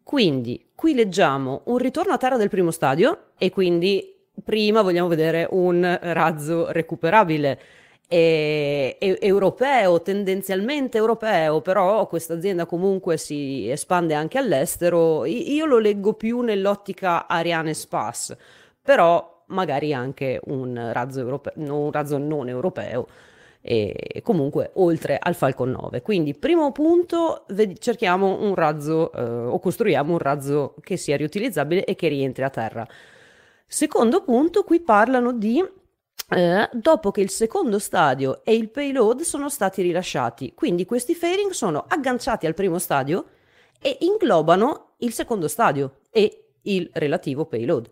Quindi 0.05 0.69
qui 0.77 0.95
leggiamo 0.95 1.63
un 1.65 1.79
ritorno 1.79 2.13
a 2.13 2.19
terra 2.19 2.37
del 2.37 2.51
primo 2.51 2.71
stadio 2.71 3.31
e 3.37 3.51
quindi 3.51 4.17
prima 4.45 4.83
vogliamo 4.83 5.09
vedere 5.09 5.49
un 5.51 5.99
razzo 6.01 6.71
recuperabile 6.71 7.61
e, 8.07 8.99
e, 9.01 9.19
europeo, 9.21 10.03
tendenzialmente 10.03 10.99
europeo, 10.99 11.63
però 11.63 12.07
questa 12.07 12.35
azienda 12.35 12.65
comunque 12.65 13.17
si 13.17 13.69
espande 13.69 14.15
anche 14.15 14.39
all'estero. 14.39 15.25
Io 15.25 15.67
lo 15.67 15.79
leggo 15.79 16.13
più 16.13 16.43
nell'ottica 16.43 17.27
Ariane 17.27 17.75
Space, 17.75 18.39
però 18.81 19.35
magari 19.47 19.93
anche 19.93 20.41
un 20.45 20.91
razzo, 20.93 21.21
europeo, 21.21 21.53
un 21.57 21.93
razzo 21.93 22.19
non 22.19 22.49
europeo 22.49 23.07
e 23.69 24.21
comunque 24.23 24.71
oltre 24.75 25.19
al 25.21 25.35
Falcon 25.35 25.71
9. 25.71 26.01
Quindi, 26.01 26.35
primo 26.35 26.71
punto, 26.71 27.47
ved- 27.49 27.79
cerchiamo 27.79 28.41
un 28.43 28.55
razzo 28.55 29.11
eh, 29.13 29.21
o 29.23 29.59
costruiamo 29.59 30.13
un 30.13 30.19
razzo 30.19 30.77
che 30.81 30.97
sia 30.97 31.17
riutilizzabile 31.17 31.85
e 31.85 31.97
che 31.97 32.07
rientri 32.07 32.45
a 32.45 32.51
terra. 32.51 32.87
Secondo 33.67 34.23
punto, 34.23 34.63
qui 34.63 34.81
parlano 34.81 35.33
di 35.33 35.61
eh, 36.29 36.69
dopo 36.73 37.11
che 37.11 37.21
il 37.21 37.31
secondo 37.31 37.81
stadio 37.81 38.45
e 38.45 38.55
il 38.55 38.71
payload 38.71 39.23
sono 39.23 39.49
stati 39.49 39.83
rilasciati. 39.83 40.55
Quindi 40.55 40.85
questi 40.85 41.17
fairing 41.17 41.51
sono 41.51 41.85
agganciati 41.89 42.47
al 42.47 42.55
primo 42.55 42.79
stadio 42.79 43.25
e 43.81 43.99
inglobano 44.03 44.95
il 44.99 45.13
secondo 45.13 45.49
stadio 45.49 45.99
e 46.11 46.51
il 46.63 46.89
relativo 46.93 47.47
payload. 47.47 47.91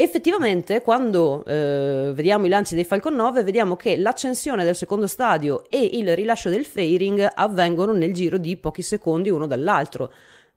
Effettivamente, 0.00 0.80
quando 0.80 1.44
eh, 1.44 2.12
vediamo 2.14 2.46
i 2.46 2.48
lanci 2.48 2.76
dei 2.76 2.84
Falcon 2.84 3.16
9, 3.16 3.42
vediamo 3.42 3.74
che 3.74 3.96
l'accensione 3.96 4.62
del 4.62 4.76
secondo 4.76 5.08
stadio 5.08 5.68
e 5.68 5.90
il 5.94 6.14
rilascio 6.14 6.50
del 6.50 6.64
fairing 6.64 7.28
avvengono 7.34 7.92
nel 7.92 8.14
giro 8.14 8.38
di 8.38 8.56
pochi 8.56 8.82
secondi 8.82 9.28
uno 9.28 9.48
dall'altro. 9.48 10.12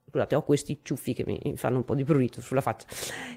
Scusate, 0.08 0.36
ho 0.36 0.44
questi 0.44 0.82
ciuffi 0.84 1.16
che 1.16 1.24
mi 1.26 1.56
fanno 1.56 1.78
un 1.78 1.86
po' 1.86 1.96
di 1.96 2.04
prurito 2.04 2.40
sulla 2.40 2.62
faccia. 2.62 2.86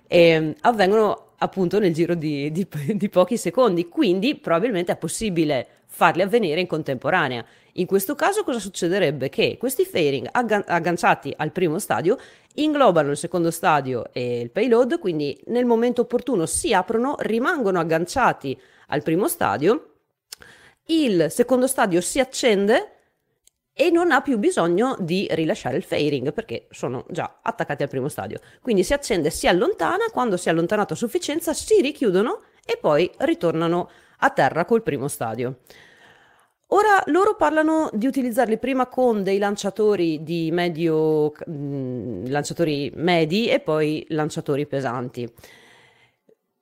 E, 0.06 0.18
ehm, 0.18 0.54
avvengono 0.60 1.32
appunto 1.38 1.78
nel 1.78 1.94
giro 1.94 2.14
di, 2.14 2.52
di, 2.52 2.68
di 2.96 3.08
pochi 3.08 3.38
secondi, 3.38 3.88
quindi 3.88 4.34
probabilmente 4.34 4.92
è 4.92 4.96
possibile 4.96 5.83
farli 5.94 6.22
avvenire 6.22 6.60
in 6.60 6.66
contemporanea. 6.66 7.44
In 7.74 7.86
questo 7.86 8.16
caso 8.16 8.42
cosa 8.42 8.58
succederebbe? 8.58 9.28
Che 9.28 9.56
questi 9.58 9.84
fairing 9.84 10.28
aggan- 10.32 10.64
agganciati 10.66 11.32
al 11.36 11.52
primo 11.52 11.78
stadio 11.78 12.18
inglobano 12.54 13.12
il 13.12 13.16
secondo 13.16 13.52
stadio 13.52 14.12
e 14.12 14.40
il 14.40 14.50
payload, 14.50 14.98
quindi 14.98 15.40
nel 15.46 15.64
momento 15.64 16.02
opportuno 16.02 16.46
si 16.46 16.74
aprono, 16.74 17.14
rimangono 17.20 17.78
agganciati 17.78 18.60
al 18.88 19.02
primo 19.02 19.28
stadio, 19.28 19.90
il 20.86 21.28
secondo 21.30 21.68
stadio 21.68 22.00
si 22.00 22.18
accende 22.18 22.90
e 23.72 23.90
non 23.90 24.10
ha 24.10 24.20
più 24.20 24.38
bisogno 24.38 24.96
di 24.98 25.28
rilasciare 25.30 25.76
il 25.76 25.84
fairing 25.84 26.32
perché 26.32 26.66
sono 26.70 27.04
già 27.08 27.38
attaccati 27.40 27.84
al 27.84 27.88
primo 27.88 28.08
stadio. 28.08 28.40
Quindi 28.60 28.82
si 28.82 28.92
accende, 28.92 29.30
si 29.30 29.46
allontana, 29.46 30.06
quando 30.12 30.36
si 30.36 30.48
è 30.48 30.50
allontanato 30.50 30.94
a 30.94 30.96
sufficienza 30.96 31.52
si 31.54 31.80
richiudono 31.80 32.42
e 32.64 32.78
poi 32.80 33.10
ritornano 33.18 33.90
a 34.24 34.30
terra 34.30 34.64
col 34.64 34.82
primo 34.82 35.08
stadio. 35.08 35.58
Ora 36.68 37.02
loro 37.06 37.36
parlano 37.36 37.90
di 37.92 38.06
utilizzarli 38.06 38.58
prima 38.58 38.86
con 38.86 39.22
dei 39.22 39.38
lanciatori 39.38 40.22
di 40.22 40.50
medio, 40.50 41.30
mh, 41.46 41.52
mm, 41.52 42.26
lanciatori 42.28 42.90
medi 42.96 43.48
e 43.48 43.60
poi 43.60 44.04
lanciatori 44.08 44.66
pesanti. 44.66 45.30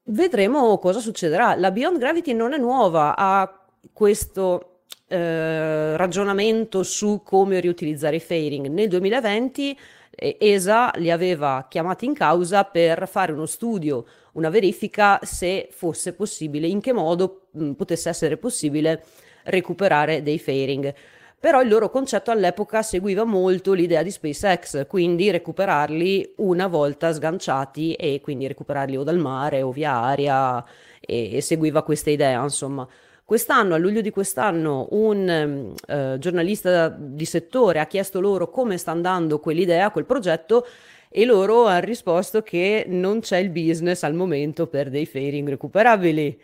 Vedremo 0.05 0.77
cosa 0.79 0.99
succederà. 0.99 1.55
La 1.55 1.71
Beyond 1.71 1.99
Gravity 1.99 2.33
non 2.33 2.53
è 2.53 2.59
nuova, 2.59 3.15
ha 3.17 3.67
questo 3.93 4.81
eh, 5.07 5.97
ragionamento 5.97 6.83
su 6.83 7.23
come 7.25 7.61
riutilizzare 7.61 8.17
i 8.17 8.21
fairing. 8.21 8.67
Nel 8.67 8.89
2020 8.89 9.79
eh, 10.11 10.37
ESA 10.39 10.91
li 10.97 11.11
aveva 11.11 11.67
chiamati 11.71 12.05
in 12.05 12.15
causa 12.15 12.65
per 12.65 13.09
fare 13.09 13.33
uno 13.33 13.47
studio, 13.47 14.05
una 14.33 14.49
verifica 14.49 15.19
se 15.23 15.69
fosse 15.71 16.13
possibile, 16.15 16.67
in 16.67 16.81
che 16.81 16.93
modo 16.93 17.49
mh, 17.51 17.65
mm, 17.65 17.73
potesse 17.73 18.09
essere 18.09 18.37
possibile 18.37 19.05
recuperare 19.45 20.23
dei 20.23 20.39
fairing. 20.39 20.95
Però 21.43 21.61
il 21.61 21.69
loro 21.69 21.91
concetto 21.91 22.31
all'epoca 22.31 22.83
seguiva 22.83 23.25
molto 23.25 23.73
l'idea 23.73 24.05
di 24.05 24.13
SpaceX, 24.13 24.87
quindi 24.87 25.29
recuperarli 25.33 26.35
una 26.37 26.69
volta 26.69 27.13
sganciati 27.13 27.95
e 27.95 28.21
quindi 28.23 28.47
recuperarli 28.47 28.97
o 28.97 29.03
dal 29.03 29.19
mare 29.19 29.61
o 29.63 29.73
via 29.73 29.93
aria 29.93 30.65
e, 31.01 31.35
e 31.37 31.41
seguiva 31.41 31.83
questa 31.83 32.11
idea, 32.11 32.41
insomma. 32.41 32.87
Quest'anno, 33.25 33.75
a 33.75 33.79
luglio 33.79 34.03
di 34.03 34.11
quest'anno, 34.11 34.89
un 34.91 35.75
eh, 35.87 36.17
giornalista 36.19 36.89
di 36.89 37.25
settore 37.25 37.81
ha 37.81 37.87
chiesto 37.87 38.21
loro 38.21 38.51
come 38.51 38.77
sta 38.77 38.91
andando 38.91 39.41
quell'idea, 39.41 39.91
quel 39.91 40.05
progetto, 40.05 40.67
e 41.13 41.25
loro 41.25 41.67
hanno 41.67 41.85
risposto 41.85 42.43
che 42.43 42.85
non 42.89 43.21
c'è 43.21 43.37
il 43.37 43.51
business 43.51 44.03
al 44.03 44.15
momento 44.15 44.67
per 44.67 44.89
dei 44.89 45.07
fairing 45.07 45.49
recuperabili 45.49 46.41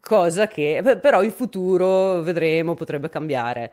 cosa 0.00 0.46
che 0.46 0.82
però 1.00 1.22
in 1.22 1.30
futuro 1.30 2.22
vedremo 2.22 2.74
potrebbe 2.74 3.08
cambiare. 3.08 3.72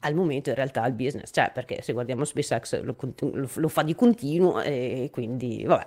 Al 0.00 0.14
momento 0.14 0.48
in 0.48 0.56
realtà 0.56 0.84
il 0.86 0.94
business 0.94 1.30
c'è, 1.30 1.50
perché 1.52 1.80
se 1.82 1.92
guardiamo 1.92 2.24
SpaceX 2.24 2.82
lo, 2.82 2.96
lo, 2.98 3.48
lo 3.54 3.68
fa 3.68 3.82
di 3.82 3.94
continuo 3.94 4.60
e 4.60 5.08
quindi 5.12 5.64
vabbè. 5.64 5.86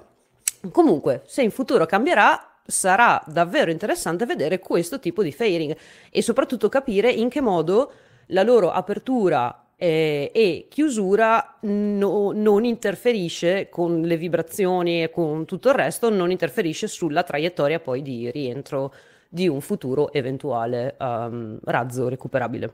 Comunque, 0.71 1.21
se 1.25 1.43
in 1.43 1.51
futuro 1.51 1.85
cambierà, 1.85 2.59
sarà 2.65 3.21
davvero 3.27 3.69
interessante 3.69 4.25
vedere 4.25 4.59
questo 4.59 4.99
tipo 4.99 5.21
di 5.21 5.31
fairing 5.31 5.75
e 6.09 6.21
soprattutto 6.21 6.69
capire 6.69 7.11
in 7.11 7.29
che 7.29 7.41
modo 7.41 7.91
la 8.27 8.41
loro 8.41 8.71
apertura 8.71 9.64
eh, 9.77 10.31
e 10.33 10.67
chiusura 10.69 11.57
no, 11.61 12.31
non 12.31 12.63
interferisce 12.63 13.69
con 13.69 14.01
le 14.01 14.17
vibrazioni 14.17 15.03
e 15.03 15.09
con 15.09 15.45
tutto 15.45 15.69
il 15.69 15.75
resto, 15.75 16.09
non 16.09 16.31
interferisce 16.31 16.87
sulla 16.87 17.23
traiettoria 17.23 17.79
poi 17.79 18.01
di 18.01 18.31
rientro 18.31 18.93
di 19.27 19.47
un 19.47 19.59
futuro 19.59 20.13
eventuale 20.13 20.95
um, 20.99 21.59
razzo 21.63 22.07
recuperabile. 22.07 22.73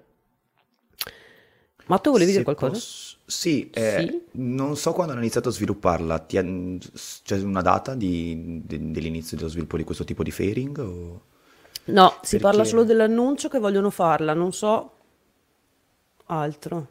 Ma 1.87 1.97
tu 1.97 2.11
volevi 2.11 2.31
dire 2.31 2.43
qualcosa? 2.43 2.73
Posso... 2.73 3.17
Sì, 3.25 3.69
eh, 3.71 4.07
sì, 4.07 4.21
non 4.33 4.77
so 4.77 4.93
quando 4.93 5.13
hanno 5.13 5.21
iniziato 5.21 5.49
a 5.49 5.51
svilupparla. 5.51 6.15
Ha... 6.15 6.25
C'è 6.27 7.41
una 7.41 7.61
data 7.61 7.95
di... 7.95 8.61
De... 8.63 8.91
dell'inizio 8.91 9.35
dello 9.35 9.49
sviluppo 9.49 9.77
di 9.77 9.83
questo 9.83 10.03
tipo 10.03 10.21
di 10.21 10.31
fairing? 10.31 10.77
O... 10.77 11.21
No, 11.85 12.09
si 12.21 12.37
Perché... 12.37 12.39
parla 12.39 12.63
solo 12.63 12.83
dell'annuncio 12.83 13.49
che 13.49 13.59
vogliono 13.59 13.89
farla, 13.89 14.33
non 14.33 14.53
so 14.53 14.91
altro. 16.32 16.88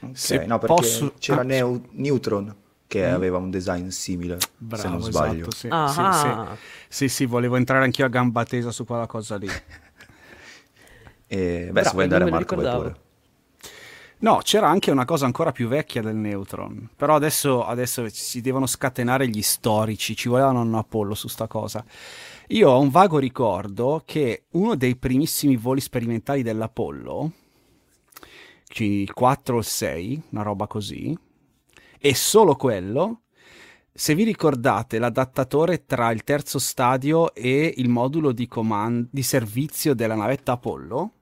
Ok, 0.00 0.16
Se 0.16 0.46
no, 0.46 0.58
perché 0.58 0.74
posso... 0.74 1.14
c'era 1.18 1.40
ah, 1.40 1.44
Neu... 1.44 1.82
Neutron 1.92 2.54
che 2.86 3.08
mm. 3.08 3.14
aveva 3.14 3.38
un 3.38 3.50
design 3.50 3.88
simile, 3.88 4.38
Bravo, 4.56 4.82
se 4.82 4.88
non 4.88 5.00
sbaglio. 5.00 5.46
Esatto, 5.46 5.56
sì. 5.56 5.68
Ah, 5.70 5.88
sì, 5.88 6.26
ah. 6.26 6.56
sì, 6.88 7.08
sì, 7.08 7.24
volevo 7.24 7.56
entrare 7.56 7.84
anch'io 7.84 8.04
a 8.04 8.08
gamba 8.08 8.44
tesa 8.44 8.72
su 8.72 8.84
quella 8.84 9.06
cosa 9.06 9.36
lì. 9.36 9.46
e, 11.26 11.66
beh, 11.66 11.70
Bravo, 11.70 11.86
se 11.86 11.92
vuoi 11.92 12.02
andare 12.04 12.24
a 12.24 12.28
Marco, 12.28 12.56
vai 12.56 12.76
pure. 12.76 12.96
No, 14.22 14.40
c'era 14.42 14.68
anche 14.68 14.90
una 14.90 15.06
cosa 15.06 15.24
ancora 15.24 15.50
più 15.50 15.66
vecchia 15.66 16.02
del 16.02 16.16
Neutron, 16.16 16.90
però 16.94 17.14
adesso, 17.14 17.64
adesso 17.64 18.06
si 18.10 18.42
devono 18.42 18.66
scatenare 18.66 19.26
gli 19.28 19.40
storici, 19.40 20.14
ci 20.14 20.28
volevano 20.28 20.60
un 20.60 20.74
Apollo 20.74 21.14
su 21.14 21.28
sta 21.28 21.46
cosa. 21.46 21.82
Io 22.48 22.68
ho 22.68 22.80
un 22.80 22.90
vago 22.90 23.18
ricordo 23.18 24.02
che 24.04 24.46
uno 24.50 24.74
dei 24.74 24.96
primissimi 24.96 25.56
voli 25.56 25.80
sperimentali 25.80 26.42
dell'Apollo, 26.42 27.30
4 29.12 29.56
o 29.56 29.58
il 29.58 29.64
6, 29.64 30.22
una 30.30 30.42
roba 30.42 30.66
così, 30.66 31.16
e 31.98 32.14
solo 32.14 32.54
quello, 32.56 33.22
se 33.92 34.14
vi 34.14 34.24
ricordate 34.24 34.98
l'adattatore 34.98 35.84
tra 35.84 36.10
il 36.10 36.24
terzo 36.24 36.58
stadio 36.58 37.34
e 37.34 37.74
il 37.76 37.88
modulo 37.88 38.32
di, 38.32 38.46
comand- 38.46 39.08
di 39.10 39.22
servizio 39.22 39.94
della 39.94 40.14
navetta 40.14 40.52
Apollo, 40.52 41.12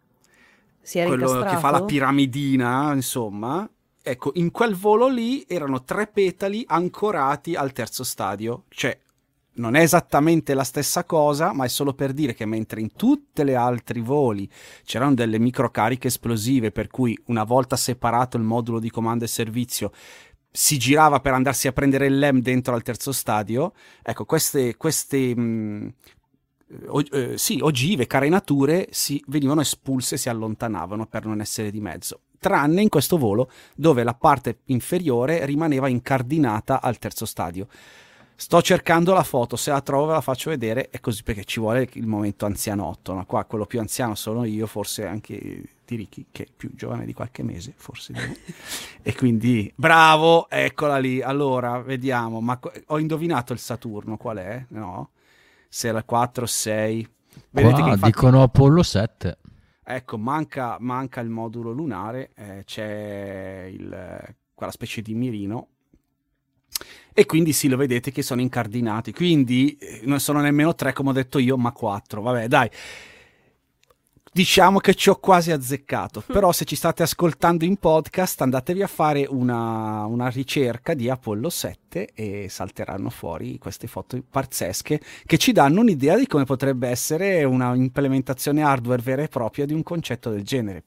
si 0.80 0.98
era 0.98 1.08
quello 1.08 1.42
che 1.42 1.56
fa 1.56 1.70
la 1.70 1.84
piramidina, 1.84 2.92
insomma. 2.92 3.68
Ecco, 4.00 4.30
in 4.34 4.50
quel 4.50 4.74
volo 4.74 5.08
lì 5.08 5.44
erano 5.46 5.82
tre 5.84 6.06
petali 6.06 6.64
ancorati 6.66 7.54
al 7.54 7.72
terzo 7.72 8.04
stadio, 8.04 8.64
cioè 8.68 8.98
non 9.58 9.74
è 9.74 9.80
esattamente 9.80 10.54
la 10.54 10.64
stessa 10.64 11.04
cosa, 11.04 11.52
ma 11.52 11.64
è 11.64 11.68
solo 11.68 11.94
per 11.94 12.12
dire 12.12 12.34
che 12.34 12.46
mentre 12.46 12.80
in 12.80 12.92
tutti 12.94 13.44
gli 13.44 13.52
altri 13.52 14.00
voli 14.00 14.50
c'erano 14.84 15.14
delle 15.14 15.38
microcariche 15.38 16.08
esplosive, 16.08 16.72
per 16.72 16.88
cui 16.88 17.16
una 17.26 17.44
volta 17.44 17.76
separato 17.76 18.36
il 18.36 18.42
modulo 18.42 18.80
di 18.80 18.90
comando 18.90 19.24
e 19.24 19.28
servizio 19.28 19.92
si 20.50 20.78
girava 20.78 21.20
per 21.20 21.34
andarsi 21.34 21.68
a 21.68 21.72
prendere 21.72 22.06
il 22.06 22.18
LEM 22.18 22.40
dentro 22.40 22.74
al 22.74 22.82
terzo 22.82 23.12
stadio, 23.12 23.72
ecco, 24.02 24.24
queste, 24.24 24.76
queste 24.76 25.36
mh, 25.36 25.92
o, 26.86 27.02
eh, 27.12 27.38
sì, 27.38 27.58
ogive, 27.62 28.06
carenature 28.06 28.88
si, 28.90 29.22
venivano 29.28 29.60
espulse 29.60 30.16
si 30.16 30.28
allontanavano 30.28 31.06
per 31.06 31.24
non 31.24 31.40
essere 31.40 31.70
di 31.70 31.80
mezzo. 31.80 32.22
Tranne 32.38 32.82
in 32.82 32.88
questo 32.88 33.18
volo 33.18 33.50
dove 33.74 34.04
la 34.04 34.14
parte 34.14 34.60
inferiore 34.66 35.44
rimaneva 35.44 35.88
incardinata 35.88 36.80
al 36.80 36.98
terzo 36.98 37.26
stadio. 37.26 37.66
Sto 38.40 38.62
cercando 38.62 39.12
la 39.12 39.24
foto, 39.24 39.56
se 39.56 39.70
la 39.70 39.80
trovo 39.80 40.06
ve 40.06 40.12
la 40.12 40.20
faccio 40.20 40.50
vedere, 40.50 40.90
è 40.90 41.00
così 41.00 41.24
perché 41.24 41.44
ci 41.44 41.58
vuole 41.58 41.88
il 41.94 42.06
momento 42.06 42.46
anzianotto. 42.46 43.12
No? 43.12 43.24
Qua 43.26 43.44
quello 43.44 43.66
più 43.66 43.80
anziano 43.80 44.14
sono 44.14 44.44
io, 44.44 44.68
forse 44.68 45.06
anche 45.06 45.62
di 45.84 45.96
Ricky, 45.96 46.26
che 46.30 46.44
è 46.44 46.46
più 46.56 46.70
giovane 46.74 47.04
di 47.04 47.12
qualche 47.12 47.42
mese, 47.42 47.74
forse. 47.76 48.14
e 49.02 49.14
quindi, 49.16 49.72
bravo, 49.74 50.48
eccola 50.48 50.98
lì. 50.98 51.20
Allora, 51.20 51.80
vediamo, 51.80 52.40
ma 52.40 52.58
ho 52.86 52.98
indovinato 53.00 53.52
il 53.52 53.58
Saturno, 53.58 54.16
qual 54.16 54.36
è? 54.36 54.64
No? 54.68 55.10
se 55.68 55.88
era 55.88 56.02
4 56.02 56.46
6. 56.46 57.08
Vedete 57.50 57.80
Qua, 57.80 57.92
infatti, 57.92 58.10
dicono 58.12 58.42
Apollo 58.42 58.82
7. 58.82 59.38
Ecco, 59.84 60.18
manca, 60.18 60.76
manca 60.80 61.20
il 61.20 61.28
modulo 61.28 61.70
lunare, 61.70 62.30
eh, 62.34 62.62
c'è 62.64 63.70
il, 63.70 64.34
quella 64.54 64.72
specie 64.72 65.00
di 65.00 65.14
mirino 65.14 65.68
e 67.18 67.26
quindi 67.26 67.52
sì, 67.52 67.66
lo 67.66 67.76
vedete 67.76 68.12
che 68.12 68.22
sono 68.22 68.40
incardinati. 68.40 69.12
Quindi 69.12 69.76
eh, 69.80 70.02
non 70.04 70.20
sono 70.20 70.40
nemmeno 70.40 70.76
tre, 70.76 70.92
come 70.92 71.10
ho 71.10 71.12
detto 71.12 71.40
io, 71.40 71.56
ma 71.56 71.72
quattro. 71.72 72.22
Vabbè, 72.22 72.46
dai 72.46 72.70
diciamo 74.30 74.78
che 74.78 74.94
ci 74.94 75.10
ho 75.10 75.16
quasi 75.16 75.50
azzeccato. 75.50 76.22
Però 76.24 76.52
se 76.52 76.64
ci 76.64 76.76
state 76.76 77.02
ascoltando 77.02 77.64
in 77.64 77.78
podcast 77.78 78.40
andatevi 78.42 78.82
a 78.82 78.86
fare 78.86 79.26
una, 79.28 80.04
una, 80.04 80.28
ricerca 80.28 80.94
di 80.94 81.10
Apollo 81.10 81.50
7 81.50 82.10
e 82.14 82.46
salteranno 82.48 83.10
fuori 83.10 83.58
queste 83.58 83.88
foto 83.88 84.22
pazzesche 84.30 85.00
che 85.26 85.38
ci 85.38 85.50
danno 85.50 85.80
un'idea 85.80 86.16
di 86.16 86.28
come 86.28 86.44
potrebbe 86.44 86.86
essere 86.86 87.42
una 87.42 87.74
implementazione 87.74 88.62
hardware 88.62 89.02
vera 89.02 89.22
e 89.22 89.28
propria 89.28 89.66
di 89.66 89.72
un 89.72 89.82
concetto 89.82 90.30
del 90.30 90.44
genere. 90.44 90.84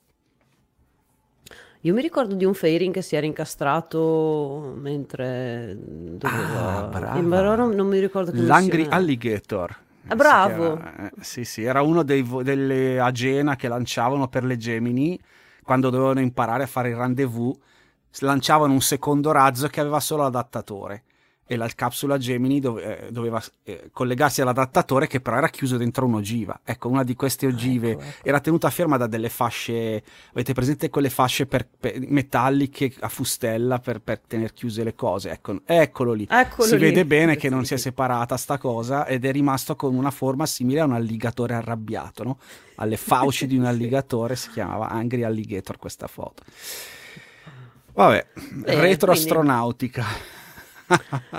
Io 1.81 1.93
mi 1.93 2.01
ricordo 2.01 2.35
di 2.35 2.45
un 2.45 2.53
fairing 2.53 2.93
che 2.93 3.01
si 3.01 3.15
era 3.15 3.25
incastrato 3.25 4.73
mentre 4.77 5.75
doveva... 5.77 6.77
Ah, 6.77 6.87
brava. 6.87 7.55
Non, 7.55 7.73
non 7.73 7.87
mi 7.87 7.99
ricordo 7.99 8.31
che 8.31 8.41
L'Angry 8.41 8.85
Alligator. 8.87 9.75
Ah, 10.07 10.15
bravo! 10.15 10.77
Era, 10.77 11.07
eh, 11.07 11.11
sì, 11.21 11.43
sì, 11.43 11.63
era 11.63 11.81
uno 11.81 12.03
dei, 12.03 12.27
delle 12.43 12.99
agena 12.99 13.55
che 13.55 13.67
lanciavano 13.67 14.27
per 14.27 14.43
le 14.43 14.57
Gemini 14.57 15.19
quando 15.63 15.89
dovevano 15.89 16.19
imparare 16.19 16.63
a 16.63 16.67
fare 16.67 16.89
il 16.89 16.95
rendezvous. 16.95 17.57
Lanciavano 18.19 18.73
un 18.73 18.81
secondo 18.81 19.31
razzo 19.31 19.67
che 19.67 19.79
aveva 19.79 19.99
solo 19.99 20.23
l'adattatore 20.23 21.03
e 21.51 21.57
la 21.57 21.67
capsula 21.67 22.17
Gemini 22.17 22.61
dove, 22.61 23.07
eh, 23.07 23.11
doveva 23.11 23.43
eh, 23.63 23.89
collegarsi 23.91 24.39
all'adattatore 24.39 25.05
che 25.05 25.19
però 25.19 25.35
era 25.35 25.49
chiuso 25.49 25.75
dentro 25.75 26.05
un'ogiva. 26.05 26.61
Ecco, 26.63 26.87
una 26.87 27.03
di 27.03 27.13
queste 27.13 27.45
ogive 27.45 27.89
ecco, 27.89 28.01
ecco. 28.03 28.27
era 28.29 28.39
tenuta 28.39 28.69
ferma 28.69 28.95
da 28.95 29.05
delle 29.05 29.27
fasce, 29.27 30.01
avete 30.31 30.53
presente 30.53 30.89
quelle 30.89 31.09
fasce 31.09 31.47
per, 31.47 31.67
per, 31.67 31.99
metalliche 32.07 32.93
a 33.01 33.09
fustella 33.09 33.79
per, 33.79 33.99
per 33.99 34.21
tenere 34.25 34.53
chiuse 34.53 34.85
le 34.85 34.95
cose? 34.95 35.31
Ecco, 35.31 35.59
eccolo 35.65 36.13
lì. 36.13 36.25
Eccolo 36.29 36.69
si 36.69 36.75
lì. 36.75 36.83
vede 36.85 37.05
bene 37.05 37.35
che 37.35 37.49
non 37.49 37.65
si 37.65 37.73
è 37.73 37.77
separata 37.77 38.37
sta 38.37 38.57
cosa 38.57 39.05
ed 39.05 39.25
è 39.25 39.31
rimasto 39.33 39.75
con 39.75 39.93
una 39.93 40.11
forma 40.11 40.45
simile 40.45 40.79
a 40.79 40.85
un 40.85 40.93
alligatore 40.93 41.55
arrabbiato, 41.55 42.23
no? 42.23 42.37
Alle 42.75 42.95
fauci 42.95 43.45
di 43.45 43.57
un 43.57 43.65
alligatore, 43.67 44.37
si 44.37 44.51
chiamava 44.51 44.87
Angry 44.87 45.23
Alligator 45.23 45.75
questa 45.77 46.07
foto. 46.07 46.43
Vabbè, 47.91 48.25
eh, 48.63 48.79
retroastronautica. 48.79 50.03
Quindi 50.03 50.40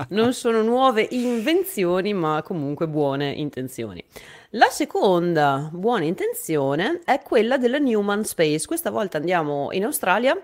non 0.09 0.33
sono 0.33 0.63
nuove 0.63 1.07
invenzioni, 1.11 2.13
ma 2.13 2.43
comunque 2.43 2.89
buone 2.89 3.31
intenzioni. 3.31 4.05
La 4.51 4.69
seconda 4.69 5.71
buona 5.73 6.05
intenzione 6.05 7.01
è 7.05 7.21
quella 7.23 7.59
della 7.59 7.79
Newman 7.79 8.25
Space. 8.25 8.67
Questa 8.67 8.91
volta 8.91 9.17
andiamo 9.19 9.69
in 9.73 9.85
Australia 9.85 10.37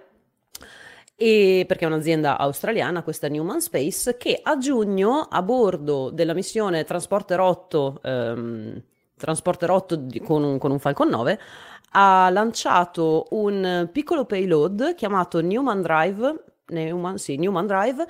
e 1.20 1.64
perché 1.66 1.84
è 1.84 1.88
un'azienda 1.88 2.38
australiana, 2.38 3.02
questa 3.02 3.28
Newman 3.28 3.60
Space, 3.60 4.16
che 4.16 4.38
a 4.40 4.56
giugno 4.56 5.26
a 5.28 5.42
bordo 5.42 6.10
della 6.10 6.32
missione 6.32 6.84
Transporter 6.84 7.40
8, 7.40 8.00
ehm, 8.02 8.82
Transporter 9.16 9.68
8 9.68 9.96
di, 9.96 10.20
con, 10.20 10.44
un, 10.44 10.58
con 10.58 10.70
un 10.70 10.78
Falcon 10.78 11.08
9 11.08 11.40
ha 11.90 12.28
lanciato 12.30 13.26
un 13.30 13.88
piccolo 13.90 14.26
payload 14.26 14.94
chiamato 14.94 15.40
Newman 15.40 15.82
Drive, 15.82 16.44
Newman, 16.68 17.18
sì, 17.18 17.36
Newman 17.36 17.66
Drive 17.66 18.06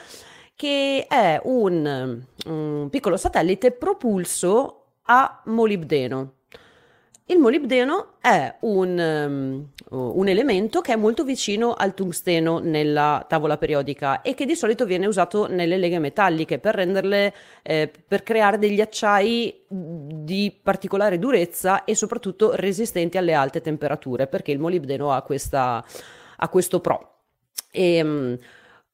che 0.59 1.07
è 1.09 1.41
un, 1.45 2.21
un 2.47 2.89
piccolo 2.91 3.17
satellite 3.17 3.71
propulso 3.71 4.87
a 5.05 5.41
molibdeno. 5.45 6.33
Il 7.27 7.39
molibdeno 7.39 8.15
è 8.21 8.57
un, 8.63 9.69
um, 9.89 10.11
un, 10.17 10.29
elemento 10.29 10.81
che 10.81 10.95
è 10.95 10.97
molto 10.97 11.23
vicino 11.23 11.75
al 11.75 11.95
tungsteno 11.95 12.59
nella 12.59 13.25
tavola 13.29 13.57
periodica 13.57 14.21
e 14.21 14.35
che 14.35 14.47
di 14.47 14.57
solito 14.57 14.85
viene 14.85 15.07
usato 15.07 15.47
nelle 15.47 15.77
leghe 15.77 16.01
metalliche 16.01 16.59
per 16.59 16.75
renderle, 16.75 17.33
eh, 17.63 17.89
per 18.09 18.25
creare 18.25 18.59
degli 18.59 18.81
acciai 18.81 19.63
di 19.69 20.59
particolare 20.61 21.21
durezza 21.21 21.85
e 21.85 21.95
soprattutto 21.95 22.57
resistenti 22.57 23.17
alle 23.17 23.35
alte 23.35 23.61
temperature, 23.61 24.27
perché 24.27 24.51
il 24.51 24.59
molibdeno 24.59 25.13
ha, 25.13 25.23
questa, 25.23 25.85
ha 26.37 26.49
questo 26.49 26.81
pro. 26.81 27.13
E, 27.71 28.03
um, 28.03 28.37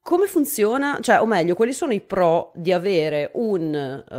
come 0.05 0.27
funziona? 0.27 0.99
Cioè, 1.01 1.23
o 1.23 1.25
meglio, 1.25 1.55
quali 1.55 1.73
sono 1.73 1.95
i 1.95 2.03
pro 2.03 2.53
di 2.55 2.73
avere 2.73 3.31
un, 3.37 4.05
uh, 4.07 4.15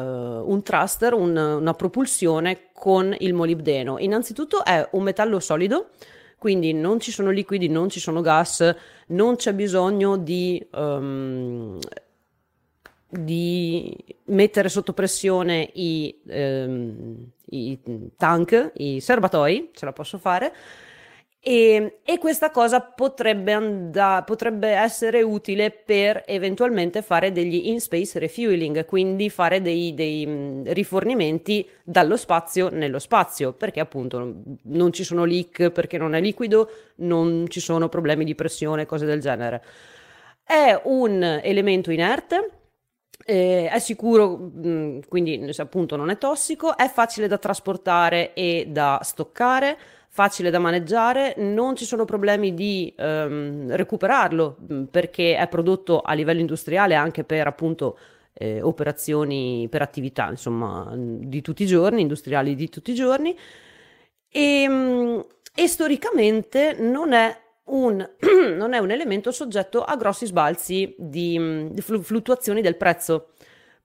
un 0.52 0.64
thruster, 0.64 1.14
un, 1.14 1.38
una 1.38 1.74
propulsione 1.76 2.72
con 2.74 3.16
il 3.20 3.36
molibdeno? 3.36 4.00
Innanzitutto 4.00 4.66
è 4.66 4.90
un 4.94 5.04
metallo 5.04 5.40
solido, 5.40 5.92
quindi 6.40 6.74
non 6.74 7.00
ci 7.00 7.12
sono 7.12 7.30
liquidi, 7.30 7.70
non 7.70 7.90
ci 7.90 8.00
sono 8.00 8.22
gas, 8.22 8.76
non 9.10 9.36
c'è 9.36 9.54
bisogno 9.54 10.18
di, 10.18 10.60
um, 10.72 11.78
di 13.08 13.96
mettere 14.26 14.70
sotto 14.70 14.92
pressione 14.92 15.70
i, 15.74 16.20
um, 16.24 17.30
i 17.52 17.80
tank, 18.18 18.72
i 18.78 19.00
serbatoi, 19.00 19.70
ce 19.72 19.86
la 19.86 19.94
posso 19.94 20.18
fare 20.18 20.52
E, 21.48 22.00
e, 22.04 22.18
questa 22.18 22.50
cosa 22.50 22.82
potrebbe, 22.82 23.54
and- 23.54 24.24
potrebbe, 24.26 24.70
essere 24.70 25.22
utile 25.22 25.70
per 25.70 26.24
eventualmente 26.26 27.04
fare 27.04 27.32
degli 27.32 27.68
in-space 27.68 28.18
refueling, 28.18 28.84
quindi 28.86 29.30
fare 29.30 29.62
dei, 29.62 29.94
dei 29.94 30.64
rifornimenti 30.74 31.64
dallo 31.84 32.18
spazio 32.18 32.70
nello 32.70 32.98
spazio, 32.98 33.54
perché 33.54 33.80
appunto 33.80 34.42
non 34.64 34.92
ci 34.92 35.04
sono 35.04 35.24
leak, 35.24 35.70
perché 35.70 36.00
non 36.00 36.16
è 36.16 36.20
liquido, 36.20 36.68
non 36.96 37.46
ci 37.48 37.60
sono 37.60 37.90
problemi 37.90 38.26
di 38.26 38.34
pressione, 38.34 38.88
cose 38.88 39.06
del 39.06 39.20
genere. 39.20 39.64
È 40.44 40.82
un 40.86 41.22
elemento 41.44 41.92
inerte, 41.92 42.50
eh, 43.24 43.70
è 43.70 43.78
sicuro, 43.78 44.50
quindi 45.08 45.48
appunto 45.58 45.96
non 45.96 46.10
è 46.10 46.18
tossico, 46.18 46.76
è 46.76 46.90
facile 46.90 47.28
da 47.28 47.38
trasportare 47.38 48.34
e 48.34 48.66
da 48.68 49.00
stoccare 49.04 49.78
facile 50.16 50.50
da 50.50 50.60
maneggiare, 50.60 51.34
non 51.40 51.76
ci 51.76 51.84
sono 51.84 52.06
problemi 52.06 52.54
di 52.54 52.94
ehm, 52.96 53.76
recuperarlo 53.76 54.56
perché 54.90 55.36
è 55.36 55.46
prodotto 55.50 56.00
a 56.00 56.14
livello 56.14 56.40
industriale 56.40 56.96
anche 56.96 57.26
per 57.26 57.48
appunto 57.48 57.98
eh, 58.32 58.62
operazioni, 58.62 59.68
per 59.70 59.82
attività 59.82 60.30
insomma 60.30 60.90
di 60.96 61.42
tutti 61.42 61.64
i 61.64 61.66
giorni, 61.66 62.00
industriali 62.00 62.56
di 62.56 62.70
tutti 62.70 62.92
i 62.92 62.96
giorni 62.96 63.38
e, 64.30 65.26
e 65.54 65.68
storicamente 65.68 66.78
non 66.80 67.12
è 67.12 67.38
un, 67.66 68.10
non 68.56 68.72
è 68.72 68.78
un 68.78 68.92
elemento 68.92 69.34
soggetto 69.34 69.84
a 69.84 69.98
grossi 69.98 70.28
sbalzi 70.28 70.96
di, 70.98 71.68
di 71.72 71.82
fluttuazioni 71.82 72.62
del 72.62 72.78
prezzo. 72.78 73.32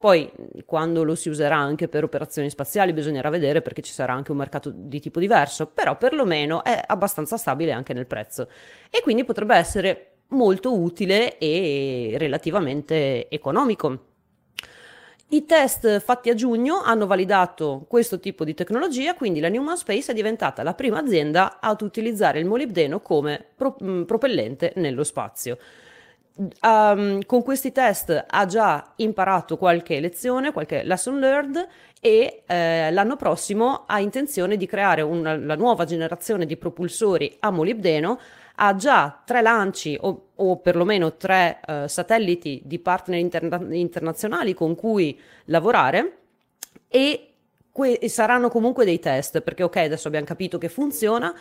Poi, 0.01 0.33
quando 0.65 1.05
lo 1.05 1.15
si 1.15 1.29
userà 1.29 1.59
anche 1.59 1.87
per 1.87 2.05
operazioni 2.05 2.49
spaziali, 2.49 2.95
bisognerà 2.95 3.29
vedere 3.29 3.61
perché 3.61 3.83
ci 3.83 3.93
sarà 3.93 4.15
anche 4.15 4.31
un 4.31 4.39
mercato 4.39 4.73
di 4.75 4.99
tipo 4.99 5.21
diverso, 5.21 5.67
però 5.67 5.99
perlomeno 5.99 6.65
è 6.65 6.83
abbastanza 6.87 7.37
stabile 7.37 7.73
anche 7.73 7.93
nel 7.93 8.07
prezzo 8.07 8.49
e 8.89 9.03
quindi 9.03 9.25
potrebbe 9.25 9.57
essere 9.57 10.13
molto 10.29 10.75
utile 10.75 11.37
e 11.37 12.15
relativamente 12.17 13.29
economico. 13.29 14.07
I 15.29 15.45
test 15.45 16.01
fatti 16.01 16.31
a 16.31 16.35
giugno 16.35 16.81
hanno 16.81 17.07
validato 17.07 17.85
questo 17.87 18.19
tipo 18.21 18.43
di 18.45 18.55
tecnologia, 18.55 19.15
quindi 19.15 19.39
la 19.39 19.51
Newman 19.51 19.77
Space 19.77 20.13
è 20.13 20.15
diventata 20.15 20.63
la 20.63 20.73
prima 20.73 20.99
azienda 21.01 21.59
ad 21.61 21.83
utilizzare 21.83 22.39
il 22.39 22.47
molibdeno 22.47 23.01
come 23.01 23.45
pro- 23.55 23.77
propellente 24.07 24.73
nello 24.77 25.05
spazio 25.05 25.59
um, 26.63 27.25
con 27.25 27.43
questi 27.43 27.73
test 27.73 28.25
ha 28.27 28.47
già 28.47 28.93
imparato 28.97 29.57
qualche 29.57 30.01
lezione, 30.01 30.53
qualche 30.53 30.83
lesson 30.83 31.19
learned 31.19 31.67
e 32.01 32.43
eh, 32.47 32.91
l'anno 32.91 33.17
prossimo 33.17 33.85
ha 33.87 34.01
intenzione 34.01 34.57
di 34.57 34.67
creare 34.67 35.03
una, 35.03 35.37
la 35.37 35.55
nuova 35.55 35.85
generazione 35.85 36.47
di 36.47 36.57
propulsori 36.57 37.37
a 37.41 37.51
molibdeno. 37.51 38.19
Ha 38.63 38.75
già 38.75 39.23
tre 39.25 39.41
lanci 39.41 39.97
o, 40.01 40.29
o 40.35 40.57
perlomeno 40.59 41.17
tre 41.17 41.61
uh, 41.67 41.87
satelliti 41.87 42.61
di 42.65 42.79
partner 42.79 43.19
interna- 43.19 43.75
internazionali 43.75 44.53
con 44.53 44.75
cui 44.75 45.19
lavorare 45.47 46.19
e 46.89 47.31
que- 47.73 47.99
saranno 48.09 48.51
comunque 48.51 48.85
dei 48.85 48.99
test 48.99 49.41
perché 49.41 49.63
ok 49.63 49.77
adesso 49.77 50.09
abbiamo 50.09 50.27
capito 50.27 50.59
che 50.59 50.69
funziona 50.69 51.35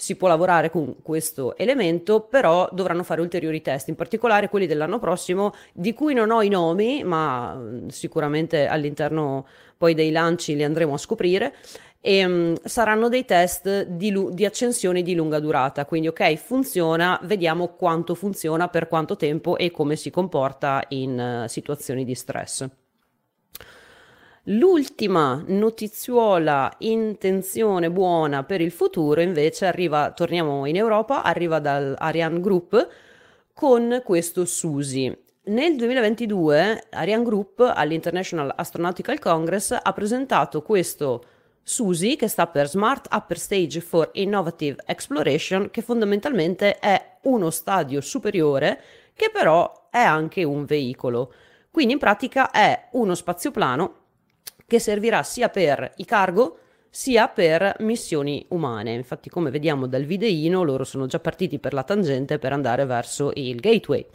si 0.00 0.16
può 0.16 0.28
lavorare 0.28 0.70
con 0.70 0.96
questo 1.02 1.54
elemento, 1.58 2.20
però 2.20 2.66
dovranno 2.72 3.02
fare 3.02 3.20
ulteriori 3.20 3.60
test, 3.60 3.88
in 3.88 3.96
particolare 3.96 4.48
quelli 4.48 4.66
dell'anno 4.66 4.98
prossimo, 4.98 5.52
di 5.74 5.92
cui 5.92 6.14
non 6.14 6.30
ho 6.30 6.40
i 6.40 6.48
nomi, 6.48 7.04
ma 7.04 7.54
mm, 7.54 7.88
sicuramente 7.88 8.66
all'interno 8.66 9.46
poi 9.76 9.92
dei 9.92 10.10
lanci 10.10 10.56
li 10.56 10.64
andremo 10.64 10.94
a 10.94 10.98
scoprire. 10.98 11.54
E, 12.00 12.24
um, 12.24 12.56
saranno 12.64 13.10
dei 13.10 13.26
test 13.26 13.84
di, 13.84 14.10
lu- 14.10 14.30
di 14.32 14.46
accensione 14.46 15.02
di 15.02 15.14
lunga 15.14 15.38
durata, 15.38 15.84
quindi 15.84 16.08
ok, 16.08 16.34
funziona, 16.36 17.20
vediamo 17.24 17.74
quanto 17.74 18.14
funziona, 18.14 18.68
per 18.68 18.88
quanto 18.88 19.16
tempo 19.16 19.58
e 19.58 19.70
come 19.70 19.96
si 19.96 20.08
comporta 20.08 20.82
in 20.88 21.42
uh, 21.44 21.46
situazioni 21.46 22.06
di 22.06 22.14
stress. 22.14 22.66
L'ultima 24.44 25.44
notiziuola 25.48 26.72
intenzione 26.78 27.90
buona 27.90 28.42
per 28.42 28.62
il 28.62 28.70
futuro 28.70 29.20
invece 29.20 29.66
arriva, 29.66 30.12
torniamo 30.12 30.64
in 30.64 30.76
Europa, 30.76 31.22
arriva 31.22 31.58
dal 31.58 31.94
Ariane 31.98 32.40
Group 32.40 32.88
con 33.52 34.00
questo 34.02 34.46
Susi. 34.46 35.14
Nel 35.42 35.76
2022 35.76 36.86
Ariane 36.88 37.22
Group 37.22 37.70
all'International 37.74 38.50
Astronautical 38.56 39.18
Congress 39.18 39.78
ha 39.80 39.92
presentato 39.92 40.62
questo 40.62 41.22
SUSI, 41.62 42.16
che 42.16 42.26
sta 42.26 42.46
per 42.46 42.66
Smart 42.66 43.12
Upper 43.12 43.38
Stage 43.38 43.80
for 43.82 44.08
Innovative 44.14 44.82
Exploration, 44.86 45.70
che 45.70 45.82
fondamentalmente 45.82 46.78
è 46.78 47.18
uno 47.24 47.50
stadio 47.50 48.00
superiore 48.00 48.80
che 49.12 49.28
però 49.30 49.88
è 49.90 49.98
anche 50.00 50.44
un 50.44 50.64
veicolo. 50.64 51.30
Quindi 51.70 51.92
in 51.92 51.98
pratica 51.98 52.50
è 52.50 52.88
uno 52.92 53.14
spazioplano 53.14 53.99
che 54.70 54.78
servirà 54.78 55.24
sia 55.24 55.48
per 55.48 55.94
i 55.96 56.04
cargo 56.04 56.58
sia 56.88 57.26
per 57.26 57.74
missioni 57.80 58.46
umane. 58.50 58.92
Infatti, 58.92 59.28
come 59.28 59.50
vediamo 59.50 59.88
dal 59.88 60.04
videino, 60.04 60.62
loro 60.62 60.84
sono 60.84 61.06
già 61.06 61.18
partiti 61.18 61.58
per 61.58 61.72
la 61.72 61.82
tangente 61.82 62.38
per 62.38 62.52
andare 62.52 62.84
verso 62.84 63.32
il 63.34 63.58
gateway. 63.58 64.06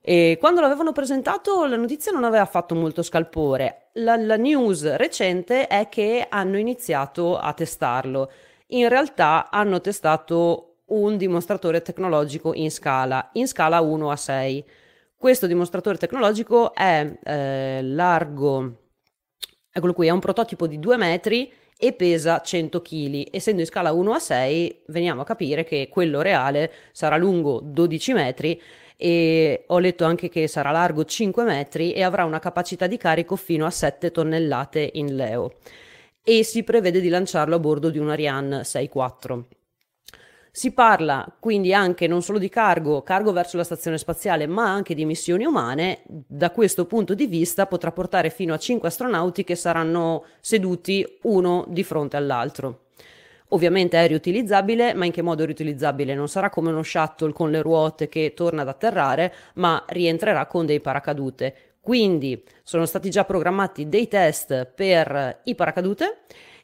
E 0.00 0.36
quando 0.38 0.60
l'avevano 0.60 0.92
presentato 0.92 1.66
la 1.66 1.76
notizia 1.76 2.12
non 2.12 2.22
aveva 2.22 2.44
fatto 2.44 2.76
molto 2.76 3.02
scalpore. 3.02 3.88
La, 3.94 4.16
la 4.16 4.36
news 4.36 4.94
recente 4.94 5.66
è 5.66 5.88
che 5.88 6.24
hanno 6.28 6.56
iniziato 6.56 7.36
a 7.36 7.52
testarlo. 7.52 8.30
In 8.68 8.88
realtà 8.88 9.50
hanno 9.50 9.80
testato 9.80 10.82
un 10.86 11.16
dimostratore 11.16 11.82
tecnologico 11.82 12.54
in 12.54 12.70
scala, 12.70 13.30
in 13.32 13.48
scala 13.48 13.80
1 13.80 14.08
a 14.08 14.16
6. 14.16 14.64
Questo 15.16 15.48
dimostratore 15.48 15.98
tecnologico 15.98 16.72
è 16.74 17.18
eh, 17.24 17.82
largo 17.82 18.87
Eccolo 19.78 19.92
qui, 19.92 20.08
è 20.08 20.10
un 20.10 20.18
prototipo 20.18 20.66
di 20.66 20.80
2 20.80 20.96
metri 20.96 21.52
e 21.78 21.92
pesa 21.92 22.40
100 22.40 22.82
kg. 22.82 23.28
Essendo 23.30 23.60
in 23.60 23.66
scala 23.68 23.92
1 23.92 24.12
a 24.12 24.18
6, 24.18 24.82
veniamo 24.86 25.20
a 25.20 25.24
capire 25.24 25.62
che 25.62 25.88
quello 25.88 26.20
reale 26.20 26.72
sarà 26.90 27.16
lungo 27.16 27.60
12 27.62 28.12
metri 28.12 28.60
e 28.96 29.62
ho 29.68 29.78
letto 29.78 30.04
anche 30.04 30.28
che 30.28 30.48
sarà 30.48 30.72
largo 30.72 31.04
5 31.04 31.44
metri 31.44 31.92
e 31.92 32.02
avrà 32.02 32.24
una 32.24 32.40
capacità 32.40 32.88
di 32.88 32.96
carico 32.96 33.36
fino 33.36 33.66
a 33.66 33.70
7 33.70 34.10
tonnellate 34.10 34.90
in 34.94 35.14
Leo. 35.14 35.52
E 36.24 36.42
si 36.42 36.64
prevede 36.64 37.00
di 37.00 37.08
lanciarlo 37.08 37.54
a 37.54 37.60
bordo 37.60 37.88
di 37.88 37.98
un 37.98 38.10
Ariane 38.10 38.62
6.4. 38.62 39.57
Si 40.50 40.72
parla 40.72 41.30
quindi 41.38 41.72
anche 41.72 42.06
non 42.06 42.22
solo 42.22 42.38
di 42.38 42.48
cargo, 42.48 43.02
cargo 43.02 43.32
verso 43.32 43.56
la 43.56 43.64
stazione 43.64 43.98
spaziale, 43.98 44.46
ma 44.46 44.64
anche 44.64 44.94
di 44.94 45.04
missioni 45.04 45.44
umane. 45.44 46.00
Da 46.06 46.50
questo 46.50 46.86
punto 46.86 47.14
di 47.14 47.26
vista 47.26 47.66
potrà 47.66 47.92
portare 47.92 48.30
fino 48.30 48.54
a 48.54 48.58
5 48.58 48.88
astronauti 48.88 49.44
che 49.44 49.54
saranno 49.54 50.24
seduti 50.40 51.06
uno 51.22 51.64
di 51.68 51.84
fronte 51.84 52.16
all'altro. 52.16 52.86
Ovviamente 53.50 54.02
è 54.02 54.06
riutilizzabile, 54.06 54.94
ma 54.94 55.06
in 55.06 55.12
che 55.12 55.22
modo 55.22 55.44
riutilizzabile? 55.44 56.14
Non 56.14 56.28
sarà 56.28 56.50
come 56.50 56.70
uno 56.70 56.82
shuttle 56.82 57.32
con 57.32 57.50
le 57.50 57.62
ruote 57.62 58.08
che 58.08 58.34
torna 58.34 58.62
ad 58.62 58.68
atterrare, 58.68 59.32
ma 59.54 59.82
rientrerà 59.88 60.46
con 60.46 60.66
dei 60.66 60.80
paracadute. 60.80 61.76
Quindi 61.80 62.42
sono 62.62 62.84
stati 62.84 63.08
già 63.08 63.24
programmati 63.24 63.88
dei 63.88 64.08
test 64.08 64.66
per 64.66 65.40
i 65.44 65.54
paracadute 65.54 66.18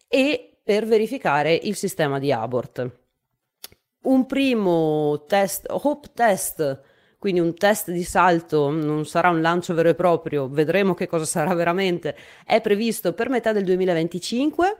e 0.09 0.57
per 0.63 0.85
verificare 0.85 1.55
il 1.55 1.77
sistema 1.77 2.19
di 2.19 2.33
abort 2.33 3.03
un 4.05 4.27
primo 4.27 5.25
test, 5.27 5.67
hope 5.69 6.09
test, 6.15 6.81
quindi 7.19 7.41
un 7.41 7.55
test 7.55 7.91
di 7.91 8.03
salto, 8.03 8.71
non 8.71 9.07
sarà 9.07 9.31
un 9.31 9.41
lancio 9.41 9.75
vero 9.75 9.89
e 9.89 9.95
proprio, 9.95 10.49
vedremo 10.49 10.95
che 10.95 11.07
cosa 11.07 11.25
sarà 11.25 11.55
veramente, 11.55 12.15
è 12.45 12.61
previsto 12.61 13.13
per 13.13 13.29
metà 13.29 13.53
del 13.53 13.65
2025. 13.65 14.77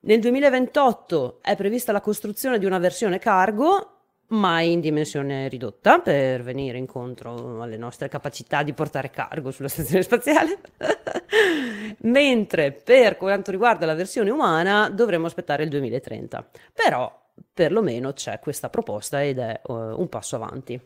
Nel 0.00 0.20
2028 0.20 1.38
è 1.42 1.56
prevista 1.56 1.92
la 1.92 2.00
costruzione 2.00 2.58
di 2.58 2.66
una 2.66 2.78
versione 2.78 3.18
cargo, 3.18 4.02
ma 4.28 4.60
in 4.60 4.80
dimensione 4.80 5.48
ridotta 5.48 5.98
per 5.98 6.42
venire 6.42 6.78
incontro 6.78 7.60
alle 7.60 7.76
nostre 7.76 8.08
capacità 8.08 8.62
di 8.62 8.72
portare 8.72 9.10
cargo 9.10 9.50
sulla 9.50 9.68
stazione 9.68 10.02
spaziale. 10.02 10.58
Mentre 12.02 12.72
per 12.72 13.16
quanto 13.16 13.50
riguarda 13.50 13.86
la 13.86 13.94
versione 13.94 14.30
umana 14.30 14.88
dovremo 14.88 15.26
aspettare 15.26 15.64
il 15.64 15.68
2030. 15.68 16.48
Però 16.72 17.21
perlomeno 17.52 18.12
c'è 18.12 18.38
questa 18.38 18.70
proposta 18.70 19.22
ed 19.22 19.38
è 19.38 19.60
uh, 19.64 19.72
un 19.72 20.08
passo 20.08 20.36
avanti. 20.36 20.80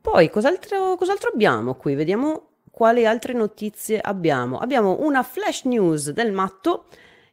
Poi 0.00 0.30
cos'altro, 0.30 0.96
cos'altro 0.96 1.30
abbiamo 1.32 1.74
qui? 1.74 1.94
Vediamo 1.94 2.48
quali 2.70 3.06
altre 3.06 3.32
notizie 3.34 4.00
abbiamo. 4.00 4.58
Abbiamo 4.58 5.00
una 5.00 5.22
flash 5.22 5.64
news 5.64 6.10
del 6.10 6.32
matto 6.32 6.86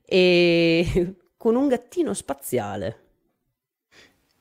e 0.04 1.16
con 1.38 1.56
un 1.56 1.68
gattino 1.68 2.14
spaziale. 2.14 3.07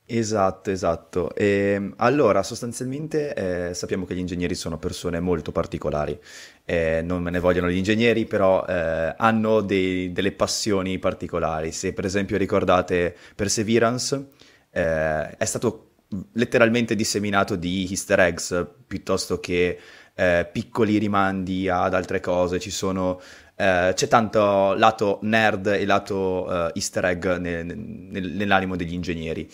Esatto, 0.09 0.71
esatto. 0.71 1.35
E, 1.35 1.73
ehm, 1.75 1.95
allora, 1.97 2.45
sostanzialmente 2.45 3.69
eh, 3.71 3.75
sappiamo 3.75 4.05
che 4.05 4.15
gli 4.15 4.21
ingegneri 4.21 4.55
sono 4.55 4.79
persone 4.79 5.19
molto 5.19 5.51
particolari. 5.51 6.17
Eh, 6.65 7.03
non 7.03 7.23
me 7.23 7.31
ne 7.31 7.41
vogliono 7.41 7.69
gli 7.69 7.77
ingegneri, 7.77 8.25
però 8.25 8.65
eh, 8.65 9.15
hanno 9.17 9.61
dei, 9.63 10.13
delle 10.13 10.31
passioni 10.31 11.01
particolari. 11.01 11.73
Se 11.73 11.93
per 11.93 12.05
esempio 12.05 12.37
ricordate 12.37 13.17
Perseverance, 13.35 14.29
eh, 14.71 15.37
è 15.37 15.45
stato 15.45 15.83
letteralmente 16.35 16.95
disseminato 16.95 17.57
di 17.57 17.89
easter 17.91 18.21
eggs 18.21 18.65
piuttosto 18.87 19.41
che 19.41 19.77
eh, 20.15 20.49
piccoli 20.53 20.99
rimandi 20.99 21.69
ad 21.69 21.95
altre 21.95 22.21
cose. 22.21 22.61
Ci 22.61 22.71
sono 22.71 23.21
Uh, 23.59 23.95
c'è 23.95 24.07
tanto 24.07 24.75
lato 24.75 25.19
nerd 25.23 25.69
e 25.69 25.87
lato 25.87 26.45
uh, 26.45 26.71
easter 26.75 27.07
egg 27.07 27.25
nel, 27.39 27.65
nel, 27.65 28.33
nell'animo 28.33 28.77
degli 28.77 28.93
ingegneri. 28.93 29.49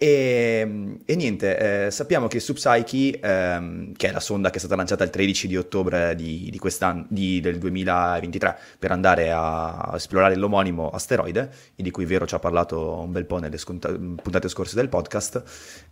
E, 0.00 0.96
e 1.04 1.16
niente, 1.16 1.86
eh, 1.86 1.90
sappiamo 1.90 2.28
che 2.28 2.38
Subpsyche, 2.38 3.18
ehm, 3.18 3.94
che 3.94 4.08
è 4.08 4.12
la 4.12 4.20
sonda 4.20 4.48
che 4.48 4.54
è 4.54 4.58
stata 4.60 4.76
lanciata 4.76 5.02
il 5.02 5.10
13 5.10 5.48
di 5.48 5.56
ottobre 5.56 6.14
di, 6.14 6.48
di 6.50 6.60
di, 7.08 7.40
del 7.40 7.58
2023 7.58 8.58
per 8.78 8.92
andare 8.92 9.32
a 9.32 9.90
esplorare 9.96 10.36
l'omonimo 10.36 10.90
asteroide, 10.90 11.50
di 11.74 11.90
cui 11.90 12.04
Vero 12.04 12.28
ci 12.28 12.36
ha 12.36 12.38
parlato 12.38 13.00
un 13.00 13.10
bel 13.10 13.24
po' 13.24 13.38
nelle 13.38 13.58
sconta- 13.58 13.88
puntate 13.88 14.48
scorse 14.48 14.76
del 14.76 14.88
podcast, 14.88 15.42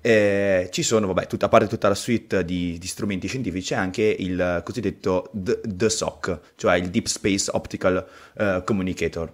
eh, 0.00 0.68
ci 0.70 0.84
sono, 0.84 1.08
vabbè, 1.08 1.26
tutta, 1.26 1.46
a 1.46 1.48
parte 1.48 1.66
tutta 1.66 1.88
la 1.88 1.96
suite 1.96 2.44
di, 2.44 2.78
di 2.78 2.86
strumenti 2.86 3.26
scientifici, 3.26 3.74
c'è 3.74 3.74
anche 3.74 4.04
il 4.04 4.60
cosiddetto 4.64 5.30
DSOC, 5.32 6.38
cioè 6.54 6.76
il 6.76 6.90
Deep 6.90 7.06
Space 7.06 7.50
Optical 7.52 8.06
uh, 8.34 8.62
Communicator 8.62 9.32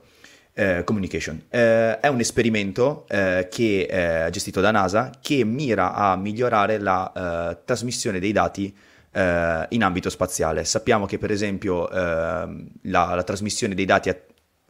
eh, 0.55 0.83
Communication. 0.85 1.45
Eh, 1.49 1.99
è 2.01 2.09
un 2.09 2.21
esperimento 2.21 3.07
eh, 3.09 3.49
che 3.51 3.87
è 3.87 4.29
gestito 4.31 4.61
da 4.61 4.71
NASA 4.71 5.11
che 5.21 5.45
mira 5.45 5.95
a 5.95 6.17
migliorare 6.17 6.79
la 6.79 7.13
eh, 7.51 7.59
trasmissione 7.65 8.21
dei 8.21 8.33
dati 8.33 8.75
eh, 9.13 9.67
in 9.71 9.83
ambito 9.83 10.11
spaziale. 10.11 10.65
Sappiamo 10.65 11.07
che 11.07 11.19
per 11.19 11.31
esempio 11.31 11.91
ehm, 11.91 12.69
la, 12.83 13.15
la, 13.15 13.23
trasmissione 13.23 13.75
dei 13.75 13.85
dati 13.85 14.09
a, 14.09 14.17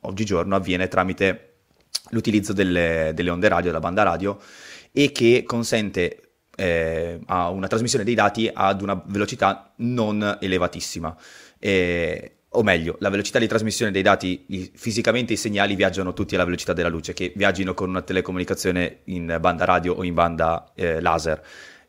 oggigiorno 0.03 0.57
avviene 0.57 0.89
tramite 0.89 1.49
l'utilizzo 2.11 2.53
delle, 2.53 3.13
delle, 3.15 3.31
onde 3.31 3.49
radio, 3.49 3.67
della 3.67 3.81
banda 3.81 4.03
radio 4.03 4.39
e 4.91 5.13
che 5.13 5.45
consente 5.47 6.33
eh, 6.55 7.19
una 7.27 7.67
trasmissione 7.67 8.05
dei 8.05 8.15
dati 8.15 8.51
ad 8.53 8.83
una 8.83 9.01
velocità 9.07 9.73
non 9.77 10.39
elevatissima. 10.41 11.17
E 11.59 12.37
o 12.55 12.63
meglio, 12.63 12.97
la 13.01 13.09
velocità 13.09 13.39
di 13.39 13.47
trasmissione 13.47 13.91
dei 13.91 14.03
dati, 14.03 14.71
fisicamente 14.75 15.33
i 15.33 15.37
segnali 15.37 15.75
viaggiano 15.75 16.13
tutti 16.13 16.35
alla 16.35 16.45
velocità 16.45 16.73
della 16.73 16.89
luce, 16.89 17.13
che 17.15 17.33
viaggino 17.35 17.75
con 17.75 17.89
una 17.89 18.03
telecomunicazione 18.03 19.01
in 19.05 19.37
banda 19.41 19.65
radio 19.65 19.95
o 19.95 20.05
in 20.05 20.15
banda 20.15 20.73
eh, 20.75 21.01
laser. 21.01 21.43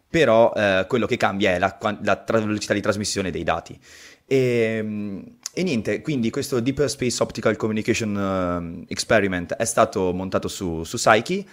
Però 0.10 0.54
eh, 0.56 0.86
quello 0.88 1.06
che 1.06 1.18
cambia 1.18 1.52
è 1.52 1.60
la, 1.60 1.78
la 2.02 2.16
tra- 2.18 2.40
velocità 2.40 2.74
di 2.74 2.82
trasmissione 2.82 3.32
dei 3.32 3.44
dati. 3.44 3.78
E, 4.26 4.38
ehm, 4.78 5.38
e, 5.54 5.64
niente, 5.64 6.02
quindi 6.02 6.30
questo 6.30 6.60
Deep 6.60 6.86
Space 6.86 7.22
Optical 7.22 7.56
Communication 7.56 8.82
uh, 8.82 8.86
Experiment 8.88 9.54
è 9.54 9.66
stato 9.66 10.14
montato 10.14 10.48
su, 10.48 10.84
su 10.84 10.98
Psyche 10.98 11.46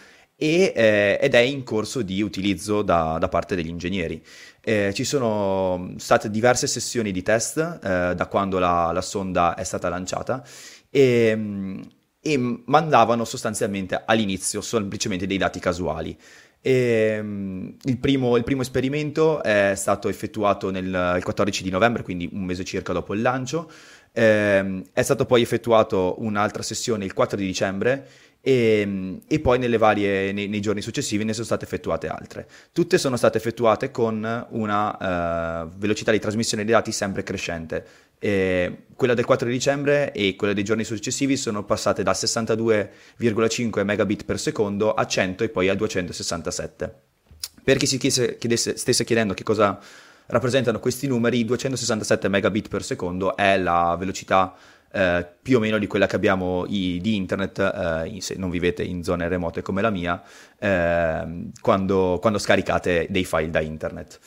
e, 0.43 0.72
eh, 0.74 1.18
ed 1.20 1.34
è 1.34 1.38
in 1.41 1.62
corso 1.64 2.01
di 2.01 2.22
utilizzo 2.22 2.80
da, 2.80 3.18
da 3.20 3.28
parte 3.28 3.55
degli 3.55 3.68
ingegneri. 3.68 4.22
Eh, 4.62 4.91
ci 4.95 5.05
sono 5.05 5.93
state 5.99 6.30
diverse 6.30 6.66
sessioni 6.66 7.12
di 7.12 7.20
test 7.20 7.59
eh, 7.59 8.14
da 8.14 8.26
quando 8.26 8.59
la, 8.59 8.91
la, 8.91 9.03
sonda 9.03 9.55
è 9.55 9.64
stata 9.64 9.91
lanciata 9.91 10.43
e, 10.88 11.78
e, 12.22 12.62
mandavano 12.64 13.26
sostanzialmente 13.26 14.03
all'inizio 14.07 14.62
semplicemente 14.62 15.26
dei 15.26 15.36
dati 15.36 15.61
casuali. 15.61 16.16
E, 16.62 17.16
il, 17.82 17.99
primo, 17.99 18.38
il, 18.38 18.45
primo, 18.45 18.62
esperimento 18.62 19.43
è 19.43 19.74
stato 19.76 20.09
effettuato 20.09 20.70
nel, 20.70 21.16
il 21.16 21.22
14 21.22 21.62
di 21.62 21.70
novembre, 21.70 22.03
quindi 22.03 22.30
un 22.32 22.45
mese 22.45 22.64
circa 22.64 22.95
dopo 22.95 23.12
il 23.12 23.20
lancio. 23.20 23.70
Eh, 24.12 24.84
è 24.93 25.03
stato 25.03 25.26
poi 25.26 25.43
effettuato 25.43 26.16
un'altra 26.18 26.62
sessione 26.62 27.05
il 27.05 27.12
4 27.12 27.36
di 27.36 27.47
dicembre 27.47 28.09
e, 28.41 28.80
ehm, 28.80 29.20
e 29.26 29.41
poi 29.41 29.76
varie, 29.76 30.32
nei, 30.32 30.49
nei, 30.49 30.61
giorni 30.61 30.80
successivi 30.80 31.24
ne 31.24 31.32
sono 31.32 31.45
state 31.45 31.64
effettuate 31.64 32.09
altre. 32.09 32.49
Tutte 32.72 32.99
sono 32.99 33.16
state 33.16 33.38
effettuate 33.38 33.91
con 33.91 34.47
una 34.51 35.64
uh, 35.64 35.68
velocità 35.76 36.11
di 36.11 36.18
trasmissione 36.18 36.64
dei 36.64 36.72
dati 36.72 36.93
sempre 36.93 37.22
crescente. 37.22 38.09
E 38.18 38.84
quella 38.95 39.14
del 39.14 39.24
4 39.24 39.49
dicembre 39.49 40.12
e 40.12 40.36
quella 40.36 40.53
dei 40.53 40.64
giorni 40.64 40.84
successivi 40.84 41.36
sono 41.36 41.64
passate 41.64 42.03
da 42.03 42.12
62,5 42.12 43.84
megabit 43.84 44.24
per 44.24 44.38
secondo 44.38 44.93
a 44.93 45.07
100 45.07 45.45
e 45.45 45.49
poi 45.49 45.68
a 45.68 45.74
267. 45.74 46.95
Per 47.62 47.76
chi 47.76 47.86
si 47.86 47.99
chiese, 47.99 48.36
chiedesse, 48.36 48.76
stesse 48.76 49.05
chiedendo 49.05 49.34
che 49.34 49.43
cosa 49.43 49.78
rappresentano 50.26 50.78
questi 50.80 51.07
numeri, 51.07 51.45
267 51.45 52.28
megabit 52.28 52.68
per 52.68 52.82
secondo 52.82 53.36
è 53.36 53.59
la 53.59 53.97
velocità 53.99 54.55
eh, 54.93 55.26
più 55.41 55.59
o 55.59 55.61
meno 55.61 55.78
di 55.78 55.86
quella 55.86 56.07
che 56.07 56.16
abbiamo 56.16 56.64
i, 56.66 56.99
di 57.01 57.16
internet, 57.16 57.59
eh, 57.59 58.20
se 58.20 58.34
non 58.36 58.51
vivete 58.51 58.82
in 58.82 59.03
zone 59.03 59.28
remote 59.28 59.62
come 59.62 59.82
la 59.82 59.91
mia, 59.91 60.22
eh, 60.59 61.51
quando, 61.61 62.18
quando, 62.20 62.38
scaricate 62.38 63.07
dei 63.09 63.24
file 63.24 63.51
da 63.51 63.61
internet. 63.61 64.18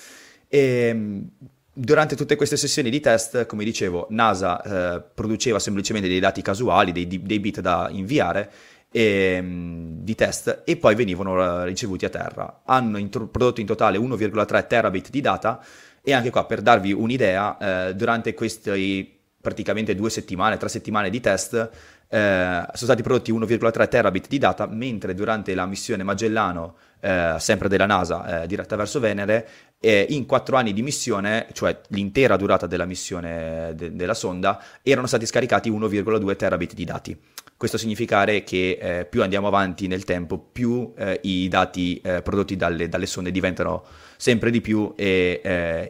E, 0.47 0.59
ehm, 0.59 1.30
durante 1.74 2.16
tutte 2.16 2.36
queste 2.36 2.55
sessioni 2.57 2.89
di 2.89 2.99
test, 2.99 3.45
come 3.45 3.64
dicevo, 3.64 4.07
NASA 4.11 4.61
eh, 4.95 5.03
produceva 5.14 5.59
semplicemente 5.59 6.07
dei 6.07 6.20
dati 6.20 6.41
casuali, 6.41 6.91
dei, 6.91 7.07
dei 7.07 7.39
bit 7.39 7.59
da 7.59 7.89
inviare, 7.91 8.51
e, 8.91 9.01
ehm, 9.38 10.03
di 10.03 10.16
test 10.16 10.61
e 10.66 10.78
poi 10.78 10.95
venivano 10.95 11.64
ricevuti 11.64 12.05
a 12.05 12.09
terra. 12.09 12.61
Hanno 12.66 12.97
intro- 12.97 13.28
prodotto 13.28 13.59
in 13.59 13.66
totale 13.66 13.97
1,3 13.97 14.68
terabit 14.68 15.09
di 15.09 15.20
data 15.20 15.61
e 16.01 16.14
anche 16.14 16.30
qua 16.30 16.45
per 16.45 16.61
darvi 16.61 16.91
un'idea, 16.93 17.88
eh, 17.89 17.95
durante 17.95 18.34
questi 18.34 19.22
praticamente 19.43 19.93
due 19.93 20.09
settimane, 20.09 20.55
tre 20.55 20.69
settimane 20.69 21.09
di 21.09 21.19
test, 21.19 21.53
eh, 21.53 21.67
sono 22.07 22.69
stati 22.73 23.01
prodotti 23.01 23.29
1,3 23.33 23.89
terabit 23.89 24.29
di 24.29 24.37
data, 24.37 24.65
mentre 24.67 25.13
durante 25.13 25.53
la 25.53 25.65
missione 25.65 26.01
Magellano, 26.03 26.75
eh, 27.01 27.35
sempre 27.39 27.67
della 27.67 27.85
NASA, 27.85 28.43
eh, 28.43 28.47
diretta 28.47 28.77
verso 28.77 29.01
Venere, 29.01 29.47
in 29.83 30.25
quattro 30.25 30.55
anni 30.55 30.71
di 30.71 30.81
missione, 30.81 31.47
cioè 31.51 31.77
l'intera 31.89 32.37
durata 32.37 32.67
della 32.67 32.85
missione 32.85 33.73
de- 33.75 33.93
della 33.93 34.13
sonda, 34.13 34.63
erano 34.81 35.07
stati 35.07 35.25
scaricati 35.25 35.69
1,2 35.69 36.37
terabit 36.37 36.73
di 36.73 36.85
dati. 36.85 37.19
Questo 37.57 37.77
significa 37.77 38.23
che 38.23 38.77
eh, 38.79 39.05
più 39.05 39.23
andiamo 39.23 39.47
avanti 39.47 39.87
nel 39.87 40.05
tempo, 40.05 40.37
più 40.37 40.93
eh, 40.95 41.19
i 41.23 41.49
dati 41.49 41.99
eh, 42.01 42.21
prodotti 42.21 42.55
dalle, 42.55 42.87
dalle, 42.87 43.05
sonde 43.05 43.31
diventano 43.31 43.83
sempre 44.15 44.51
di 44.51 44.61
più 44.61 44.93
e, 44.95 45.41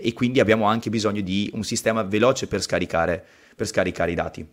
e 0.01 0.13
quindi 0.13 0.39
abbiamo 0.39 0.65
anche 0.65 0.89
bisogno 0.89 1.21
di 1.21 1.51
un 1.53 1.63
sistema 1.63 2.01
veloce 2.01 2.47
per 2.47 2.63
scaricare 2.63 3.25
per 3.55 3.67
scaricare 3.67 4.11
i 4.11 4.15
dati. 4.15 4.47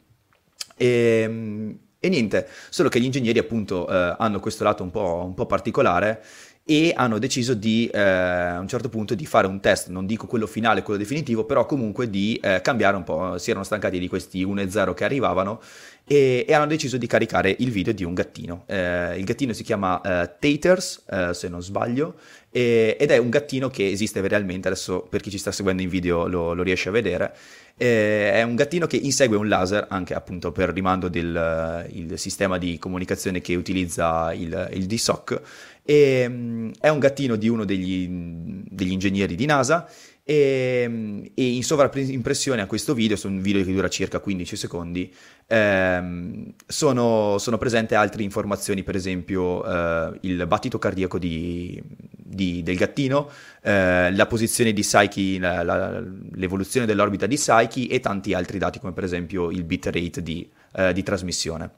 E, 0.76 0.86
ehm, 1.24 1.78
e 2.03 2.09
niente, 2.09 2.48
solo 2.70 2.88
che 2.88 2.98
gli 2.98 3.05
ingegneri 3.05 3.38
appunto 3.38 3.86
eh, 3.86 4.16
hanno 4.18 4.40
questo 4.40 4.64
lato 4.64 4.82
un 4.82 4.90
po', 4.90 5.22
un 5.22 5.34
po', 5.34 5.44
particolare 5.44 6.22
e 6.64 6.94
hanno 6.96 7.18
deciso 7.18 7.53
di 7.53 7.90
eh, 7.92 8.01
a 8.01 8.59
un 8.59 8.68
certo 8.68 8.88
punto 8.88 9.14
di 9.14 9.26
fare 9.26 9.46
un 9.46 9.61
test, 9.61 9.88
non 9.88 10.07
dico 10.07 10.26
quello 10.26 10.46
finale, 10.46 10.82
quello 10.82 10.98
definitivo, 10.98 11.44
però 11.44 11.66
comunque 11.66 12.09
di 12.09 12.40
eh, 12.42 12.62
cambiare 12.62 12.96
un 12.96 13.03
po', 13.03 13.36
si 13.36 13.51
erano 13.51 13.66
stancati 13.66 13.98
di 13.98 14.09
questi 14.09 14.42
1 14.42 14.62
e 14.62 14.70
0 14.70 14.94
che 14.94 15.05
arrivavano 15.05 15.61
e, 16.07 16.46
e, 16.48 16.55
hanno 16.55 16.66
deciso 16.66 16.96
di 16.96 17.07
caricare 17.07 17.55
il 17.59 17.70
video 17.70 17.92
di 17.92 18.05
un 18.05 18.14
gattino. 18.14 18.64
Eh, 18.66 19.18
il 19.18 19.24
gattino 19.24 19.53
si 19.53 19.62
chiama 19.62 20.01
eh, 20.01 20.36
Taters, 20.38 21.05
eh, 21.11 21.34
se 21.34 21.48
non 21.48 21.62
sbaglio, 21.62 22.14
e, 22.51 22.96
ed 22.98 23.11
è 23.11 23.18
un 23.18 23.28
gattino 23.28 23.68
che 23.68 23.90
esiste 23.90 24.26
realmente, 24.26 24.68
adesso 24.68 25.03
per 25.03 25.20
chi 25.20 25.30
ci 25.30 25.38
sta 25.38 25.53
seguendo 25.53 25.82
in 25.82 25.88
video 25.88 26.26
lo, 26.26 26.55
lo 26.55 26.62
riesce 26.62 26.88
a 26.88 26.92
vedere, 26.92 27.34
eh, 27.83 28.33
è 28.33 28.43
un 28.43 28.57
gattino 28.57 28.87
che 28.87 28.99
insegue 28.99 29.39
un 29.39 29.49
laser, 29.49 29.87
anche 29.89 30.12
appunto 30.12 30.53
per 30.53 30.68
rimando 30.68 31.09
del 31.09 31.87
sistema 32.16 32.59
di 32.59 32.78
comunicazione 32.78 33.41
che 33.41 33.55
utilizza 33.55 34.35
il, 34.35 34.68
il 34.74 34.85
DSOC, 34.85 35.41
e, 35.83 36.26
um, 36.26 36.70
è 36.78 36.91
un 36.91 36.99
gattino 36.99 37.37
di 37.37 37.49
uno 37.49 37.64
degli, 37.64 38.07
degli 38.07 38.93
ingegneri 38.93 39.35
di 39.35 39.47
NASA 39.47 39.89
e, 40.31 41.33
e, 41.35 41.55
in 41.57 41.64
sovraimpressione 41.64 42.62
a 42.62 42.66
questo 42.66 42.95
video, 42.95 43.16
su 43.16 43.26
un 43.26 43.41
video 43.41 43.64
che 43.64 43.72
dura 43.72 43.89
circa 43.89 44.20
15 44.20 44.55
secondi, 44.55 45.12
ehm, 45.49 46.53
sono, 46.68 47.37
sono 47.39 47.59
presenti 47.59 47.97
altre 47.97 48.22
informazioni, 48.22 48.85
per 48.85 48.95
esempio 48.95 49.64
eh, 49.64 50.18
il 50.20 50.47
battito 50.47 50.78
cardiaco 50.78 51.18
di, 51.18 51.83
di, 52.16 52.62
del 52.62 52.76
gattino, 52.76 53.28
eh, 53.61 54.12
la 54.12 54.26
posizione 54.26 54.72
di 54.72 54.83
Psyche, 54.83 55.41
la, 55.41 55.64
la, 55.64 56.01
l'evoluzione 56.35 56.87
dell'orbita 56.87 57.26
di 57.26 57.35
Psyche 57.35 57.89
e 57.89 57.99
tanti 57.99 58.33
altri 58.33 58.59
dati 58.59 58.78
come 58.78 58.93
per 58.93 59.03
esempio 59.03 59.51
il 59.51 59.64
bit 59.64 59.87
rate 59.87 60.22
di, 60.22 60.49
eh, 60.74 60.93
di 60.93 61.03
trasmissione. 61.03 61.70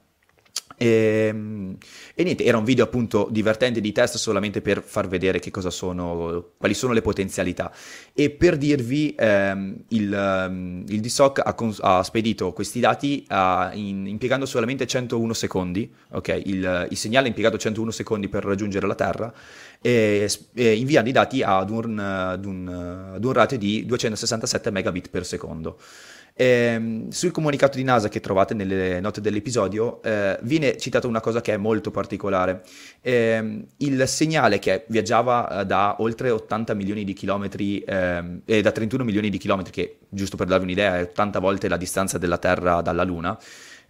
E, 0.82 1.26
ehm, 1.28 1.76
e, 2.14 2.24
niente, 2.24 2.44
era 2.44 2.58
un 2.58 2.64
video 2.64 2.84
appunto 2.84 3.28
divertente 3.30 3.80
di 3.80 3.92
test 3.92 4.16
solamente 4.16 4.60
per 4.60 4.82
far 4.82 5.06
vedere 5.06 5.38
che 5.38 5.50
cosa 5.50 5.70
sono, 5.70 6.52
quali 6.58 6.74
sono 6.74 6.92
le 6.92 7.02
potenzialità. 7.02 7.72
E 8.12 8.30
per 8.30 8.56
dirvi, 8.56 9.14
ehm, 9.16 9.84
il, 9.88 10.12
ehm, 10.12 10.84
il 10.88 11.00
DSOC 11.00 11.40
ha, 11.44 11.54
cons- 11.54 11.80
ha, 11.80 12.02
spedito 12.02 12.52
questi 12.52 12.80
dati 12.80 13.24
uh, 13.28 13.76
in, 13.76 14.06
impiegando 14.06 14.44
solamente 14.44 14.86
101 14.86 15.32
secondi, 15.32 15.90
ok? 16.10 16.42
Il, 16.46 16.88
il, 16.90 16.96
segnale 16.96 17.26
ha 17.26 17.28
impiegato 17.28 17.56
101 17.56 17.90
secondi 17.90 18.28
per 18.28 18.44
raggiungere 18.44 18.86
la 18.86 18.94
Terra 18.94 19.32
e, 19.80 20.28
e 20.54 20.74
inviando 20.74 21.08
i 21.08 21.12
dati 21.12 21.42
ad 21.42 21.70
un, 21.70 21.98
ad, 21.98 22.44
un, 22.44 23.12
ad 23.14 23.24
un 23.24 23.32
ratio 23.32 23.58
di 23.58 23.86
267 23.86 24.70
megabit 24.70 25.10
per 25.10 25.24
secondo. 25.24 25.78
Eh, 26.34 27.06
sul 27.10 27.30
comunicato 27.30 27.76
di 27.76 27.84
NASA 27.84 28.08
che 28.08 28.20
trovate 28.20 28.54
nelle 28.54 29.00
note 29.00 29.20
dell'episodio 29.20 30.02
eh, 30.02 30.38
viene 30.42 30.78
citata 30.78 31.06
una 31.06 31.20
cosa 31.20 31.40
che 31.40 31.52
è 31.52 31.56
molto 31.56 31.90
particolare. 31.90 32.62
Eh, 33.00 33.64
il 33.76 34.08
segnale 34.08 34.58
che 34.58 34.84
viaggiava 34.88 35.60
eh, 35.60 35.66
da 35.66 35.96
oltre 35.98 36.30
80 36.30 36.74
milioni 36.74 37.04
di 37.04 37.12
chilometri 37.12 37.80
ehm, 37.80 38.42
e 38.44 38.62
da 38.62 38.72
31 38.72 39.04
milioni 39.04 39.28
di 39.28 39.38
chilometri, 39.38 39.72
che 39.72 39.98
giusto 40.08 40.36
per 40.36 40.46
darvi 40.46 40.64
un'idea 40.64 40.98
è 40.98 41.02
80 41.02 41.38
volte 41.38 41.68
la 41.68 41.76
distanza 41.76 42.18
della 42.18 42.38
Terra 42.38 42.80
dalla 42.80 43.04
Luna, 43.04 43.38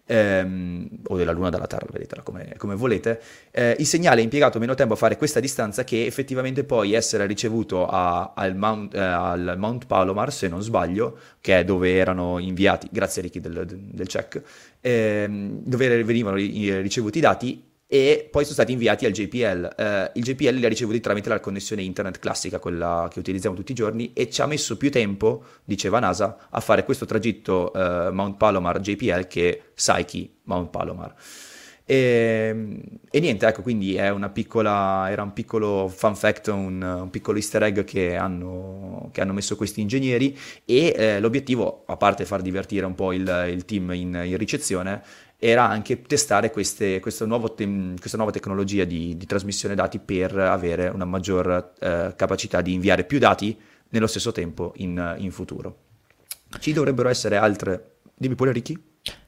ehm, 0.06 0.88
o 1.06 1.16
della 1.16 1.32
Luna 1.32 1.50
dalla 1.50 1.66
Terra, 1.66 1.86
vedetela 1.90 2.22
come, 2.22 2.54
come 2.56 2.74
volete, 2.74 3.20
eh, 3.50 3.76
il 3.78 3.86
segnale 3.86 4.20
ha 4.20 4.24
impiegato 4.24 4.58
meno 4.58 4.74
tempo 4.74 4.94
a 4.94 4.96
fare 4.96 5.16
questa 5.16 5.40
distanza 5.40 5.84
che 5.84 6.06
effettivamente 6.06 6.64
poi 6.64 6.92
essere 6.92 7.26
ricevuto 7.26 7.86
a, 7.86 8.32
al, 8.34 8.56
Mount, 8.56 8.94
eh, 8.94 8.98
al, 8.98 9.54
Mount, 9.58 9.86
Palomar, 9.86 10.32
se 10.32 10.48
non 10.48 10.62
sbaglio, 10.62 11.18
che 11.40 11.60
è 11.60 11.64
dove 11.64 11.96
erano 11.96 12.38
inviati, 12.38 12.88
grazie 12.90 13.22
a 13.22 13.24
Ricky 13.24 13.40
del, 13.40 13.66
del 13.66 14.06
check, 14.06 14.42
ehm, 14.80 15.60
dove 15.64 16.02
venivano 16.04 16.36
ricevuti 16.36 17.18
i 17.18 17.20
dati 17.20 17.70
e 17.92 18.26
poi 18.30 18.44
sono 18.44 18.54
stati 18.54 18.72
inviati 18.72 19.04
al 19.04 19.12
JPL. 19.12 19.74
Eh, 19.76 20.12
il 20.14 20.22
JPL 20.22 20.54
li 20.54 20.64
ha 20.64 20.68
ricevuti 20.70 20.98
tramite 20.98 21.28
la 21.28 21.40
connessione 21.40 21.82
internet 21.82 22.20
classica, 22.20 22.58
quella 22.58 23.06
che 23.12 23.18
utilizziamo 23.18 23.54
tutti 23.54 23.72
i 23.72 23.74
giorni, 23.74 24.14
e 24.14 24.30
ci 24.30 24.40
ha 24.40 24.46
messo 24.46 24.78
più 24.78 24.90
tempo, 24.90 25.44
diceva 25.62 25.98
NASA, 25.98 26.48
a 26.48 26.60
fare 26.60 26.84
questo 26.84 27.04
tragitto 27.04 27.70
eh, 27.74 28.10
Mount 28.10 28.38
Palomar 28.38 28.80
JPL 28.80 29.26
che 29.26 29.62
Psyche 29.74 30.26
Mount 30.44 30.70
Palomar. 30.70 31.14
E, 31.84 32.80
e, 33.10 33.20
niente, 33.20 33.46
ecco, 33.46 33.60
quindi 33.60 34.00
piccola, 34.32 35.10
era 35.10 35.22
un 35.22 35.34
piccolo 35.34 35.92
fun 35.94 36.16
fact, 36.16 36.46
un, 36.46 36.80
un 36.80 37.10
piccolo 37.10 37.36
easter 37.36 37.64
egg 37.64 37.84
che 37.84 38.16
hanno, 38.16 39.10
che 39.12 39.20
hanno, 39.20 39.34
messo 39.34 39.54
questi 39.54 39.82
ingegneri 39.82 40.34
e 40.64 40.94
eh, 40.96 41.20
l'obiettivo, 41.20 41.84
a 41.86 41.98
parte 41.98 42.24
far 42.24 42.40
divertire 42.40 42.86
un 42.86 42.94
po' 42.94 43.12
il, 43.12 43.48
il 43.50 43.66
team 43.66 43.90
in, 43.92 44.22
in 44.24 44.36
ricezione, 44.38 45.02
era 45.44 45.68
anche 45.68 46.02
testare 46.02 46.52
queste, 46.52 47.00
questa, 47.00 47.26
te- 47.26 47.94
questa, 47.98 48.16
nuova 48.16 48.30
tecnologia 48.30 48.84
di, 48.84 49.16
di, 49.16 49.26
trasmissione 49.26 49.74
dati 49.74 49.98
per 49.98 50.38
avere 50.38 50.86
una 50.86 51.04
maggior 51.04 51.72
eh, 51.80 52.12
capacità 52.14 52.60
di 52.60 52.74
inviare 52.74 53.02
più 53.02 53.18
dati 53.18 53.58
nello 53.88 54.06
stesso 54.06 54.30
tempo 54.30 54.72
in, 54.76 55.16
in 55.18 55.32
futuro. 55.32 55.78
Ci 56.60 56.72
dovrebbero 56.72 57.08
essere 57.08 57.38
altre... 57.38 57.96
Dimmi 58.14 58.36
pure 58.36 58.52
Ricky. 58.52 58.80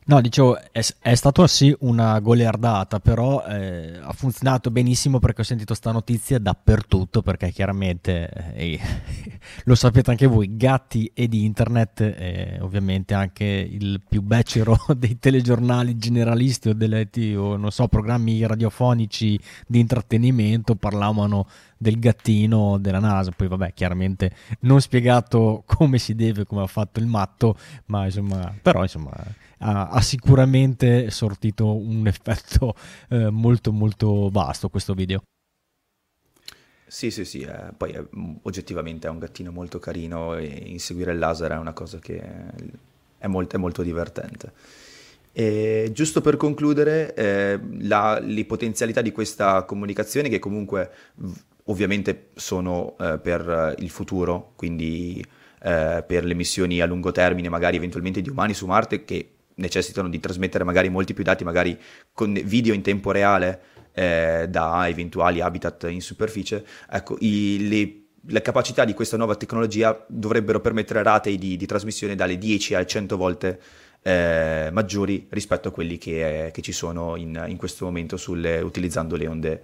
No, 0.07 0.21
dicevo, 0.21 0.59
è, 0.71 0.85
è 1.01 1.15
stato 1.15 1.47
sì 1.47 1.75
una 1.81 2.21
goliardata, 2.21 3.01
però 3.01 3.43
eh, 3.47 3.97
ha 4.03 4.13
funzionato 4.13 4.71
benissimo 4.71 5.19
perché 5.19 5.41
ho 5.41 5.45
sentito 5.45 5.73
sta 5.73 5.93
notizia 5.93 6.39
dappertutto, 6.39 7.23
perché 7.23 7.51
chiaramente, 7.51 8.53
eh, 8.55 8.79
lo 9.65 9.75
sapete 9.75 10.11
anche 10.11 10.27
voi, 10.27 10.59
gatti 10.59 11.11
ed 11.15 11.33
internet, 11.33 12.01
eh, 12.03 12.59
ovviamente 12.61 13.15
anche 13.15 13.45
il 13.45 14.03
più 14.07 14.21
becero 14.21 14.77
dei 14.95 15.19
telegiornali 15.19 15.97
generalisti 15.97 16.69
o, 16.69 16.75
delle, 16.75 17.09
o 17.37 17.57
non 17.57 17.71
so, 17.71 17.89
programmi 17.89 18.47
radiofonici 18.47 19.41
di 19.67 19.79
intrattenimento 19.79 20.75
parlavano 20.75 21.47
del 21.79 21.99
gattino 21.99 22.77
della 22.79 22.99
NASA, 22.99 23.31
poi 23.31 23.49
vabbè, 23.49 23.73
chiaramente 23.73 24.33
non 24.61 24.83
spiegato 24.83 25.63
come 25.65 25.97
si 25.97 26.15
deve, 26.15 26.45
come 26.45 26.61
ha 26.63 26.67
fatto 26.67 27.01
il 27.01 27.07
matto, 27.07 27.57
ma 27.87 28.05
insomma, 28.05 28.55
però 28.61 28.83
insomma 28.83 29.13
ha, 29.65 29.89
ha 29.89 30.01
sicuramente 30.01 31.11
sortito 31.11 31.75
un 31.75 32.07
effetto 32.09 32.75
eh, 33.09 33.31
molto 33.31 33.73
molto 33.73 34.29
vasto 34.31 34.69
questo 34.69 34.95
video. 34.95 35.23
Sì, 36.87 37.11
sì, 37.11 37.25
sì, 37.25 37.41
eh, 37.41 37.73
poi 37.77 37.93
è, 37.93 38.01
mm, 38.01 38.35
oggettivamente 38.43 39.09
è 39.09 39.11
un 39.11 39.19
gattino 39.19 39.51
molto 39.51 39.79
carino 39.79 40.37
e 40.37 40.47
inseguire 40.67 41.13
il 41.13 41.19
laser 41.19 41.53
è 41.53 41.57
una 41.57 41.73
cosa 41.73 41.99
che 41.99 42.23
è 43.19 43.27
molto, 43.27 43.57
è 43.57 43.59
molto 43.59 43.83
divertente. 43.83 44.53
E 45.33 45.91
giusto 45.93 46.21
per 46.21 46.37
concludere, 46.37 47.13
eh, 47.15 47.59
la, 47.81 48.21
le 48.21 48.45
potenzialità 48.45 49.01
di 49.01 49.11
questa 49.11 49.65
comunicazione 49.65 50.29
che 50.29 50.39
comunque 50.39 50.91
ovviamente 51.65 52.29
sono 52.35 52.97
eh, 53.01 53.19
per 53.19 53.75
il 53.79 53.91
futuro, 53.91 54.53
quindi 54.55 55.25
eh, 55.63 56.05
per 56.07 56.25
le 56.25 56.35
missioni 56.35 56.81
a 56.81 56.87
lungo 56.87 57.11
termine, 57.11 57.49
magari 57.49 57.77
eventualmente 57.77 58.21
di 58.21 58.29
umani 58.29 58.55
su 58.55 58.67
Marte, 58.67 59.05
che 59.05 59.34
necessitano 59.57 60.09
di 60.09 60.21
trasmettere 60.21 60.65
magari 60.65 60.89
molti 60.89 61.15
più 61.15 61.25
dati, 61.25 61.45
magari 61.45 61.79
con 62.13 62.33
video 62.45 62.75
in 62.75 62.83
tempo 62.83 63.11
reale 63.11 63.61
eh, 63.93 64.47
da 64.49 64.89
eventuali 64.89 65.41
habitat 65.41 65.87
in 65.89 66.01
superficie, 66.01 66.65
ecco, 66.91 67.17
i, 67.21 67.69
le 67.69 67.99
le 68.29 68.41
capacità 68.41 68.85
di 68.85 68.95
questa 68.95 69.17
nuova 69.17 69.37
tecnologia 69.37 70.05
dovrebbero 70.09 70.61
permettere 70.61 71.03
rate 71.03 71.37
di, 71.37 71.57
di 71.57 71.67
trasmissione 71.67 72.15
dalle 72.15 72.39
10 72.39 72.75
a 72.75 72.85
100 72.85 73.17
volte 73.17 73.61
eh, 74.03 74.69
maggiori 74.73 75.27
rispetto 75.31 75.69
a 75.69 75.71
quelli 75.71 75.99
che, 75.99 76.47
eh, 76.47 76.51
che 76.51 76.63
ci 76.63 76.73
sono 76.73 77.17
in, 77.17 77.43
in, 77.49 77.57
questo 77.57 77.85
momento 77.85 78.17
sulle, 78.17 78.61
utilizzando 78.61 79.17
le 79.17 79.27
onde, 79.27 79.63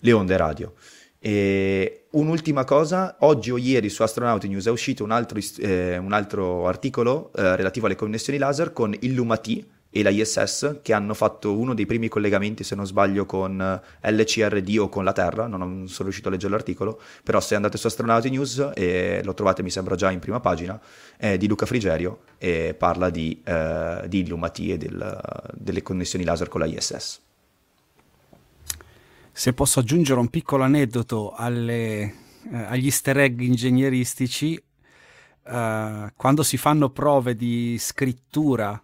le 0.00 0.12
onde 0.12 0.36
radio. 0.36 0.74
E 1.22 2.06
un'ultima 2.12 2.64
cosa, 2.64 3.16
oggi 3.20 3.50
o 3.50 3.58
ieri 3.58 3.90
su 3.90 4.02
Astronauti 4.02 4.48
News 4.48 4.66
è 4.66 4.70
uscito 4.70 5.04
un 5.04 5.10
altro, 5.10 5.38
eh, 5.58 5.98
un 5.98 6.14
altro 6.14 6.66
articolo 6.66 7.30
eh, 7.34 7.56
relativo 7.56 7.84
alle 7.84 7.94
connessioni 7.94 8.38
laser 8.38 8.72
con 8.72 8.96
Illumati 9.00 9.68
e 9.90 10.02
la 10.02 10.08
ISS 10.08 10.78
che 10.80 10.94
hanno 10.94 11.12
fatto 11.12 11.58
uno 11.58 11.74
dei 11.74 11.84
primi 11.84 12.08
collegamenti, 12.08 12.64
se 12.64 12.74
non 12.74 12.86
sbaglio, 12.86 13.26
con 13.26 13.60
eh, 13.60 14.10
LCRD 14.12 14.78
o 14.78 14.88
con 14.88 15.04
la 15.04 15.12
Terra, 15.12 15.46
non 15.46 15.88
sono 15.88 16.04
riuscito 16.04 16.28
a 16.28 16.30
leggere 16.30 16.52
l'articolo, 16.52 16.98
però 17.22 17.38
se 17.38 17.54
andate 17.54 17.76
su 17.76 17.86
Astronauti 17.86 18.30
News 18.30 18.70
e 18.74 19.20
lo 19.22 19.34
trovate 19.34 19.62
mi 19.62 19.70
sembra 19.70 19.96
già 19.96 20.10
in 20.10 20.20
prima 20.20 20.40
pagina, 20.40 20.80
è 21.18 21.36
di 21.36 21.46
Luca 21.46 21.66
Frigerio 21.66 22.20
e 22.38 22.74
parla 22.78 23.10
di, 23.10 23.42
eh, 23.44 24.04
di 24.06 24.20
Illumati 24.20 24.72
e 24.72 24.78
del, 24.78 25.20
delle 25.52 25.82
connessioni 25.82 26.24
laser 26.24 26.48
con 26.48 26.60
la 26.60 26.66
ISS. 26.66 27.28
Se 29.40 29.54
posso 29.54 29.80
aggiungere 29.80 30.20
un 30.20 30.28
piccolo 30.28 30.64
aneddoto 30.64 31.32
alle, 31.34 32.00
eh, 32.02 32.12
agli 32.52 32.84
easter 32.84 33.20
egg 33.20 33.40
ingegneristici, 33.40 34.54
eh, 34.54 36.12
quando 36.14 36.42
si 36.42 36.58
fanno 36.58 36.90
prove 36.90 37.34
di 37.34 37.78
scrittura 37.78 38.78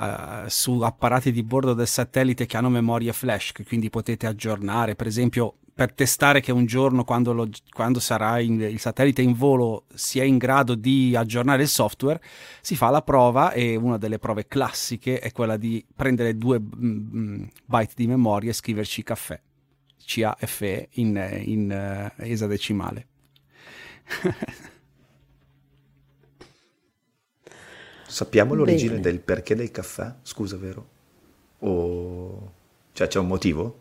eh, 0.00 0.44
su 0.46 0.80
apparati 0.80 1.30
di 1.30 1.42
bordo 1.42 1.74
del 1.74 1.86
satellite 1.86 2.46
che 2.46 2.56
hanno 2.56 2.70
memorie 2.70 3.12
flash, 3.12 3.52
che 3.52 3.66
quindi 3.66 3.90
potete 3.90 4.26
aggiornare, 4.26 4.96
per 4.96 5.06
esempio 5.06 5.56
per 5.74 5.92
testare 5.92 6.40
che 6.40 6.52
un 6.52 6.64
giorno 6.64 7.04
quando, 7.04 7.34
lo, 7.34 7.46
quando 7.70 8.00
sarà 8.00 8.40
in, 8.40 8.62
il 8.62 8.80
satellite 8.80 9.20
in 9.20 9.34
volo 9.34 9.84
sia 9.92 10.24
in 10.24 10.38
grado 10.38 10.74
di 10.74 11.14
aggiornare 11.14 11.60
il 11.64 11.68
software, 11.68 12.22
si 12.62 12.76
fa 12.76 12.88
la 12.88 13.02
prova 13.02 13.52
e 13.52 13.76
una 13.76 13.98
delle 13.98 14.18
prove 14.18 14.46
classiche 14.46 15.18
è 15.18 15.32
quella 15.32 15.58
di 15.58 15.84
prendere 15.94 16.38
due 16.38 16.58
mm, 16.58 16.98
mm 17.14 17.44
byte 17.66 17.92
di 17.94 18.06
memoria 18.06 18.48
e 18.48 18.54
scriverci 18.54 19.02
caffè. 19.02 19.38
CAFE 20.10 20.88
in, 20.92 21.42
in 21.44 22.10
uh, 22.18 22.22
esadecimale. 22.22 23.06
Sappiamo 28.08 28.54
l'origine 28.54 28.94
Bene. 28.94 29.02
del 29.02 29.20
perché 29.20 29.54
del 29.54 29.70
caffè? 29.70 30.12
Scusa, 30.22 30.56
vero? 30.56 30.88
O... 31.60 32.52
Cioè 32.92 33.06
c'è 33.06 33.20
un 33.20 33.28
motivo? 33.28 33.78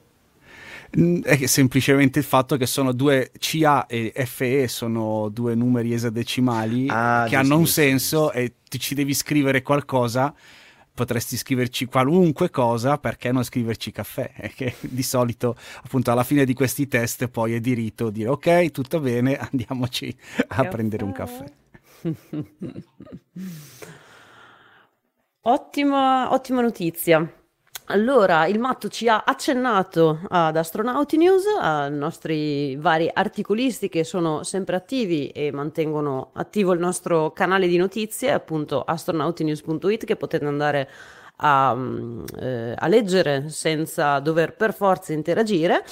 Mm, 0.97 1.23
è 1.23 1.45
semplicemente 1.47 2.19
il 2.19 2.25
fatto 2.25 2.55
che 2.57 2.67
sono 2.67 2.91
due 2.91 3.32
CA 3.39 3.88
e 3.88 4.11
FE 4.25 4.67
sono 4.67 5.30
due 5.30 5.55
numeri 5.55 5.93
esadecimali 5.93 6.86
ah, 6.89 7.25
che 7.27 7.36
hanno 7.36 7.57
un 7.57 7.67
senso 7.67 8.25
giusto. 8.25 8.38
e 8.38 8.53
ti 8.69 8.80
ci 8.80 8.93
devi 8.93 9.13
scrivere 9.15 9.63
qualcosa 9.63 10.34
potresti 11.00 11.38
scriverci 11.38 11.86
qualunque 11.86 12.50
cosa, 12.50 12.97
perché 12.97 13.32
non 13.32 13.43
scriverci 13.43 13.91
caffè? 13.91 14.30
Che 14.54 14.76
di 14.82 15.04
solito, 15.04 15.56
appunto, 15.84 16.12
alla 16.12 16.26
fine 16.26 16.43
di 16.43 16.54
questi 16.54 16.89
test 16.89 17.28
poi 17.30 17.54
è 17.54 17.62
di 17.62 17.74
rito 17.74 18.10
dire 18.10 18.28
ok, 18.28 18.72
tutto 18.72 19.00
bene, 19.00 19.38
andiamoci 19.38 20.14
a 20.36 20.43
caffè. 20.47 20.68
prendere 20.68 21.04
un 21.06 21.12
caffè. 21.14 21.45
ottima, 25.41 26.34
ottima 26.34 26.62
notizia. 26.62 27.38
Allora, 27.91 28.45
il 28.45 28.59
matto 28.59 28.87
ci 28.87 29.07
ha 29.07 29.23
accennato 29.25 30.19
ad 30.27 30.55
Astronauti 30.55 31.17
News, 31.17 31.45
ai 31.59 31.91
nostri 31.91 32.75
vari 32.75 33.09
articolisti 33.11 33.89
che 33.89 34.03
sono 34.03 34.43
sempre 34.43 34.75
attivi 34.75 35.29
e 35.29 35.51
mantengono 35.51 36.29
attivo 36.33 36.73
il 36.73 36.79
nostro 36.79 37.31
canale 37.31 37.67
di 37.67 37.77
notizie, 37.77 38.31
appunto 38.31 38.83
astronautinews.it, 38.83 40.05
che 40.05 40.15
potete 40.17 40.45
andare 40.45 40.87
a, 41.37 41.73
mm, 41.73 42.25
eh, 42.39 42.75
a 42.77 42.87
leggere 42.87 43.49
senza 43.49 44.19
dover 44.19 44.55
per 44.55 44.71
forza 44.75 45.11
interagire. 45.13 45.83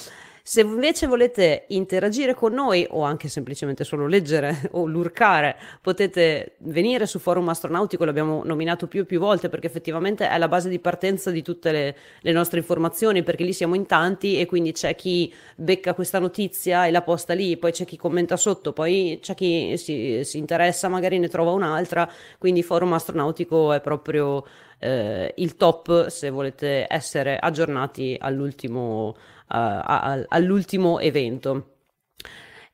Se 0.50 0.62
invece 0.62 1.06
volete 1.06 1.66
interagire 1.68 2.32
con 2.32 2.54
noi 2.54 2.86
o 2.88 3.02
anche 3.02 3.28
semplicemente 3.28 3.84
solo 3.84 4.06
leggere 4.06 4.58
o 4.72 4.86
lurcare, 4.86 5.58
potete 5.82 6.54
venire 6.60 7.04
su 7.04 7.18
Forum 7.18 7.50
Astronautico, 7.50 8.06
l'abbiamo 8.06 8.40
nominato 8.46 8.86
più 8.86 9.02
e 9.02 9.04
più 9.04 9.20
volte 9.20 9.50
perché 9.50 9.66
effettivamente 9.66 10.26
è 10.26 10.38
la 10.38 10.48
base 10.48 10.70
di 10.70 10.78
partenza 10.78 11.30
di 11.30 11.42
tutte 11.42 11.70
le, 11.70 11.96
le 12.22 12.32
nostre 12.32 12.60
informazioni, 12.60 13.22
perché 13.22 13.44
lì 13.44 13.52
siamo 13.52 13.74
in 13.74 13.84
tanti 13.84 14.40
e 14.40 14.46
quindi 14.46 14.72
c'è 14.72 14.94
chi 14.94 15.30
becca 15.54 15.92
questa 15.92 16.18
notizia 16.18 16.86
e 16.86 16.92
la 16.92 17.02
posta 17.02 17.34
lì, 17.34 17.58
poi 17.58 17.72
c'è 17.72 17.84
chi 17.84 17.98
commenta 17.98 18.38
sotto, 18.38 18.72
poi 18.72 19.18
c'è 19.20 19.34
chi 19.34 19.76
si, 19.76 20.22
si 20.24 20.38
interessa, 20.38 20.88
magari 20.88 21.18
ne 21.18 21.28
trova 21.28 21.50
un'altra, 21.50 22.10
quindi 22.38 22.62
Forum 22.62 22.94
Astronautico 22.94 23.74
è 23.74 23.82
proprio 23.82 24.42
eh, 24.78 25.34
il 25.36 25.56
top 25.56 26.06
se 26.06 26.30
volete 26.30 26.86
essere 26.88 27.36
aggiornati 27.36 28.16
all'ultimo 28.18 29.14
a, 29.48 30.24
all'ultimo 30.28 31.00
evento. 31.00 31.74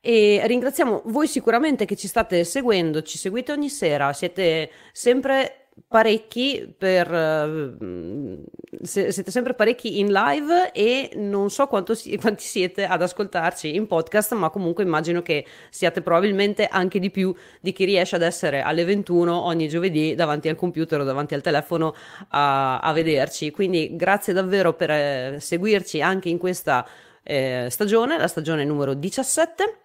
E 0.01 0.41
ringraziamo 0.45 1.01
voi 1.05 1.27
sicuramente 1.27 1.85
che 1.85 1.95
ci 1.95 2.07
state 2.07 2.43
seguendo, 2.43 3.01
ci 3.01 3.17
seguite 3.17 3.51
ogni 3.51 3.69
sera, 3.69 4.13
siete 4.13 4.69
sempre 4.91 5.64
parecchi 5.87 6.73
per 6.77 7.11
uh, 7.11 8.43
siete 8.81 9.29
sempre 9.29 9.53
parecchi 9.53 9.99
in 9.99 10.11
live 10.11 10.71
e 10.71 11.11
non 11.15 11.49
so 11.49 11.69
si, 11.93 12.15
quanti 12.17 12.43
siete 12.43 12.85
ad 12.85 13.01
ascoltarci 13.01 13.75
in 13.75 13.87
podcast 13.87 14.33
ma 14.33 14.49
comunque 14.49 14.83
immagino 14.83 15.21
che 15.21 15.45
siate 15.69 16.01
probabilmente 16.01 16.67
anche 16.67 16.99
di 16.99 17.11
più 17.11 17.35
di 17.59 17.73
chi 17.73 17.85
riesce 17.85 18.15
ad 18.15 18.21
essere 18.21 18.61
alle 18.61 18.85
21 18.85 19.33
ogni 19.33 19.67
giovedì 19.67 20.15
davanti 20.15 20.47
al 20.47 20.55
computer 20.55 21.01
o 21.01 21.03
davanti 21.03 21.33
al 21.33 21.41
telefono 21.41 21.93
a, 22.29 22.79
a 22.79 22.93
vederci. 22.93 23.51
Quindi 23.51 23.95
grazie 23.95 24.33
davvero 24.33 24.73
per 24.73 24.91
eh, 24.91 25.37
seguirci 25.39 26.01
anche 26.01 26.29
in 26.29 26.37
questa 26.37 26.87
eh, 27.23 27.67
stagione 27.69 28.17
la 28.17 28.27
stagione 28.27 28.63
numero 28.63 28.93
17 28.93 29.79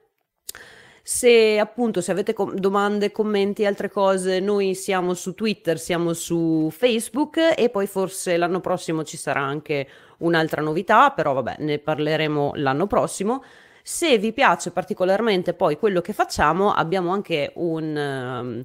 se 1.12 1.58
appunto 1.58 2.00
se 2.00 2.12
avete 2.12 2.32
com- 2.32 2.54
domande, 2.54 3.10
commenti, 3.10 3.66
altre 3.66 3.90
cose, 3.90 4.38
noi 4.38 4.76
siamo 4.76 5.12
su 5.14 5.34
Twitter, 5.34 5.76
siamo 5.76 6.12
su 6.12 6.68
Facebook 6.70 7.54
e 7.56 7.68
poi 7.68 7.88
forse 7.88 8.36
l'anno 8.36 8.60
prossimo 8.60 9.02
ci 9.02 9.16
sarà 9.16 9.40
anche 9.40 9.88
un'altra 10.18 10.62
novità, 10.62 11.10
però 11.10 11.32
vabbè, 11.32 11.56
ne 11.58 11.80
parleremo 11.80 12.52
l'anno 12.54 12.86
prossimo. 12.86 13.42
Se 13.82 14.18
vi 14.18 14.32
piace 14.32 14.70
particolarmente 14.70 15.52
poi 15.52 15.76
quello 15.78 16.00
che 16.00 16.12
facciamo, 16.12 16.70
abbiamo 16.72 17.10
anche 17.10 17.50
un 17.56 17.96
um, 17.96 18.64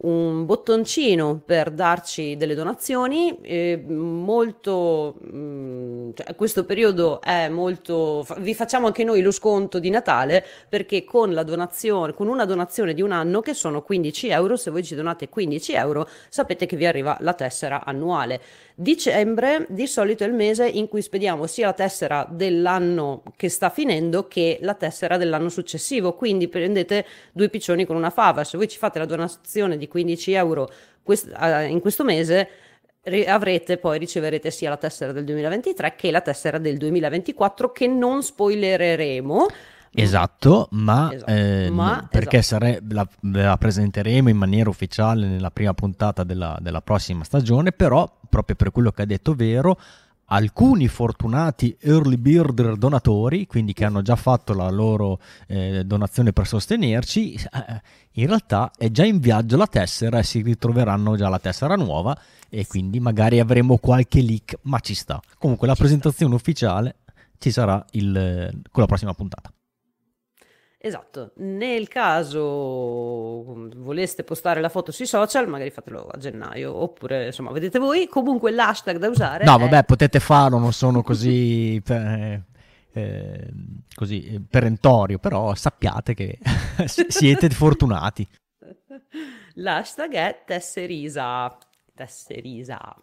un 0.00 0.46
bottoncino 0.46 1.40
per 1.44 1.70
darci 1.70 2.36
delle 2.36 2.54
donazioni. 2.54 3.38
Eh, 3.42 3.82
molto, 3.88 5.16
mh, 5.20 5.36
mm, 5.36 6.10
cioè, 6.14 6.34
questo 6.36 6.64
periodo 6.64 7.20
è 7.20 7.48
molto. 7.48 8.24
Vi 8.38 8.54
facciamo 8.54 8.86
anche 8.86 9.02
noi 9.02 9.22
lo 9.22 9.32
sconto 9.32 9.78
di 9.78 9.90
Natale 9.90 10.44
perché 10.68 11.04
con 11.04 11.32
la 11.32 11.42
donazione, 11.42 12.14
con 12.14 12.28
una 12.28 12.44
donazione 12.44 12.94
di 12.94 13.02
un 13.02 13.12
anno 13.12 13.40
che 13.40 13.54
sono 13.54 13.82
15 13.82 14.28
euro, 14.28 14.56
se 14.56 14.70
voi 14.70 14.84
ci 14.84 14.94
donate 14.94 15.28
15 15.28 15.72
euro, 15.72 16.08
sapete 16.28 16.66
che 16.66 16.76
vi 16.76 16.86
arriva 16.86 17.16
la 17.20 17.34
tessera 17.34 17.84
annuale. 17.84 18.40
Dicembre 18.80 19.66
di 19.68 19.88
solito 19.88 20.22
è 20.22 20.28
il 20.28 20.34
mese 20.34 20.68
in 20.68 20.86
cui 20.86 21.02
spediamo 21.02 21.48
sia 21.48 21.66
la 21.66 21.72
tessera 21.72 22.24
dell'anno 22.30 23.24
che 23.34 23.48
sta 23.48 23.70
finendo 23.70 24.28
che 24.28 24.60
la 24.60 24.74
tessera 24.74 25.16
dell'anno 25.16 25.48
successivo, 25.48 26.14
quindi 26.14 26.46
prendete 26.46 27.04
due 27.32 27.48
piccioni 27.48 27.84
con 27.84 27.96
una 27.96 28.10
fava. 28.10 28.44
Se 28.44 28.56
voi 28.56 28.68
ci 28.68 28.78
fate 28.78 29.00
la 29.00 29.04
donazione 29.04 29.78
di 29.78 29.88
15 29.88 30.32
euro 30.34 30.70
quest- 31.02 31.28
in 31.68 31.80
questo 31.80 32.04
mese, 32.04 32.48
avrete 33.26 33.78
poi 33.78 33.98
riceverete 33.98 34.52
sia 34.52 34.68
la 34.68 34.76
tessera 34.76 35.10
del 35.10 35.24
2023 35.24 35.96
che 35.96 36.12
la 36.12 36.20
tessera 36.20 36.58
del 36.58 36.76
2024 36.76 37.72
che 37.72 37.88
non 37.88 38.22
spoilereremo 38.22 39.46
Esatto, 39.92 40.68
ma, 40.72 41.12
esatto. 41.12 41.30
Eh, 41.30 41.70
ma 41.70 42.06
perché 42.10 42.38
esatto. 42.38 42.64
sare- 42.64 42.82
la, 42.88 43.08
la, 43.32 43.56
presenteremo 43.56 44.28
in 44.28 44.36
maniera 44.36 44.68
ufficiale 44.68 45.26
nella 45.26 45.50
prima 45.50 45.74
puntata 45.74 46.24
della, 46.24 46.56
della, 46.60 46.82
prossima 46.82 47.24
stagione, 47.24 47.72
però 47.72 48.20
proprio 48.28 48.56
per 48.56 48.70
quello 48.70 48.90
che 48.90 49.02
ha 49.02 49.06
detto 49.06 49.34
Vero, 49.34 49.78
alcuni 50.30 50.88
fortunati 50.88 51.76
early 51.80 52.16
bird 52.16 52.74
donatori, 52.74 53.46
quindi 53.46 53.72
che 53.72 53.84
hanno 53.84 54.02
già 54.02 54.16
fatto 54.16 54.52
la 54.54 54.68
loro 54.70 55.20
eh, 55.46 55.84
donazione 55.84 56.32
per 56.32 56.46
sostenerci, 56.46 57.34
eh, 57.34 57.82
in 58.12 58.26
realtà 58.26 58.70
è 58.76 58.90
già 58.90 59.04
in 59.04 59.18
viaggio 59.18 59.56
la 59.56 59.66
tessera 59.66 60.18
e 60.18 60.22
si 60.22 60.42
ritroveranno 60.42 61.16
già 61.16 61.28
la 61.28 61.38
tessera 61.38 61.76
nuova 61.76 62.18
e 62.50 62.66
quindi 62.66 63.00
magari 63.00 63.40
avremo 63.40 63.76
qualche 63.78 64.22
leak, 64.22 64.58
ma 64.62 64.80
ci 64.80 64.94
sta. 64.94 65.20
Comunque 65.38 65.66
la 65.66 65.74
presentazione 65.74 66.34
ufficiale 66.34 66.96
ci 67.38 67.50
sarà 67.50 67.84
il, 67.92 68.50
con 68.70 68.82
la 68.82 68.86
prossima 68.86 69.14
puntata. 69.14 69.52
Esatto, 70.80 71.32
nel 71.38 71.88
caso 71.88 73.42
voleste 73.78 74.22
postare 74.22 74.60
la 74.60 74.68
foto 74.68 74.92
sui 74.92 75.06
social, 75.06 75.48
magari 75.48 75.70
fatelo 75.70 76.06
a 76.06 76.16
gennaio, 76.18 76.72
oppure 76.72 77.26
insomma, 77.26 77.50
vedete 77.50 77.80
voi, 77.80 78.06
comunque 78.06 78.52
l'hashtag 78.52 78.96
da 78.96 79.08
usare. 79.08 79.44
No, 79.44 79.56
è... 79.56 79.58
vabbè, 79.58 79.82
potete 79.82 80.20
farlo, 80.20 80.58
non 80.58 80.72
sono 80.72 81.02
così, 81.02 81.82
eh, 81.84 82.42
eh, 82.92 83.50
così 83.92 84.40
perentorio, 84.48 85.18
però 85.18 85.52
sappiate 85.56 86.14
che 86.14 86.38
siete 86.86 87.50
fortunati. 87.50 88.28
L'hashtag 89.54 90.12
è 90.12 90.42
Tesserisa. 90.46 91.58
Tesserisa. 91.92 92.94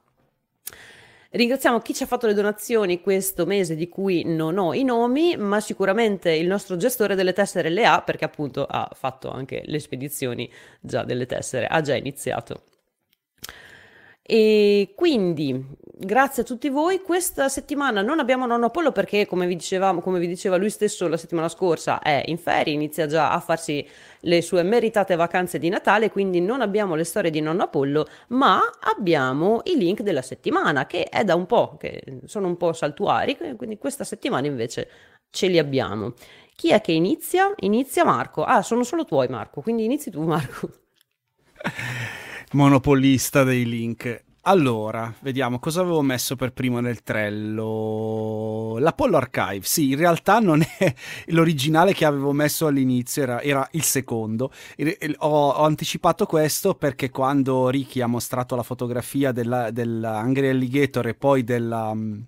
Ringraziamo 1.35 1.79
chi 1.81 1.93
ci 1.93 2.03
ha 2.03 2.05
fatto 2.05 2.27
le 2.27 2.33
donazioni 2.33 3.01
questo 3.01 3.45
mese 3.45 3.75
di 3.75 3.89
cui 3.89 4.23
non 4.23 4.57
ho 4.57 4.73
i 4.73 4.85
nomi, 4.85 5.35
ma 5.35 5.59
sicuramente 5.59 6.31
il 6.31 6.47
nostro 6.47 6.77
gestore 6.77 7.13
delle 7.13 7.33
tessere 7.33 7.67
le 7.69 7.85
ha 7.85 8.01
perché 8.01 8.23
appunto 8.23 8.65
ha 8.65 8.89
fatto 8.93 9.29
anche 9.31 9.61
le 9.65 9.79
spedizioni 9.79 10.49
già 10.79 11.03
delle 11.03 11.25
tessere, 11.25 11.67
ha 11.67 11.81
già 11.81 11.93
iniziato. 11.93 12.63
E 14.21 14.93
quindi, 14.95 15.51
grazie 15.97 16.43
a 16.43 16.45
tutti 16.45 16.69
voi. 16.69 17.01
Questa 17.01 17.47
settimana 17.49 18.01
non 18.01 18.19
abbiamo 18.19 18.45
nonno 18.45 18.65
Apollo 18.65 18.91
perché, 18.91 19.25
come 19.25 19.47
vi, 19.47 19.55
dicevamo, 19.55 20.01
come 20.01 20.19
vi 20.19 20.27
diceva 20.27 20.57
lui 20.57 20.69
stesso 20.69 21.07
la 21.07 21.17
settimana 21.17 21.49
scorsa, 21.49 21.99
è 21.99 22.23
in 22.27 22.37
ferie, 22.37 22.73
inizia 22.73 23.07
già 23.07 23.31
a 23.31 23.39
farsi 23.39 23.87
le 24.21 24.41
sue 24.41 24.63
meritate 24.63 25.15
vacanze 25.15 25.59
di 25.59 25.69
Natale, 25.69 26.11
quindi 26.11 26.41
non 26.41 26.61
abbiamo 26.61 26.95
le 26.95 27.03
storie 27.03 27.31
di 27.31 27.39
nonno 27.39 27.63
Apollo, 27.63 28.07
ma 28.29 28.59
abbiamo 28.81 29.61
i 29.65 29.77
link 29.77 30.01
della 30.01 30.21
settimana, 30.21 30.85
che 30.85 31.05
è 31.05 31.23
da 31.23 31.35
un 31.35 31.45
po', 31.45 31.77
che 31.79 32.19
sono 32.25 32.47
un 32.47 32.57
po' 32.57 32.73
saltuari, 32.73 33.37
quindi 33.55 33.77
questa 33.77 34.03
settimana 34.03 34.47
invece 34.47 34.89
ce 35.29 35.47
li 35.47 35.59
abbiamo. 35.59 36.13
Chi 36.55 36.71
è 36.71 36.81
che 36.81 36.93
inizia? 36.93 37.53
Inizia 37.59 38.05
Marco. 38.05 38.43
Ah, 38.43 38.61
sono 38.61 38.83
solo 38.83 39.05
tuoi 39.05 39.27
Marco, 39.27 39.61
quindi 39.61 39.83
inizi 39.83 40.09
tu 40.09 40.23
Marco. 40.27 40.69
monopolista 42.51 43.43
dei 43.43 43.65
link. 43.65 44.24
Allora, 44.47 45.11
vediamo 45.21 45.57
cosa 45.57 45.81
avevo 45.81 46.03
messo 46.03 46.35
per 46.35 46.53
primo 46.53 46.79
nel 46.79 47.01
trello. 47.01 48.77
L'Apollo 48.77 49.17
Archive, 49.17 49.61
sì, 49.63 49.89
in 49.89 49.97
realtà 49.97 50.37
non 50.37 50.61
è 50.61 50.93
l'originale 51.33 51.93
che 51.93 52.05
avevo 52.05 52.31
messo 52.31 52.67
all'inizio, 52.67 53.23
era, 53.23 53.41
era 53.41 53.67
il 53.71 53.81
secondo. 53.81 54.51
Ho, 55.17 55.49
ho, 55.49 55.63
anticipato 55.63 56.27
questo 56.27 56.75
perché 56.75 57.09
quando 57.09 57.69
Ricky 57.69 58.01
ha 58.01 58.07
mostrato 58.07 58.55
la 58.55 58.61
fotografia 58.61 59.31
della, 59.31 59.71
dell'Angry 59.71 60.49
Alligator 60.49 61.07
e 61.07 61.15
poi 61.15 61.43
della, 61.43 61.91
mm, 61.95 62.21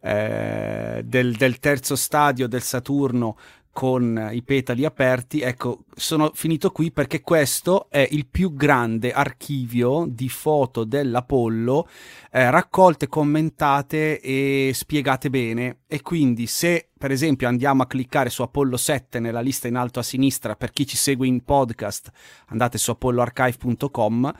eh, 0.00 1.02
del, 1.04 1.36
del 1.36 1.58
terzo 1.60 1.94
stadio 1.94 2.48
del 2.48 2.62
Saturno 2.62 3.36
con 3.72 4.28
i 4.32 4.42
petali 4.42 4.84
aperti, 4.84 5.40
ecco, 5.40 5.84
sono 5.94 6.30
finito 6.34 6.70
qui 6.70 6.92
perché 6.92 7.22
questo 7.22 7.86
è 7.88 8.06
il 8.10 8.26
più 8.26 8.54
grande 8.54 9.12
archivio 9.12 10.04
di 10.06 10.28
foto 10.28 10.84
dell'Apollo 10.84 11.88
eh, 12.30 12.50
raccolte, 12.50 13.08
commentate 13.08 14.20
e 14.20 14.72
spiegate 14.74 15.30
bene. 15.30 15.78
E 15.86 16.02
quindi 16.02 16.46
se 16.46 16.90
per 16.96 17.10
esempio 17.10 17.48
andiamo 17.48 17.82
a 17.82 17.86
cliccare 17.86 18.30
su 18.30 18.42
Apollo 18.42 18.76
7 18.76 19.18
nella 19.18 19.40
lista 19.40 19.68
in 19.68 19.76
alto 19.76 19.98
a 19.98 20.02
sinistra, 20.02 20.54
per 20.54 20.70
chi 20.70 20.86
ci 20.86 20.96
segue 20.96 21.26
in 21.26 21.42
podcast 21.42 22.12
andate 22.48 22.76
su 22.76 22.90
apolloarchive.com 22.90 24.32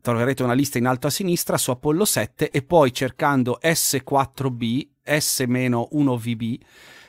troverete 0.00 0.42
una 0.42 0.54
lista 0.54 0.78
in 0.78 0.86
alto 0.86 1.08
a 1.08 1.10
sinistra 1.10 1.58
su 1.58 1.70
Apollo 1.70 2.04
7 2.04 2.50
e 2.50 2.62
poi 2.62 2.92
cercando 2.92 3.58
S4B, 3.62 4.86
S-1VB 5.04 6.58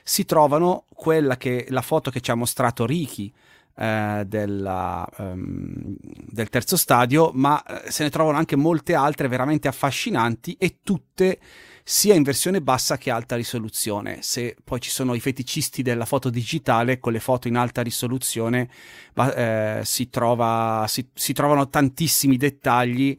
si 0.10 0.26
trovano 0.26 0.86
quella 0.96 1.38
che 1.38 1.68
la 1.70 1.84
foto 1.84 2.10
che 2.10 2.20
ci 2.20 2.32
ha 2.32 2.36
mostrato 2.36 2.84
Ricky 2.84 3.32
eh, 3.76 4.24
della, 4.26 5.08
um, 5.18 5.96
del 6.00 6.50
terzo 6.50 6.78
stadio, 6.78 7.30
ma 7.36 7.64
eh, 7.64 7.92
se 7.92 8.02
ne 8.02 8.10
trovano 8.10 8.40
anche 8.40 8.56
molte 8.56 8.96
altre 8.96 9.28
veramente 9.28 9.68
affascinanti 9.68 10.56
e 10.58 10.78
tutte 10.82 11.38
sia 11.84 12.16
in 12.16 12.24
versione 12.24 12.60
bassa 12.60 12.98
che 12.98 13.12
alta 13.12 13.36
risoluzione. 13.36 14.24
Se 14.24 14.56
poi 14.64 14.82
ci 14.82 14.90
sono 14.90 15.14
i 15.14 15.20
feticisti 15.20 15.84
della 15.84 16.06
foto 16.06 16.32
digitale, 16.32 16.98
con 16.98 17.14
le 17.14 17.20
foto 17.20 17.48
in 17.48 17.56
alta 17.56 17.84
risoluzione 17.84 18.68
eh, 19.14 19.82
si, 19.84 20.10
trova, 20.10 20.86
si, 20.88 21.08
si 21.14 21.34
trovano 21.34 21.70
tantissimi 21.70 22.36
dettagli 22.36 23.16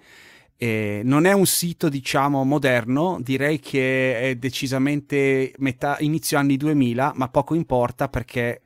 Eh, 0.63 1.01
non 1.05 1.25
è 1.25 1.33
un 1.33 1.47
sito, 1.47 1.89
diciamo, 1.89 2.45
moderno, 2.45 3.17
direi 3.23 3.59
che 3.61 4.21
è 4.21 4.35
decisamente 4.37 5.55
metà, 5.57 5.97
inizio 6.01 6.37
anni 6.37 6.59
2000, 6.59 7.13
ma 7.15 7.29
poco 7.31 7.55
importa 7.55 8.11
perché 8.11 8.61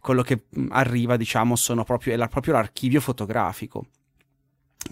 quello 0.00 0.22
che 0.22 0.44
mm, 0.56 0.68
arriva, 0.70 1.16
diciamo, 1.16 1.56
sono 1.56 1.82
proprio, 1.82 2.14
è 2.14 2.16
la, 2.16 2.28
proprio 2.28 2.52
l'archivio 2.54 3.00
fotografico 3.00 3.86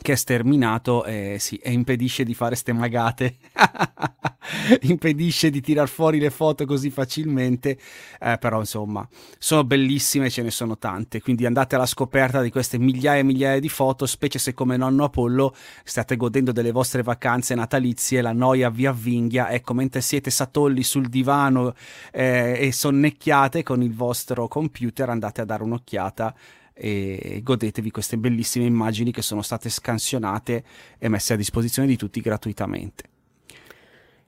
che 0.03 0.13
è 0.13 0.17
sterminato 0.17 1.05
e, 1.05 1.37
sì, 1.39 1.57
e 1.57 1.73
impedisce 1.73 2.25
di 2.25 2.35
fare 2.35 2.55
ste 2.55 2.73
magate, 2.73 3.37
impedisce 4.83 5.51
di 5.51 5.61
tirar 5.61 5.89
fuori 5.89 6.19
le 6.19 6.31
foto 6.31 6.65
così 6.65 6.91
facilmente, 6.91 7.79
eh, 8.21 8.39
però 8.39 8.61
insomma 8.61 9.07
sono 9.39 9.65
bellissime, 9.65 10.31
ce 10.31 10.43
ne 10.43 10.51
sono 10.51 10.79
tante, 10.79 11.21
quindi 11.21 11.45
andate 11.45 11.75
alla 11.75 11.87
scoperta 11.87 12.41
di 12.41 12.51
queste 12.51 12.79
migliaia 12.79 13.21
e 13.21 13.25
migliaia 13.25 13.61
di 13.61 13.69
foto, 13.69 14.07
specie 14.07 14.39
se 14.39 14.55
come 14.55 14.77
nonno 14.77 15.05
Apollo 15.05 15.55
state 15.85 16.17
godendo 16.17 16.53
delle 16.53 16.73
vostre 16.73 17.03
vacanze 17.03 17.55
natalizie, 17.55 18.23
la 18.23 18.33
noia 18.33 18.71
vi 18.71 18.87
avvinghia, 18.87 19.51
ecco, 19.51 19.75
mentre 19.75 20.01
siete 20.01 20.31
satolli 20.31 20.83
sul 20.83 21.09
divano 21.09 21.75
eh, 22.13 22.57
e 22.59 22.73
sonnecchiate 22.73 23.63
con 23.63 23.83
il 23.83 23.95
vostro 23.95 24.49
computer 24.49 25.11
andate 25.11 25.41
a 25.41 25.45
dare 25.45 25.63
un'occhiata 25.63 26.35
e 26.83 27.41
godetevi 27.43 27.91
queste 27.91 28.17
bellissime 28.17 28.65
immagini 28.65 29.13
che 29.13 29.21
sono 29.21 29.43
state 29.43 29.69
scansionate 29.69 30.65
e 30.99 31.09
messe 31.09 31.35
a 31.35 31.37
disposizione 31.37 31.87
di 31.87 31.97
tutti 31.97 32.21
gratuitamente. 32.21 33.05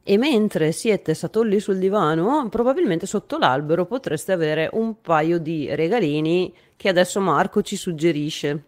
E 0.05 0.19
mentre 0.19 0.73
siete 0.73 1.15
satolli 1.15 1.61
sul 1.61 1.79
divano, 1.79 2.49
probabilmente 2.51 3.07
sotto 3.07 3.39
l'albero 3.39 3.87
potreste 3.87 4.33
avere 4.33 4.69
un 4.73 5.01
paio 5.01 5.39
di 5.39 5.73
regalini 5.75 6.53
che 6.77 6.89
adesso 6.89 7.21
Marco 7.21 7.63
ci 7.63 7.77
suggerisce. 7.77 8.65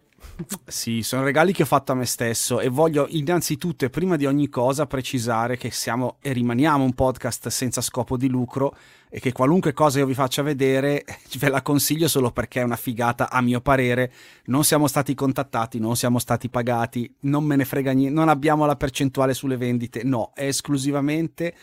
Sì, 0.66 1.02
sono 1.02 1.22
regali 1.22 1.52
che 1.52 1.62
ho 1.62 1.66
fatto 1.66 1.92
a 1.92 1.94
me 1.94 2.06
stesso 2.06 2.58
e 2.58 2.68
voglio 2.68 3.06
innanzitutto 3.10 3.84
e 3.84 3.90
prima 3.90 4.16
di 4.16 4.26
ogni 4.26 4.48
cosa 4.48 4.86
precisare 4.86 5.56
che 5.56 5.70
siamo 5.70 6.16
e 6.20 6.32
rimaniamo 6.32 6.82
un 6.82 6.92
podcast 6.92 7.48
senza 7.48 7.80
scopo 7.80 8.16
di 8.16 8.28
lucro 8.28 8.74
e 9.08 9.20
che 9.20 9.30
qualunque 9.30 9.72
cosa 9.72 10.00
io 10.00 10.06
vi 10.06 10.14
faccia 10.14 10.42
vedere 10.42 11.04
ve 11.38 11.48
la 11.48 11.62
consiglio 11.62 12.08
solo 12.08 12.32
perché 12.32 12.60
è 12.60 12.64
una 12.64 12.74
figata 12.74 13.30
a 13.30 13.40
mio 13.40 13.60
parere. 13.60 14.12
Non 14.46 14.64
siamo 14.64 14.88
stati 14.88 15.14
contattati, 15.14 15.78
non 15.78 15.94
siamo 15.94 16.18
stati 16.18 16.48
pagati, 16.48 17.12
non 17.20 17.44
me 17.44 17.54
ne 17.54 17.64
frega 17.64 17.92
niente, 17.92 18.14
non 18.14 18.28
abbiamo 18.28 18.66
la 18.66 18.76
percentuale 18.76 19.34
sulle 19.34 19.56
vendite, 19.56 20.02
no, 20.02 20.32
è 20.34 20.46
esclusivamente 20.46 21.54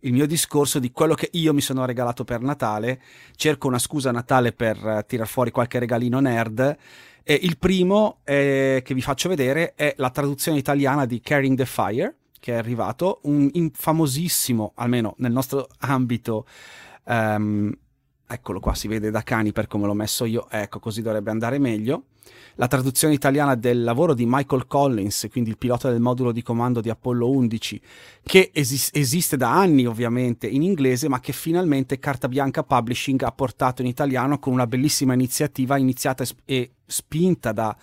il 0.00 0.12
mio 0.12 0.26
discorso 0.26 0.78
di 0.78 0.92
quello 0.92 1.14
che 1.14 1.28
io 1.32 1.52
mi 1.52 1.60
sono 1.60 1.84
regalato 1.84 2.24
per 2.24 2.40
Natale. 2.40 3.00
Cerco 3.36 3.68
una 3.68 3.78
scusa 3.78 4.08
a 4.08 4.12
Natale 4.12 4.52
per 4.52 4.82
uh, 4.82 5.02
tirar 5.06 5.26
fuori 5.26 5.50
qualche 5.50 5.78
regalino 5.78 6.20
nerd 6.20 6.76
e 7.24 7.38
il 7.42 7.58
primo 7.58 8.18
eh, 8.22 8.82
che 8.84 8.94
vi 8.94 9.00
faccio 9.00 9.28
vedere 9.28 9.72
è 9.74 9.94
la 9.96 10.10
traduzione 10.10 10.58
italiana 10.58 11.06
di 11.06 11.20
Carrying 11.20 11.56
the 11.56 11.66
Fire, 11.66 12.16
che 12.38 12.52
è 12.52 12.56
arrivato, 12.56 13.20
un 13.22 13.70
famosissimo, 13.72 14.72
almeno 14.76 15.14
nel 15.18 15.32
nostro 15.32 15.66
ambito, 15.78 16.46
um, 17.04 17.72
eccolo 18.28 18.60
qua, 18.60 18.74
si 18.74 18.86
vede 18.86 19.10
da 19.10 19.22
cani 19.22 19.52
per 19.52 19.66
come 19.66 19.86
l'ho 19.86 19.94
messo 19.94 20.26
io, 20.26 20.46
ecco, 20.50 20.78
così 20.78 21.00
dovrebbe 21.00 21.30
andare 21.30 21.58
meglio 21.58 22.04
la 22.56 22.68
traduzione 22.68 23.14
italiana 23.14 23.54
del 23.54 23.82
lavoro 23.82 24.14
di 24.14 24.24
Michael 24.26 24.66
Collins, 24.66 25.28
quindi 25.30 25.50
il 25.50 25.58
pilota 25.58 25.90
del 25.90 26.00
modulo 26.00 26.32
di 26.32 26.42
comando 26.42 26.80
di 26.80 26.90
Apollo 26.90 27.30
11, 27.30 27.80
che 28.22 28.50
esis- 28.52 28.90
esiste 28.92 29.36
da 29.36 29.52
anni 29.52 29.86
ovviamente 29.86 30.46
in 30.46 30.62
inglese, 30.62 31.08
ma 31.08 31.20
che 31.20 31.32
finalmente 31.32 31.98
Carta 31.98 32.28
Bianca 32.28 32.62
Publishing 32.62 33.22
ha 33.22 33.32
portato 33.32 33.82
in 33.82 33.88
italiano 33.88 34.38
con 34.38 34.52
una 34.52 34.66
bellissima 34.66 35.14
iniziativa 35.14 35.76
iniziata 35.76 36.24
e 36.44 36.70
spinta 36.86 37.52
da, 37.52 37.76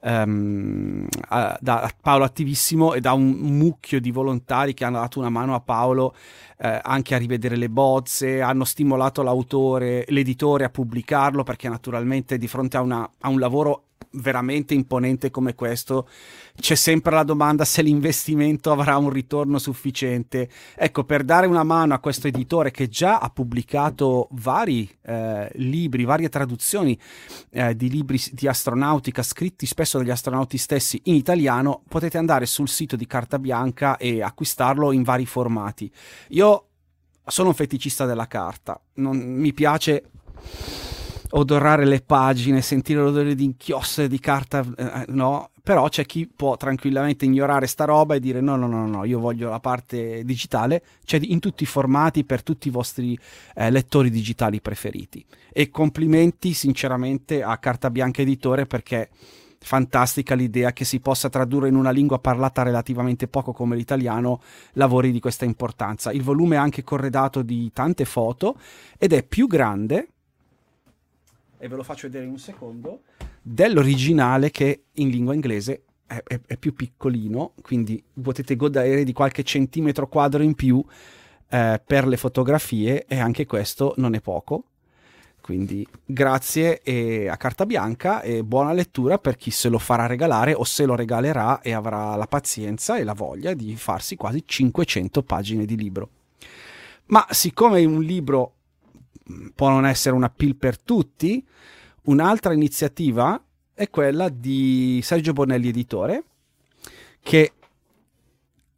um, 0.00 1.06
a, 1.28 1.56
da 1.60 1.90
Paolo 2.00 2.24
Attivissimo 2.24 2.94
e 2.94 3.00
da 3.00 3.12
un 3.12 3.30
mucchio 3.30 4.00
di 4.00 4.10
volontari 4.10 4.74
che 4.74 4.84
hanno 4.84 5.00
dato 5.00 5.18
una 5.18 5.30
mano 5.30 5.54
a 5.54 5.60
Paolo 5.60 6.14
eh, 6.58 6.80
anche 6.82 7.14
a 7.14 7.18
rivedere 7.18 7.56
le 7.56 7.68
bozze, 7.68 8.40
hanno 8.40 8.64
stimolato 8.64 9.22
l'autore, 9.22 10.04
l'editore 10.08 10.64
a 10.64 10.70
pubblicarlo 10.70 11.42
perché 11.42 11.68
naturalmente 11.68 12.38
di 12.38 12.48
fronte 12.48 12.76
a, 12.76 12.80
una, 12.80 13.08
a 13.20 13.28
un 13.28 13.38
lavoro 13.38 13.87
veramente 14.12 14.74
imponente 14.74 15.30
come 15.30 15.54
questo, 15.54 16.08
c'è 16.58 16.74
sempre 16.74 17.14
la 17.14 17.22
domanda 17.22 17.64
se 17.64 17.82
l'investimento 17.82 18.72
avrà 18.72 18.96
un 18.96 19.10
ritorno 19.10 19.58
sufficiente. 19.58 20.48
Ecco, 20.74 21.04
per 21.04 21.24
dare 21.24 21.46
una 21.46 21.62
mano 21.62 21.94
a 21.94 21.98
questo 21.98 22.26
editore 22.26 22.70
che 22.70 22.88
già 22.88 23.18
ha 23.18 23.30
pubblicato 23.30 24.28
vari 24.32 24.88
eh, 25.02 25.50
libri, 25.54 26.04
varie 26.04 26.28
traduzioni 26.28 26.98
eh, 27.50 27.76
di 27.76 27.90
libri 27.90 28.20
di 28.32 28.48
astronautica 28.48 29.22
scritti 29.22 29.66
spesso 29.66 29.98
dagli 29.98 30.10
astronauti 30.10 30.58
stessi 30.58 31.00
in 31.04 31.14
italiano, 31.14 31.82
potete 31.88 32.18
andare 32.18 32.46
sul 32.46 32.68
sito 32.68 32.96
di 32.96 33.06
Carta 33.06 33.38
Bianca 33.38 33.96
e 33.96 34.22
acquistarlo 34.22 34.92
in 34.92 35.02
vari 35.02 35.26
formati. 35.26 35.90
Io 36.30 36.64
sono 37.26 37.48
un 37.48 37.54
feticista 37.54 38.06
della 38.06 38.26
carta, 38.26 38.80
non 38.94 39.16
mi 39.18 39.52
piace 39.52 40.10
odorare 41.30 41.84
le 41.84 42.00
pagine, 42.00 42.62
sentire 42.62 43.00
l'odore 43.00 43.34
di 43.34 43.44
inchiostro 43.44 44.06
di 44.06 44.18
carta, 44.18 44.64
eh, 44.76 45.04
no, 45.08 45.50
però 45.62 45.88
c'è 45.88 46.06
chi 46.06 46.26
può 46.26 46.56
tranquillamente 46.56 47.26
ignorare 47.26 47.66
sta 47.66 47.84
roba 47.84 48.14
e 48.14 48.20
dire 48.20 48.40
no, 48.40 48.56
no, 48.56 48.66
no, 48.66 48.86
no, 48.86 49.04
io 49.04 49.18
voglio 49.18 49.50
la 49.50 49.60
parte 49.60 50.24
digitale, 50.24 50.82
c'è 51.04 51.18
in 51.22 51.40
tutti 51.40 51.64
i 51.64 51.66
formati 51.66 52.24
per 52.24 52.42
tutti 52.42 52.68
i 52.68 52.70
vostri 52.70 53.18
eh, 53.54 53.70
lettori 53.70 54.10
digitali 54.10 54.60
preferiti. 54.60 55.24
E 55.52 55.68
complimenti 55.70 56.54
sinceramente 56.54 57.42
a 57.42 57.58
Carta 57.58 57.90
Bianca 57.90 58.22
Editore 58.22 58.66
perché 58.66 59.10
fantastica 59.60 60.34
l'idea 60.34 60.72
che 60.72 60.84
si 60.84 61.00
possa 61.00 61.28
tradurre 61.28 61.68
in 61.68 61.74
una 61.74 61.90
lingua 61.90 62.20
parlata 62.20 62.62
relativamente 62.62 63.26
poco 63.26 63.52
come 63.52 63.76
l'italiano 63.76 64.40
lavori 64.74 65.10
di 65.10 65.20
questa 65.20 65.44
importanza. 65.44 66.12
Il 66.12 66.22
volume 66.22 66.56
è 66.56 66.58
anche 66.58 66.84
corredato 66.84 67.42
di 67.42 67.70
tante 67.72 68.04
foto 68.04 68.56
ed 68.96 69.12
è 69.12 69.22
più 69.22 69.46
grande 69.46 70.08
e 71.58 71.68
ve 71.68 71.76
lo 71.76 71.82
faccio 71.82 72.06
vedere 72.06 72.24
in 72.24 72.30
un 72.30 72.38
secondo, 72.38 73.02
dell'originale 73.42 74.50
che 74.50 74.84
in 74.94 75.08
lingua 75.08 75.34
inglese 75.34 75.82
è, 76.06 76.22
è, 76.26 76.40
è 76.46 76.56
più 76.56 76.74
piccolino, 76.74 77.54
quindi 77.62 78.02
potete 78.20 78.56
godere 78.56 79.04
di 79.04 79.12
qualche 79.12 79.42
centimetro 79.42 80.08
quadro 80.08 80.42
in 80.42 80.54
più 80.54 80.84
eh, 81.50 81.80
per 81.84 82.06
le 82.06 82.16
fotografie 82.16 83.04
e 83.06 83.18
anche 83.18 83.46
questo 83.46 83.94
non 83.96 84.14
è 84.14 84.20
poco. 84.20 84.64
Quindi 85.40 85.86
grazie 86.04 86.82
a 87.26 87.36
carta 87.38 87.64
bianca 87.64 88.20
e 88.20 88.44
buona 88.44 88.74
lettura 88.74 89.16
per 89.16 89.36
chi 89.36 89.50
se 89.50 89.70
lo 89.70 89.78
farà 89.78 90.04
regalare 90.04 90.52
o 90.52 90.62
se 90.62 90.84
lo 90.84 90.94
regalerà 90.94 91.62
e 91.62 91.72
avrà 91.72 92.16
la 92.16 92.26
pazienza 92.26 92.98
e 92.98 93.04
la 93.04 93.14
voglia 93.14 93.54
di 93.54 93.74
farsi 93.76 94.14
quasi 94.14 94.42
500 94.44 95.22
pagine 95.22 95.64
di 95.64 95.76
libro. 95.76 96.10
Ma 97.06 97.26
siccome 97.30 97.82
un 97.86 98.02
libro 98.02 98.56
può 99.54 99.68
non 99.68 99.86
essere 99.86 100.14
un 100.14 100.24
appeal 100.24 100.56
per 100.56 100.80
tutti. 100.80 101.44
Un'altra 102.04 102.52
iniziativa 102.52 103.42
è 103.74 103.90
quella 103.90 104.28
di 104.28 105.00
Sergio 105.02 105.32
Bonelli 105.32 105.68
Editore, 105.68 106.24
che 107.22 107.52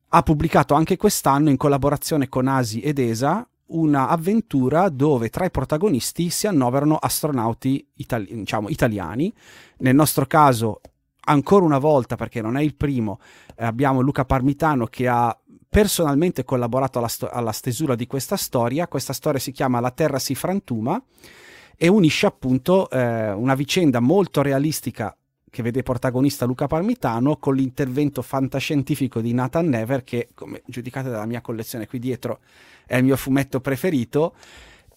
ha 0.08 0.22
pubblicato 0.22 0.74
anche 0.74 0.96
quest'anno 0.96 1.50
in 1.50 1.56
collaborazione 1.56 2.28
con 2.28 2.48
Asi 2.48 2.80
ed 2.80 2.98
ESA 2.98 3.46
un'avventura 3.70 4.88
dove 4.88 5.28
tra 5.28 5.44
i 5.44 5.50
protagonisti 5.50 6.30
si 6.30 6.46
annoverano 6.46 6.96
astronauti 6.96 7.86
itali- 7.94 8.34
diciamo, 8.34 8.68
italiani. 8.68 9.32
Nel 9.78 9.94
nostro 9.94 10.26
caso, 10.26 10.80
ancora 11.20 11.64
una 11.64 11.78
volta, 11.78 12.16
perché 12.16 12.40
non 12.40 12.56
è 12.56 12.62
il 12.62 12.74
primo, 12.74 13.20
eh, 13.56 13.64
abbiamo 13.64 14.00
Luca 14.00 14.24
Parmitano 14.24 14.86
che 14.86 15.08
ha 15.08 15.36
personalmente 15.70 16.44
collaborato 16.44 16.98
alla, 16.98 17.08
sto- 17.08 17.30
alla 17.30 17.52
stesura 17.52 17.94
di 17.94 18.06
questa 18.06 18.36
storia. 18.36 18.88
Questa 18.88 19.12
storia 19.12 19.38
si 19.38 19.52
chiama 19.52 19.78
La 19.78 19.92
Terra 19.92 20.18
si 20.18 20.34
frantuma 20.34 21.00
e 21.76 21.88
unisce 21.88 22.26
appunto 22.26 22.90
eh, 22.90 23.30
una 23.30 23.54
vicenda 23.54 24.00
molto 24.00 24.42
realistica 24.42 25.16
che 25.48 25.62
vede 25.62 25.82
protagonista 25.82 26.44
Luca 26.44 26.66
Parmitano 26.66 27.36
con 27.36 27.54
l'intervento 27.54 28.20
fantascientifico 28.20 29.20
di 29.20 29.32
Nathan 29.32 29.68
Never 29.68 30.04
che, 30.04 30.28
come 30.34 30.62
giudicate 30.66 31.08
dalla 31.08 31.26
mia 31.26 31.40
collezione 31.40 31.86
qui 31.86 31.98
dietro, 31.98 32.40
è 32.86 32.96
il 32.96 33.04
mio 33.04 33.16
fumetto 33.16 33.60
preferito. 33.60 34.34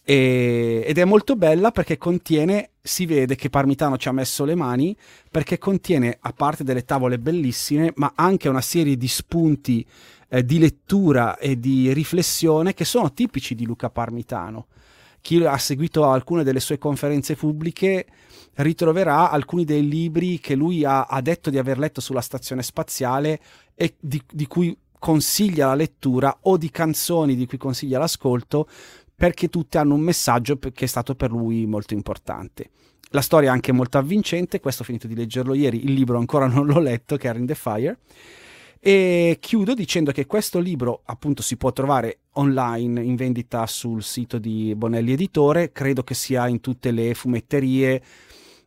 E, 0.04 0.84
ed 0.86 0.98
è 0.98 1.06
molto 1.06 1.36
bella 1.36 1.72
perché 1.72 1.98
contiene, 1.98 2.72
si 2.82 3.06
vede 3.06 3.36
che 3.36 3.50
Parmitano 3.50 3.98
ci 3.98 4.10
ha 4.10 4.12
messo 4.12 4.44
le 4.44 4.56
mani, 4.56 4.96
perché 5.32 5.58
contiene, 5.58 6.18
a 6.20 6.34
parte 6.34 6.64
delle 6.64 6.84
tavole 6.84 7.18
bellissime, 7.18 7.94
ma 7.96 8.12
anche 8.16 8.50
una 8.50 8.62
serie 8.62 8.98
di 8.98 9.08
spunti 9.08 9.86
eh, 10.34 10.44
di 10.44 10.58
lettura 10.58 11.38
e 11.38 11.60
di 11.60 11.94
riflessione 11.94 12.74
che 12.74 12.86
sono 12.86 13.14
tipici 13.14 13.54
di 13.54 13.66
Luca 13.66 13.92
Parmitano. 13.92 14.66
Chi 15.22 15.44
ha 15.46 15.58
seguito 15.58 16.06
alcune 16.06 16.44
delle 16.44 16.60
sue 16.60 16.80
conferenze 16.80 17.36
pubbliche 17.36 18.08
ritroverà 18.56 19.30
alcuni 19.30 19.64
dei 19.64 19.88
libri 19.88 20.40
che 20.40 20.56
lui 20.56 20.84
ha, 20.84 21.04
ha 21.04 21.22
detto 21.22 21.52
di 21.52 21.60
aver 21.60 21.78
letto 21.78 22.02
sulla 22.02 22.20
stazione 22.20 22.64
spaziale 22.64 23.40
e 23.76 23.96
di, 24.00 24.22
di 24.30 24.48
cui 24.48 24.76
consiglia 24.98 25.68
la 25.68 25.76
lettura 25.76 26.36
o 26.42 26.58
di 26.58 26.72
canzoni 26.72 27.36
di 27.36 27.46
cui 27.46 27.58
consiglia 27.58 28.00
l'ascolto 28.00 28.68
perché 29.16 29.50
tutte 29.50 29.78
hanno 29.78 29.94
un 29.94 30.02
messaggio 30.02 30.58
che 30.58 30.72
è 30.74 30.88
stato 30.88 31.14
per 31.14 31.30
lui 31.30 31.66
molto 31.68 31.94
importante. 31.94 32.72
La 33.10 33.22
storia 33.22 33.50
è 33.50 33.52
anche 33.52 33.72
molto 33.72 34.00
avvincente, 34.00 34.60
questo 34.60 34.82
ho 34.82 34.86
finito 34.86 35.06
di 35.06 35.16
leggerlo 35.16 35.54
ieri, 35.54 35.86
il 35.86 35.94
libro 35.94 36.18
ancora 36.18 36.48
non 36.48 36.66
l'ho 36.66 36.80
letto, 36.80 37.18
che 37.18 37.30
è 37.30 37.38
in 37.38 37.46
the 37.46 37.54
Fire, 37.54 38.00
E 38.86 39.38
chiudo 39.40 39.74
dicendo 39.74 40.12
che 40.12 40.26
questo 40.26 40.60
libro 40.60 41.04
appunto 41.06 41.42
si 41.42 41.56
può 41.56 41.72
trovare 41.72 42.24
online 42.32 43.02
in 43.02 43.16
vendita 43.16 43.66
sul 43.66 44.04
sito 44.04 44.40
di 44.40 44.76
Bonelli 44.76 45.14
Editore, 45.14 45.72
credo 45.72 46.04
che 46.04 46.14
sia 46.14 46.50
in 46.50 46.60
tutte 46.60 46.92
le 46.92 47.14
fumetterie, 47.14 48.04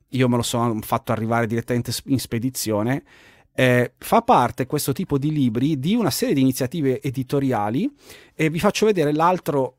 io 0.09 0.28
me 0.30 0.36
lo 0.36 0.43
sono 0.43 0.80
fatto 0.80 1.12
arrivare 1.12 1.47
direttamente 1.47 1.93
in 2.06 2.18
spedizione. 2.18 3.05
Eh, 3.52 3.93
fa 3.98 4.22
parte 4.22 4.64
questo 4.64 4.94
tipo 4.94 5.18
di 5.18 5.30
libri 5.30 5.78
di 5.78 5.94
una 5.94 6.10
serie 6.10 6.34
di 6.34 6.40
iniziative 6.40 7.02
editoriali. 7.02 7.94
E 8.34 8.48
vi 8.48 8.59
faccio 8.59 8.86
vedere 8.86 9.12
l'altro 9.12 9.76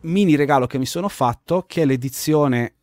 mini 0.00 0.34
regalo 0.34 0.66
che 0.66 0.78
mi 0.78 0.86
sono 0.86 1.08
fatto 1.08 1.62
che 1.64 1.82
è 1.82 1.84
l'edizione 1.84 2.74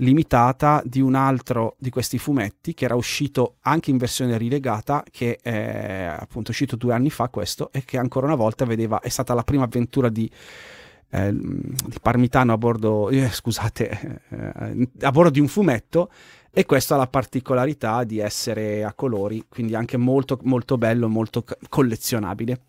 limitata 0.00 0.82
di 0.84 1.00
un 1.00 1.14
altro 1.14 1.76
di 1.78 1.90
questi 1.90 2.18
fumetti 2.18 2.74
che 2.74 2.84
era 2.84 2.94
uscito 2.94 3.56
anche 3.62 3.90
in 3.90 3.96
versione 3.96 4.38
rilegata 4.38 5.02
che 5.10 5.38
è 5.42 6.16
appunto 6.18 6.50
uscito 6.50 6.76
due 6.76 6.94
anni 6.94 7.10
fa 7.10 7.28
questo 7.28 7.70
e 7.72 7.84
che 7.84 7.98
ancora 7.98 8.26
una 8.26 8.36
volta 8.36 8.64
vedeva 8.64 9.00
è 9.00 9.08
stata 9.08 9.34
la 9.34 9.42
prima 9.42 9.64
avventura 9.64 10.08
di 10.08 10.30
eh, 11.10 11.32
di 11.32 11.98
Parmitano 12.02 12.52
a 12.52 12.58
bordo, 12.58 13.08
eh, 13.08 13.30
scusate, 13.30 14.20
eh, 14.28 14.88
a 15.00 15.10
bordo 15.10 15.30
di 15.30 15.40
un 15.40 15.48
fumetto 15.48 16.10
e 16.50 16.66
questo 16.66 16.94
ha 16.94 16.96
la 16.98 17.06
particolarità 17.06 18.04
di 18.04 18.18
essere 18.18 18.84
a 18.84 18.92
colori, 18.92 19.44
quindi 19.48 19.74
anche 19.74 19.96
molto, 19.96 20.38
molto 20.42 20.76
bello, 20.76 21.08
molto 21.08 21.44
collezionabile. 21.68 22.60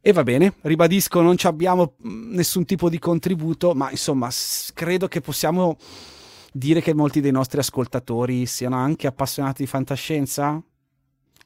E 0.00 0.12
va 0.12 0.24
bene, 0.24 0.54
ribadisco, 0.62 1.20
non 1.20 1.36
abbiamo 1.42 1.94
mm, 2.04 2.34
nessun 2.34 2.64
tipo 2.64 2.88
di 2.88 2.98
contributo, 2.98 3.74
ma 3.74 3.90
insomma, 3.90 4.28
credo 4.74 5.06
che 5.06 5.20
possiamo 5.20 5.76
dire 6.52 6.80
che 6.82 6.94
molti 6.94 7.20
dei 7.20 7.32
nostri 7.32 7.58
ascoltatori 7.58 8.46
siano 8.46 8.76
anche 8.76 9.06
appassionati 9.06 9.62
di 9.62 9.68
fantascienza. 9.68 10.62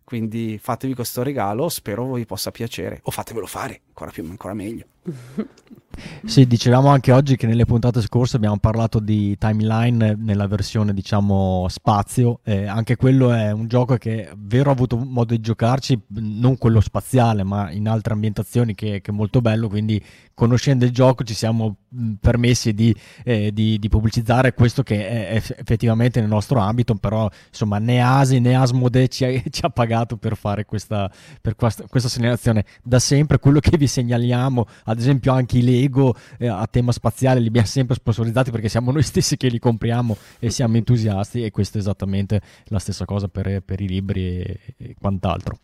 Quindi 0.04 0.58
fatevi 0.60 0.94
questo 0.94 1.22
regalo, 1.22 1.68
spero 1.68 2.12
vi 2.12 2.26
possa 2.26 2.52
piacere, 2.52 3.00
o 3.04 3.10
fatevelo 3.10 3.46
fare, 3.46 3.82
ancora, 3.88 4.10
più, 4.12 4.24
ancora 4.28 4.54
meglio. 4.54 4.84
Sì, 6.24 6.46
dicevamo 6.46 6.88
anche 6.88 7.10
oggi 7.12 7.36
che 7.36 7.46
nelle 7.46 7.64
puntate 7.64 8.02
scorse 8.02 8.36
abbiamo 8.36 8.58
parlato 8.58 8.98
di 8.98 9.36
timeline 9.38 10.14
nella 10.18 10.46
versione 10.46 10.92
diciamo 10.92 11.66
spazio, 11.68 12.40
eh, 12.44 12.66
anche 12.66 12.96
quello 12.96 13.32
è 13.32 13.50
un 13.50 13.66
gioco 13.66 13.96
che 13.96 14.30
vero 14.36 14.70
ho 14.70 14.72
avuto 14.72 14.98
modo 14.98 15.32
di 15.32 15.40
giocarci, 15.40 15.98
non 16.08 16.58
quello 16.58 16.80
spaziale 16.80 17.44
ma 17.44 17.70
in 17.70 17.88
altre 17.88 18.12
ambientazioni 18.12 18.74
che, 18.74 19.00
che 19.00 19.10
è 19.10 19.14
molto 19.14 19.40
bello, 19.40 19.68
quindi 19.68 20.02
conoscendo 20.36 20.84
il 20.84 20.90
gioco 20.90 21.24
ci 21.24 21.32
siamo 21.32 21.76
permessi 22.20 22.74
di, 22.74 22.94
eh, 23.24 23.50
di, 23.54 23.78
di, 23.78 23.88
pubblicizzare 23.88 24.52
questo 24.52 24.82
che 24.82 25.08
è 25.08 25.34
effettivamente 25.34 26.20
nel 26.20 26.28
nostro 26.28 26.60
ambito, 26.60 26.94
però 26.96 27.26
insomma 27.48 27.78
né 27.78 28.02
Asi 28.02 28.38
né 28.38 28.54
Asmode 28.54 29.08
ci 29.08 29.24
ha, 29.24 29.30
ci 29.48 29.64
ha 29.64 29.70
pagato 29.70 30.18
per 30.18 30.36
fare 30.36 30.66
questa, 30.66 31.10
per 31.40 31.56
questa, 31.56 31.84
questa 31.88 32.10
segnalazione. 32.10 32.66
Da 32.82 32.98
sempre 32.98 33.38
quello 33.38 33.60
che 33.60 33.78
vi 33.78 33.86
segnaliamo, 33.86 34.66
ad 34.84 34.98
esempio 34.98 35.32
anche 35.32 35.56
i 35.56 35.62
Lego 35.62 36.14
eh, 36.38 36.48
a 36.48 36.66
tema 36.66 36.92
spaziale 36.92 37.40
li 37.40 37.48
abbiamo 37.48 37.66
sempre 37.66 37.94
sponsorizzati 37.94 38.50
perché 38.50 38.68
siamo 38.68 38.92
noi 38.92 39.02
stessi 39.04 39.38
che 39.38 39.48
li 39.48 39.58
compriamo 39.58 40.18
e 40.38 40.50
siamo 40.50 40.76
entusiasti 40.76 41.44
e 41.44 41.50
questo 41.50 41.78
è 41.78 41.80
esattamente 41.80 42.42
la 42.64 42.78
stessa 42.78 43.06
cosa 43.06 43.26
per, 43.28 43.62
per 43.62 43.80
i 43.80 43.88
libri 43.88 44.42
e, 44.42 44.60
e 44.76 44.94
quant'altro. 45.00 45.58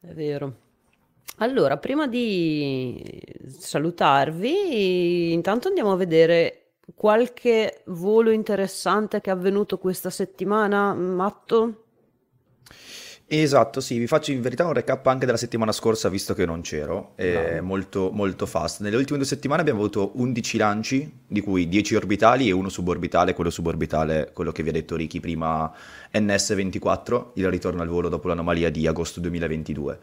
È 0.00 0.14
vero. 0.14 0.64
Allora, 1.38 1.76
prima 1.76 2.06
di 2.06 3.22
salutarvi, 3.46 5.32
intanto 5.32 5.68
andiamo 5.68 5.92
a 5.92 5.96
vedere 5.96 6.76
qualche 6.94 7.82
volo 7.86 8.30
interessante 8.30 9.20
che 9.20 9.30
è 9.30 9.32
avvenuto 9.32 9.78
questa 9.78 10.08
settimana, 10.08 10.94
Matto? 10.94 11.82
Esatto, 13.28 13.80
sì, 13.80 13.98
vi 13.98 14.06
faccio 14.06 14.30
in 14.30 14.40
verità 14.40 14.64
un 14.64 14.72
recap 14.72 15.04
anche 15.08 15.26
della 15.26 15.36
settimana 15.36 15.72
scorsa, 15.72 16.08
visto 16.08 16.32
che 16.32 16.46
non 16.46 16.60
c'ero, 16.60 17.12
è 17.16 17.58
molto, 17.60 18.10
molto 18.12 18.46
fast. 18.46 18.82
Nelle 18.82 18.94
ultime 18.94 19.18
due 19.18 19.26
settimane 19.26 19.62
abbiamo 19.62 19.80
avuto 19.80 20.12
11 20.14 20.56
lanci, 20.58 21.12
di 21.26 21.40
cui 21.40 21.68
10 21.68 21.96
orbitali 21.96 22.48
e 22.48 22.52
uno 22.52 22.68
suborbitale, 22.68 23.34
quello 23.34 23.50
suborbitale, 23.50 24.30
quello 24.32 24.52
che 24.52 24.62
vi 24.62 24.68
ha 24.68 24.72
detto 24.72 24.94
Ricky 24.94 25.18
prima, 25.18 25.70
NS24, 26.14 27.30
il 27.34 27.50
ritorno 27.50 27.82
al 27.82 27.88
volo 27.88 28.08
dopo 28.08 28.28
l'anomalia 28.28 28.70
di 28.70 28.86
agosto 28.86 29.18
2022. 29.18 29.98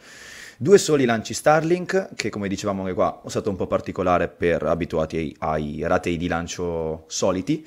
Due 0.57 0.77
soli 0.77 1.05
lanci 1.05 1.33
Starlink, 1.33 2.09
che 2.15 2.29
come 2.29 2.47
dicevamo 2.47 2.81
anche 2.81 2.93
qua 2.93 3.21
è 3.25 3.29
stato 3.29 3.49
un 3.49 3.55
po' 3.55 3.65
particolare 3.65 4.27
per 4.27 4.61
abituati 4.63 5.17
ai, 5.17 5.35
ai 5.39 5.81
ratei 5.87 6.15
di 6.15 6.27
lancio 6.27 7.05
soliti. 7.07 7.65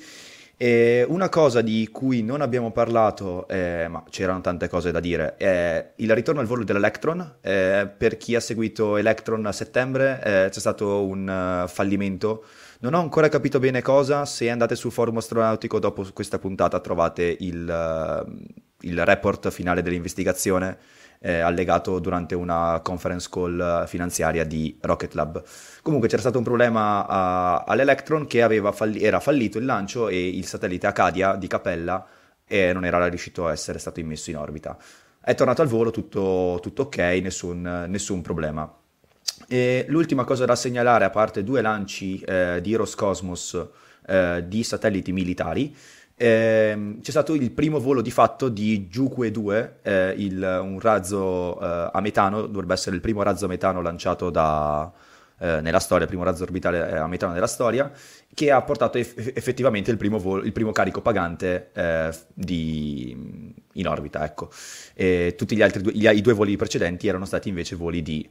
E 0.59 1.05
una 1.07 1.29
cosa 1.29 1.61
di 1.61 1.87
cui 1.91 2.23
non 2.23 2.41
abbiamo 2.41 2.71
parlato, 2.71 3.47
eh, 3.47 3.87
ma 3.89 4.03
c'erano 4.09 4.41
tante 4.41 4.67
cose 4.67 4.91
da 4.91 4.99
dire, 4.99 5.35
è 5.35 5.91
il 5.97 6.11
ritorno 6.15 6.39
al 6.39 6.47
volo 6.47 6.63
dell'Electron. 6.63 7.35
Eh, 7.41 7.91
per 7.95 8.17
chi 8.17 8.35
ha 8.35 8.39
seguito 8.39 8.97
Electron 8.97 9.45
a 9.45 9.51
settembre 9.51 10.19
eh, 10.23 10.49
c'è 10.49 10.59
stato 10.59 11.05
un 11.05 11.63
uh, 11.63 11.67
fallimento. 11.67 12.45
Non 12.79 12.93
ho 12.93 12.99
ancora 13.01 13.27
capito 13.27 13.59
bene 13.59 13.81
cosa, 13.81 14.25
se 14.25 14.49
andate 14.49 14.75
sul 14.75 14.91
forum 14.91 15.17
astronautico 15.17 15.77
dopo 15.77 16.07
questa 16.13 16.39
puntata 16.39 16.79
trovate 16.79 17.35
il, 17.39 18.23
uh, 18.25 18.31
il 18.81 19.05
report 19.05 19.49
finale 19.49 19.83
dell'investigazione 19.83 20.77
eh, 21.19 21.39
allegato 21.39 21.99
durante 21.99 22.35
una 22.35 22.79
conference 22.83 23.27
call 23.31 23.85
finanziaria 23.85 24.43
di 24.43 24.77
Rocket 24.81 25.13
Lab. 25.13 25.43
Comunque 25.81 26.07
c'era 26.09 26.21
stato 26.21 26.37
un 26.37 26.43
problema 26.43 27.05
a, 27.07 27.63
all'Electron 27.63 28.27
che 28.27 28.45
falli- 28.71 29.01
era 29.01 29.19
fallito 29.19 29.57
il 29.57 29.65
lancio 29.65 30.09
e 30.09 30.27
il 30.27 30.45
satellite 30.45 30.87
Acadia 30.87 31.35
di 31.35 31.47
Capella 31.47 32.05
e 32.47 32.71
non 32.73 32.85
era 32.85 33.05
riuscito 33.07 33.47
a 33.47 33.51
essere 33.51 33.79
stato 33.79 33.99
immesso 33.99 34.29
in 34.29 34.37
orbita. 34.37 34.77
È 35.21 35.35
tornato 35.35 35.61
al 35.61 35.67
volo, 35.67 35.91
tutto, 35.91 36.57
tutto 36.61 36.83
ok, 36.83 36.97
nessun, 37.21 37.85
nessun 37.89 38.21
problema. 38.21 38.73
E 39.47 39.85
l'ultima 39.89 40.23
cosa 40.23 40.45
da 40.45 40.55
segnalare, 40.55 41.05
a 41.05 41.09
parte 41.09 41.43
due 41.43 41.61
lanci 41.61 42.19
eh, 42.19 42.59
di 42.61 42.75
Roscosmos 42.75 43.67
eh, 44.07 44.45
di 44.47 44.63
satelliti 44.63 45.11
militari, 45.11 45.75
eh, 46.19 46.97
c'è 46.99 47.11
stato 47.11 47.35
il 47.35 47.51
primo 47.51 47.79
volo 47.79 48.01
di 48.01 48.09
fatto 48.09 48.49
di 48.49 48.87
Juque 48.87 49.29
2, 49.29 49.79
eh, 49.83 50.15
il, 50.17 50.59
un 50.63 50.79
razzo 50.79 51.59
eh, 51.61 51.91
a 51.93 52.01
metano, 52.01 52.47
dovrebbe 52.47 52.73
essere 52.73 52.95
il 52.95 53.01
primo 53.01 53.21
razzo 53.21 53.45
a 53.45 53.47
metano 53.47 53.83
lanciato 53.83 54.31
da, 54.31 54.91
eh, 55.37 55.61
nella 55.61 55.77
storia, 55.77 56.05
il 56.05 56.09
primo 56.09 56.23
razzo 56.23 56.41
orbitale 56.41 56.89
eh, 56.89 56.97
a 56.97 57.05
metano 57.05 57.33
della 57.33 57.45
storia, 57.45 57.91
che 58.33 58.49
ha 58.49 58.59
portato 58.63 58.97
eff- 58.97 59.31
effettivamente 59.35 59.91
il 59.91 59.97
primo, 59.97 60.17
volo, 60.17 60.43
il 60.43 60.51
primo, 60.53 60.71
carico 60.71 61.01
pagante 61.01 61.69
eh, 61.73 62.09
di, 62.33 63.53
in 63.73 63.87
orbita. 63.87 64.25
Ecco. 64.25 64.49
tutti 65.35 65.55
gli 65.55 65.61
altri 65.61 65.83
due, 65.83 65.91
gli, 65.93 66.07
i 66.07 66.21
due 66.21 66.33
voli 66.33 66.55
precedenti 66.55 67.07
erano 67.07 67.25
stati 67.25 67.47
invece 67.49 67.75
voli 67.75 68.01
di, 68.01 68.27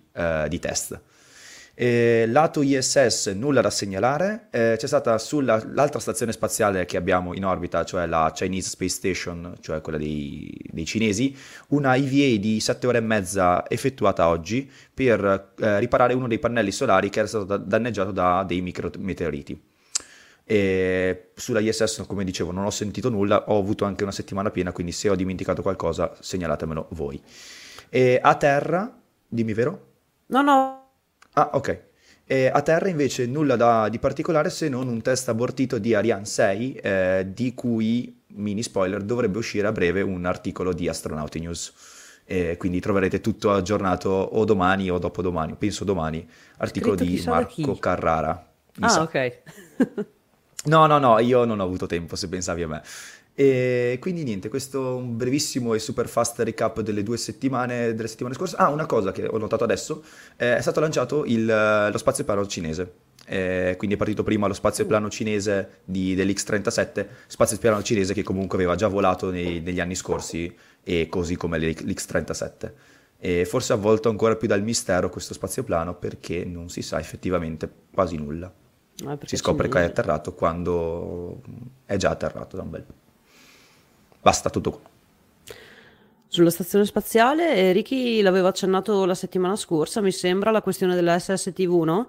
di 0.49 0.59
test. 0.59 1.01
Eh, 1.79 2.25
lato 2.29 2.63
ISS 2.63 3.27
nulla 3.37 3.61
da 3.61 3.69
segnalare, 3.69 4.49
eh, 4.51 4.77
c'è 4.79 4.87
stata 4.87 5.19
sull'altra 5.19 6.01
stazione 6.01 6.33
spaziale 6.33 6.87
che 6.87 6.97
abbiamo 6.97 7.35
in 7.35 7.45
orbita, 7.45 7.85
cioè 7.85 8.07
la 8.07 8.33
Chinese 8.35 8.71
Space 8.71 8.95
Station, 8.95 9.55
cioè 9.61 9.83
quella 9.83 9.99
dei, 9.99 10.59
dei 10.71 10.87
cinesi, 10.87 11.37
una 11.69 11.95
EVA 11.95 12.39
di 12.41 12.61
7 12.61 12.87
ore 12.87 12.97
e 12.97 13.03
mezza 13.03 13.69
effettuata 13.69 14.27
oggi 14.29 14.71
per 14.95 15.53
eh, 15.59 15.79
riparare 15.79 16.15
uno 16.15 16.27
dei 16.29 16.39
pannelli 16.39 16.73
solari 16.73 17.11
che 17.11 17.19
era 17.19 17.29
stato 17.29 17.45
da- 17.45 17.59
danneggiato 17.59 18.11
da 18.11 18.43
dei 18.43 18.63
micrometeoriti. 18.63 19.63
E 20.45 21.33
sulla 21.35 21.61
ISS, 21.61 22.05
come 22.07 22.25
dicevo, 22.25 22.53
non 22.53 22.65
ho 22.65 22.71
sentito 22.71 23.11
nulla, 23.11 23.51
ho 23.51 23.59
avuto 23.59 23.85
anche 23.85 24.03
una 24.03 24.13
settimana 24.13 24.51
piena, 24.51 24.73
quindi 24.73 24.93
se 24.93 25.11
ho 25.11 25.15
dimenticato 25.15 25.61
qualcosa 25.61 26.11
segnalatemelo 26.19 26.87
voi. 26.93 27.21
E 27.91 28.19
a 28.23 28.35
terra, 28.37 28.99
dimmi 29.29 29.53
vero? 29.53 29.85
No, 30.29 30.41
no, 30.41 30.86
Ah, 31.39 31.51
ok. 31.53 31.81
E 32.25 32.51
a 32.53 32.63
terra 32.63 32.89
invece 32.89 33.27
nulla 33.27 33.57
da, 33.57 33.89
di 33.91 33.99
particolare 33.99 34.49
se 34.49 34.69
non 34.71 34.89
un 34.89 35.03
test 35.03 35.29
abortito 35.29 35.79
di 35.79 35.95
Ariane 35.95 36.25
6, 36.25 36.75
eh, 36.75 37.27
di 37.29 37.53
cui, 37.55 38.23
mini 38.29 38.63
spoiler, 38.63 39.03
dovrebbe 39.03 39.37
uscire 39.39 39.67
a 39.67 39.73
breve 39.73 40.01
un 40.01 40.25
articolo 40.25 40.73
di 40.73 40.89
Astronauti 40.89 41.39
News. 41.41 41.73
E 42.25 42.57
quindi 42.57 42.81
troverete 42.81 43.21
tutto 43.21 43.53
aggiornato 43.53 44.09
o 44.09 44.45
domani 44.45 44.91
o 44.91 44.99
dopodomani, 44.99 45.55
penso 45.57 45.85
domani, 45.85 46.27
articolo 46.57 46.97
Scritto 46.97 47.13
di 47.13 47.23
Marco 47.27 47.73
chi? 47.73 47.79
Carrara. 47.79 48.47
Ah, 48.81 48.89
sa. 48.89 49.03
ok. 49.03 49.43
no, 50.65 50.87
no, 50.87 50.99
no, 50.99 51.19
io 51.19 51.45
non 51.45 51.61
ho 51.61 51.65
avuto 51.65 51.87
tempo 51.87 52.17
se 52.17 52.29
pensavi 52.29 52.63
a 52.63 52.69
me. 52.69 52.83
E 53.39 53.99
quindi 54.01 54.25
niente, 54.25 54.49
questo 54.49 54.95
è 54.95 54.97
un 54.97 55.15
brevissimo 55.15 55.75
e 55.75 55.79
super 55.79 56.09
fast 56.09 56.39
recap 56.39 56.81
delle 56.81 57.03
due 57.03 57.19
settimane, 57.19 57.95
delle 57.95 58.09
settimane 58.09 58.35
scorse. 58.35 58.57
Ah, 58.57 58.71
una 58.71 58.87
cosa 58.87 59.13
che 59.13 59.27
ho 59.27 59.37
notato 59.37 59.63
adesso, 59.63 60.03
eh, 60.39 60.57
è 60.57 60.61
stato 60.63 60.81
lanciato 60.81 61.27
il, 61.27 61.45
lo 61.45 61.99
spazio 61.99 62.25
plano 62.25 62.47
cinese. 62.47 62.95
Eh, 63.27 63.75
quindi 63.77 63.97
è 63.97 63.99
partito 63.99 64.23
prima 64.23 64.47
lo 64.47 64.55
spazio 64.55 64.87
plano 64.87 65.11
cinese 65.11 65.81
di, 65.85 66.15
dell'X-37, 66.15 67.07
spazio 67.27 67.59
plano 67.59 67.83
cinese 67.83 68.15
che 68.15 68.23
comunque 68.23 68.57
aveva 68.57 68.75
già 68.75 68.89
volato 68.89 69.31
nei, 69.31 69.61
negli 69.61 69.81
anni 69.81 69.97
scorsi, 69.97 70.57
e 70.83 71.09
così 71.11 71.37
come 71.37 71.59
l'X-37. 71.59 72.73
E 73.19 73.45
forse 73.45 73.75
avvolto 73.75 74.09
ancora 74.09 74.37
più 74.37 74.49
dal 74.49 74.63
mistero 74.63 75.11
questo 75.11 75.35
spazio 75.35 75.63
plano 75.63 75.95
perché 75.97 76.47
non 76.47 76.71
si 76.71 76.81
sa 76.81 76.99
effettivamente 76.99 77.71
quasi 77.93 78.17
nulla. 78.17 78.51
Ah, 79.05 79.19
si 79.25 79.37
scopre 79.37 79.69
che 79.69 79.81
è 79.81 79.85
atterrato 79.85 80.33
quando 80.33 81.43
è 81.85 81.99
già 81.99 82.09
atterrato 82.09 82.57
da 82.57 82.63
un 82.63 82.71
bel 82.71 82.83
po'. 82.83 83.05
Basta 84.27 84.51
tutto 84.51 84.71
qua. 84.73 84.81
Sulla 86.27 86.51
stazione 86.51 86.85
spaziale, 86.85 87.71
Ricky 87.71 88.21
l'aveva 88.23 88.49
accennato 88.49 89.05
la 89.05 89.15
settimana 89.15 89.55
scorsa, 89.55 90.01
mi 90.01 90.11
sembra, 90.11 90.51
la 90.51 90.63
questione 90.63 90.97
della 90.97 91.17
SSTV, 91.17 91.83
no? 91.85 92.09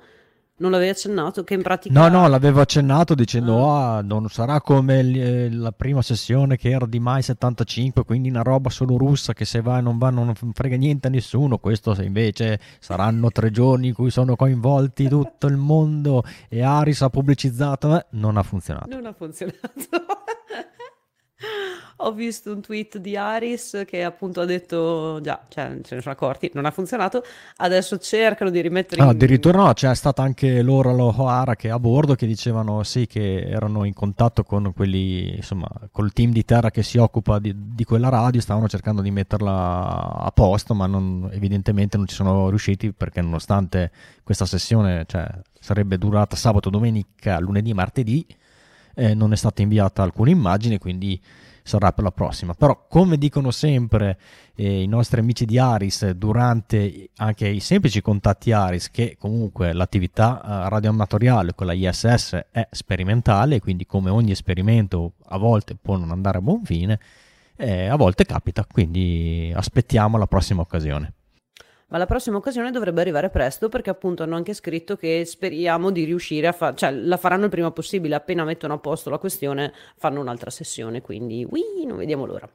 Non 0.58 0.72
l'avevi 0.72 0.90
accennato? 0.90 1.44
Che 1.44 1.54
in 1.54 1.62
pratica... 1.62 1.94
No, 1.94 2.08
no, 2.08 2.28
l'avevo 2.28 2.62
accennato 2.62 3.14
dicendo 3.14 3.70
ah. 3.70 3.98
ah 3.98 4.02
non 4.02 4.28
sarà 4.30 4.62
come 4.62 5.04
l- 5.04 5.16
eh, 5.16 5.52
la 5.52 5.72
prima 5.72 6.02
sessione 6.02 6.58
che 6.58 6.72
era 6.72 6.88
di 6.88 7.00
mai 7.00 7.22
75, 7.22 8.04
quindi 8.04 8.30
una 8.30 8.42
roba 8.42 8.72
solo 8.72 8.98
russa 8.98 9.34
che 9.34 9.46
se 9.46 9.62
va 9.62 9.80
non 9.80 10.00
va 10.00 10.10
non 10.10 10.34
frega 10.34 10.76
niente 10.76 11.06
a 11.06 11.12
nessuno. 11.12 11.60
Questo 11.60 11.96
invece 12.02 12.60
saranno 12.80 13.30
tre 13.30 13.52
giorni 13.52 13.90
in 13.90 13.94
cui 13.94 14.10
sono 14.10 14.36
coinvolti 14.36 15.08
tutto 15.08 15.46
il 15.46 15.58
mondo 15.58 16.24
e 16.50 16.64
Aris 16.64 17.04
ha 17.04 17.12
pubblicizzato. 17.12 17.96
Eh, 17.96 18.06
non 18.14 18.38
ha 18.38 18.42
funzionato. 18.42 18.88
Non 18.90 19.06
ha 19.06 19.14
funzionato. 19.14 19.60
ho 22.00 22.12
visto 22.12 22.54
un 22.54 22.62
tweet 22.62 23.00
di 23.00 23.18
Aris 23.18 23.84
che 23.88 24.04
appunto 24.04 24.42
ha 24.42 24.46
detto 24.46 25.20
già, 25.22 25.42
cioè 25.48 25.80
se 25.84 25.96
ne 25.96 26.02
sono 26.02 26.14
accorti, 26.14 26.52
non 26.54 26.66
ha 26.66 26.72
funzionato, 26.72 27.24
adesso 27.58 27.98
cercano 27.98 28.52
di 28.52 28.62
rimettere 28.62 29.02
ah, 29.02 29.06
in... 29.06 29.10
addirittura 29.12 29.64
no, 29.64 29.74
c'è 29.74 29.94
stata 29.96 30.22
anche 30.22 30.62
Laura 30.62 30.92
O'Hara 30.92 31.56
che 31.56 31.70
è 31.70 31.72
a 31.72 31.80
bordo 31.80 32.14
che 32.14 32.28
dicevano 32.28 32.84
sì 32.84 33.08
che 33.08 33.48
erano 33.48 33.84
in 33.84 33.94
contatto 33.94 34.44
con 34.44 34.74
quelli, 34.76 35.36
insomma, 35.38 35.68
col 35.92 36.14
team 36.14 36.32
di 36.32 36.46
terra 36.46 36.70
che 36.70 36.84
si 36.84 37.00
occupa 37.00 37.40
di, 37.40 37.54
di 37.56 37.84
quella 37.84 38.10
radio, 38.10 38.42
stavano 38.42 38.68
cercando 38.68 39.02
di 39.02 39.10
metterla 39.10 40.18
a 40.20 40.32
posto, 40.32 40.76
ma 40.76 40.86
non, 40.86 41.30
evidentemente 41.34 41.98
non 41.98 42.06
ci 42.06 42.16
sono 42.16 42.50
riusciti 42.50 42.92
perché 42.92 43.22
nonostante 43.22 43.92
questa 44.24 44.46
sessione 44.46 45.06
cioè, 45.08 45.28
sarebbe 45.60 45.98
durata 45.98 46.36
sabato, 46.36 46.70
domenica, 46.70 47.40
lunedì, 47.40 47.74
martedì, 47.74 48.24
eh, 48.94 49.16
non 49.16 49.32
è 49.32 49.36
stata 49.36 49.64
inviata 49.64 50.04
alcuna 50.04 50.30
immagine, 50.30 50.78
quindi 50.78 51.20
sarà 51.68 51.92
per 51.92 52.04
la 52.04 52.12
prossima. 52.12 52.54
Però, 52.54 52.86
come 52.88 53.18
dicono 53.18 53.52
sempre 53.52 54.18
eh, 54.56 54.82
i 54.82 54.88
nostri 54.88 55.20
amici 55.20 55.46
di 55.46 55.60
Aris, 55.60 56.10
durante 56.12 57.10
anche 57.18 57.48
i 57.48 57.60
semplici 57.60 58.02
contatti 58.02 58.52
Aris, 58.52 58.90
che 58.90 59.18
comunque 59.20 59.74
l'attività 59.74 60.42
eh, 60.42 60.70
radioamatoriale 60.70 61.54
con 61.54 61.68
la 61.68 61.74
ISS 61.74 62.46
è 62.52 62.68
sperimentale, 62.72 63.60
quindi 63.60 63.86
come 63.86 64.10
ogni 64.10 64.32
esperimento 64.32 65.14
a 65.28 65.38
volte 65.38 65.76
può 65.76 65.98
non 65.98 66.12
andare 66.12 66.38
a 66.38 66.42
buon 66.42 66.64
fine, 66.64 67.00
eh, 67.58 67.88
a 67.88 67.96
volte 67.96 68.24
capita, 68.24 68.66
quindi 68.66 69.52
aspettiamo 69.54 70.18
la 70.18 70.28
prossima 70.28 70.62
occasione 70.62 71.17
ma 71.90 71.98
la 71.98 72.06
prossima 72.06 72.38
occasione 72.38 72.72
dovrebbe 72.72 73.02
arrivare 73.02 73.30
presto 73.30 73.70
perché 73.70 73.90
appunto 73.90 74.24
hanno 74.24 74.36
anche 74.36 74.54
scritto 74.54 74.96
che 74.96 75.24
speriamo 75.26 75.90
di 75.90 76.04
riuscire 76.04 76.48
a 76.48 76.52
fare, 76.52 76.76
cioè 76.76 76.92
la 76.92 77.18
faranno 77.18 77.46
il 77.46 77.50
prima 77.50 77.72
possibile, 77.72 78.16
appena 78.16 78.44
mettono 78.44 78.74
a 78.74 78.78
posto 78.78 79.10
la 79.10 79.18
questione 79.18 79.74
fanno 79.96 80.20
un'altra 80.20 80.50
sessione, 80.50 81.02
quindi 81.02 81.48
ui, 81.50 81.86
non 81.86 81.98
vediamo 81.98 82.26
l'ora. 82.26 82.50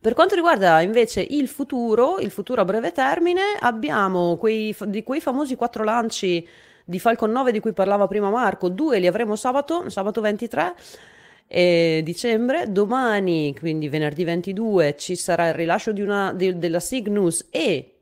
Per 0.00 0.12
quanto 0.12 0.34
riguarda 0.34 0.80
invece 0.82 1.26
il 1.28 1.48
futuro, 1.48 2.18
il 2.18 2.30
futuro 2.30 2.60
a 2.60 2.64
breve 2.64 2.92
termine, 2.92 3.40
abbiamo 3.58 4.36
quei, 4.36 4.76
di 4.86 5.02
quei 5.02 5.20
famosi 5.20 5.56
quattro 5.56 5.82
lanci 5.82 6.46
di 6.84 6.98
Falcon 6.98 7.30
9 7.30 7.52
di 7.52 7.60
cui 7.60 7.72
parlava 7.72 8.06
prima 8.06 8.28
Marco, 8.28 8.68
due 8.68 8.98
li 8.98 9.06
avremo 9.06 9.34
sabato, 9.34 9.88
sabato 9.88 10.20
23 10.20 10.74
eh, 11.46 12.02
dicembre. 12.04 12.70
Domani, 12.70 13.56
quindi 13.58 13.88
venerdì 13.88 14.24
22, 14.24 14.94
ci 14.96 15.16
sarà 15.16 15.48
il 15.48 15.54
rilascio 15.54 15.92
una, 15.96 16.34
di, 16.34 16.58
della 16.58 16.80
Cygnus 16.80 17.46
e 17.50 17.93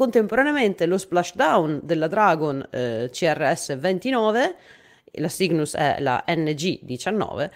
Contemporaneamente 0.00 0.86
lo 0.86 0.96
splashdown 0.96 1.80
della 1.82 2.06
Dragon 2.06 2.66
eh, 2.70 3.10
CRS 3.12 3.76
29, 3.76 4.54
la 5.12 5.28
Cygnus 5.28 5.74
è 5.74 5.96
la 5.98 6.24
NG 6.26 6.78
19 6.80 7.52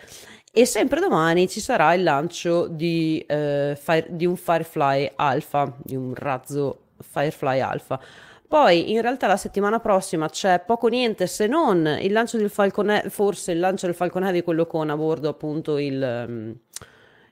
e 0.52 0.66
sempre 0.66 1.00
domani 1.00 1.48
ci 1.48 1.60
sarà 1.60 1.94
il 1.94 2.02
lancio 2.02 2.66
di, 2.66 3.24
eh, 3.26 3.78
fire, 3.80 4.08
di 4.10 4.26
un 4.26 4.36
Firefly 4.36 5.12
Alpha, 5.14 5.74
di 5.82 5.96
un 5.96 6.14
razzo 6.14 6.88
Firefly 7.00 7.60
Alpha. 7.60 7.98
Poi 8.46 8.92
in 8.92 9.00
realtà 9.00 9.26
la 9.26 9.38
settimana 9.38 9.80
prossima 9.80 10.28
c'è 10.28 10.60
poco 10.66 10.88
niente 10.88 11.26
se 11.26 11.46
non 11.46 11.96
il 11.98 12.12
lancio 12.12 12.36
del 12.36 12.50
Falcon 12.50 12.90
Heavy, 12.90 13.08
forse 13.08 13.52
il 13.52 13.58
lancio 13.58 13.86
del 13.86 13.94
Falcon 13.94 14.22
Heavy, 14.22 14.42
quello 14.42 14.66
con 14.66 14.90
a 14.90 14.96
bordo 14.98 15.30
appunto 15.30 15.78
il, 15.78 16.26
um, 16.28 16.54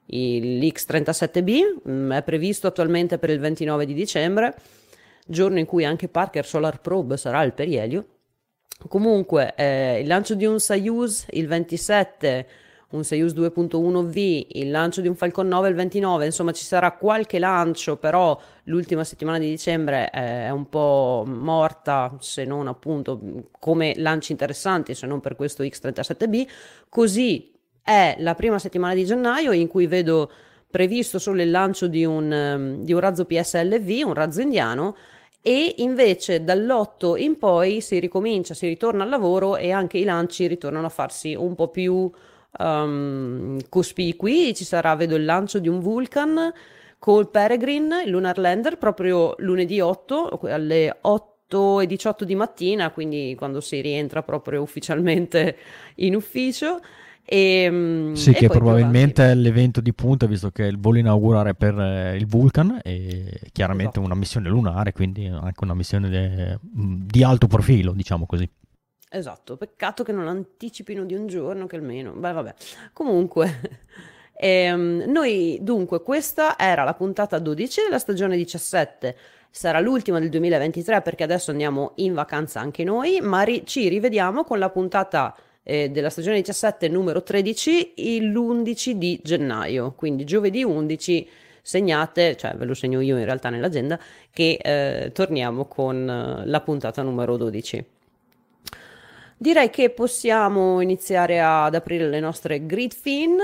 il 0.06 0.59
X37B, 0.59 1.80
um, 1.84 2.14
è 2.14 2.22
previsto 2.22 2.66
attualmente 2.66 3.18
per 3.18 3.28
il 3.28 3.40
29 3.40 3.84
di 3.84 3.93
dicembre 3.93 4.55
giorno 5.27 5.59
in 5.59 5.66
cui 5.66 5.85
anche 5.85 6.09
Parker 6.09 6.47
Solar 6.47 6.81
Probe 6.81 7.16
sarà 7.16 7.39
al 7.39 7.55
perielio. 7.55 8.07
Comunque, 8.89 9.55
eh, 9.57 10.01
il 10.01 10.07
lancio 10.07 10.35
di 10.35 10.44
un 10.44 10.59
Soyuz 10.59 11.27
il 11.31 11.47
27, 11.47 12.47
un 12.90 13.05
Soyuz 13.05 13.32
2.1V, 13.32 14.47
il 14.51 14.70
lancio 14.70 15.01
di 15.01 15.09
un 15.09 15.15
Falcon 15.15 15.49
9 15.49 15.69
il 15.69 15.74
29, 15.74 16.24
insomma 16.27 16.53
ci 16.53 16.65
sarà 16.65 16.93
qualche 16.93 17.39
lancio, 17.39 17.97
però 17.97 18.39
l'ultima 18.65 19.05
settimana 19.05 19.39
di 19.39 19.49
dicembre 19.49 20.11
è 20.11 20.51
un 20.51 20.69
po' 20.69 21.24
morta, 21.27 22.16
se 22.19 22.44
non 22.44 22.66
appunto 22.66 23.49
come 23.59 23.94
lanci 23.97 24.32
interessanti, 24.32 24.94
se 24.94 25.07
non 25.07 25.20
per 25.20 25.36
questo 25.36 25.62
X37B. 25.62 26.47
Così 26.89 27.53
è 27.82 28.16
la 28.19 28.35
prima 28.35 28.59
settimana 28.59 28.94
di 28.94 29.05
gennaio 29.05 29.53
in 29.53 29.69
cui 29.69 29.86
vedo 29.86 30.31
previsto 30.73 31.19
solo 31.19 31.43
il 31.43 31.51
lancio 31.51 31.86
di 31.86 32.05
un, 32.05 32.78
di 32.81 32.93
un 32.94 32.99
razzo 32.99 33.27
PSLV, 33.27 34.07
un 34.07 34.15
razzo 34.15 34.40
indiano, 34.40 34.97
e 35.43 35.74
invece 35.78 36.43
dall'8 36.43 37.20
in 37.20 37.36
poi 37.36 37.81
si 37.82 37.99
ricomincia, 37.99 38.55
si 38.55 38.66
ritorna 38.66 39.03
al 39.03 39.11
lavoro 39.11 39.57
e 39.57 39.70
anche 39.70 39.99
i 39.99 40.05
lanci 40.05 40.47
ritornano 40.47 40.86
a 40.86 40.89
farsi 40.89 41.35
un 41.35 41.55
po' 41.55 41.69
più 41.69 42.11
um, 42.59 43.59
cospicui. 43.69 44.55
Ci 44.55 44.65
sarà, 44.65 44.97
vedo, 44.97 45.15
il 45.16 45.24
lancio 45.24 45.59
di 45.59 45.69
un 45.69 45.81
Vulcan 45.81 46.53
col 46.99 47.28
Peregrine, 47.28 48.05
il 48.05 48.11
Lunar 48.11 48.39
Lander, 48.39 48.78
proprio 48.78 49.35
lunedì 49.39 49.81
8 49.81 50.39
alle 50.44 50.97
8 51.01 51.81
e 51.81 51.86
18 51.86 52.24
di 52.24 52.35
mattina, 52.35 52.90
quindi 52.93 53.35
quando 53.36 53.61
si 53.61 53.81
rientra 53.81 54.23
proprio 54.23 54.62
ufficialmente 54.62 55.57
in 55.97 56.15
ufficio. 56.15 56.81
E, 57.24 57.62
ehm, 57.62 58.15
sì, 58.15 58.31
e 58.31 58.35
che 58.35 58.49
probabilmente 58.49 59.31
è 59.31 59.35
l'evento 59.35 59.81
di 59.81 59.93
punta, 59.93 60.27
visto 60.27 60.51
che 60.51 60.65
è 60.65 60.69
il 60.69 60.78
volo 60.78 60.99
inaugurale 60.99 61.55
per 61.55 61.78
eh, 61.78 62.16
il 62.16 62.27
Vulcan 62.27 62.81
e 62.82 63.40
chiaramente 63.53 63.93
esatto. 63.93 64.07
una 64.07 64.15
missione 64.15 64.49
lunare, 64.49 64.93
quindi 64.93 65.27
anche 65.27 65.65
una 65.65 65.74
missione 65.74 66.09
de, 66.09 66.59
mm, 66.77 67.03
di 67.05 67.23
alto 67.23 67.47
profilo, 67.47 67.93
diciamo 67.93 68.27
così. 68.27 68.49
Esatto, 69.15 69.57
peccato 69.57 70.03
che 70.05 70.12
non 70.12 70.27
anticipino 70.27 71.05
di 71.05 71.15
un 71.15 71.27
giorno 71.27 71.66
che 71.66 71.77
almeno... 71.77 72.12
Beh, 72.12 72.32
vabbè. 72.32 72.55
Comunque, 72.93 73.61
ehm, 74.35 75.05
noi 75.07 75.59
dunque, 75.61 76.03
questa 76.03 76.59
era 76.59 76.82
la 76.82 76.94
puntata 76.94 77.39
12 77.39 77.82
della 77.82 77.99
stagione 77.99 78.36
17 78.36 79.16
sarà 79.55 79.81
l'ultima 79.81 80.19
del 80.19 80.31
2023 80.31 81.03
perché 81.03 81.24
adesso 81.24 81.51
andiamo 81.51 81.93
in 81.97 82.15
vacanza 82.15 82.59
anche 82.61 82.85
noi, 82.85 83.20
ma 83.20 83.43
ri- 83.43 83.66
ci 83.66 83.86
rivediamo 83.89 84.44
con 84.44 84.59
la 84.59 84.70
puntata 84.70 85.36
eh, 85.62 85.90
della 85.90 86.10
stagione 86.10 86.36
17 86.36 86.89
numero 86.89 87.22
13 87.22 87.94
l'11 88.20 88.90
di 88.93 89.20
gennaio, 89.22 89.93
quindi 89.97 90.24
giovedì 90.24 90.62
11 90.62 91.28
segnate, 91.62 92.36
cioè 92.36 92.55
ve 92.55 92.64
lo 92.64 92.74
segno 92.74 93.01
io 93.01 93.16
in 93.16 93.24
realtà 93.24 93.48
nell'agenda, 93.48 93.98
che 94.32 94.59
eh, 94.60 95.12
torniamo 95.12 95.66
con 95.66 96.09
eh, 96.09 96.47
la 96.47 96.60
puntata 96.60 97.02
numero 97.02 97.36
12. 97.36 97.86
Direi 99.43 99.70
che 99.70 99.90
possiamo 99.90 100.80
iniziare 100.80 101.40
ad 101.40 101.74
aprire 101.74 102.09
le 102.09 102.20
nostre 102.20 102.64
grid 102.64 102.93
fin, 102.93 103.39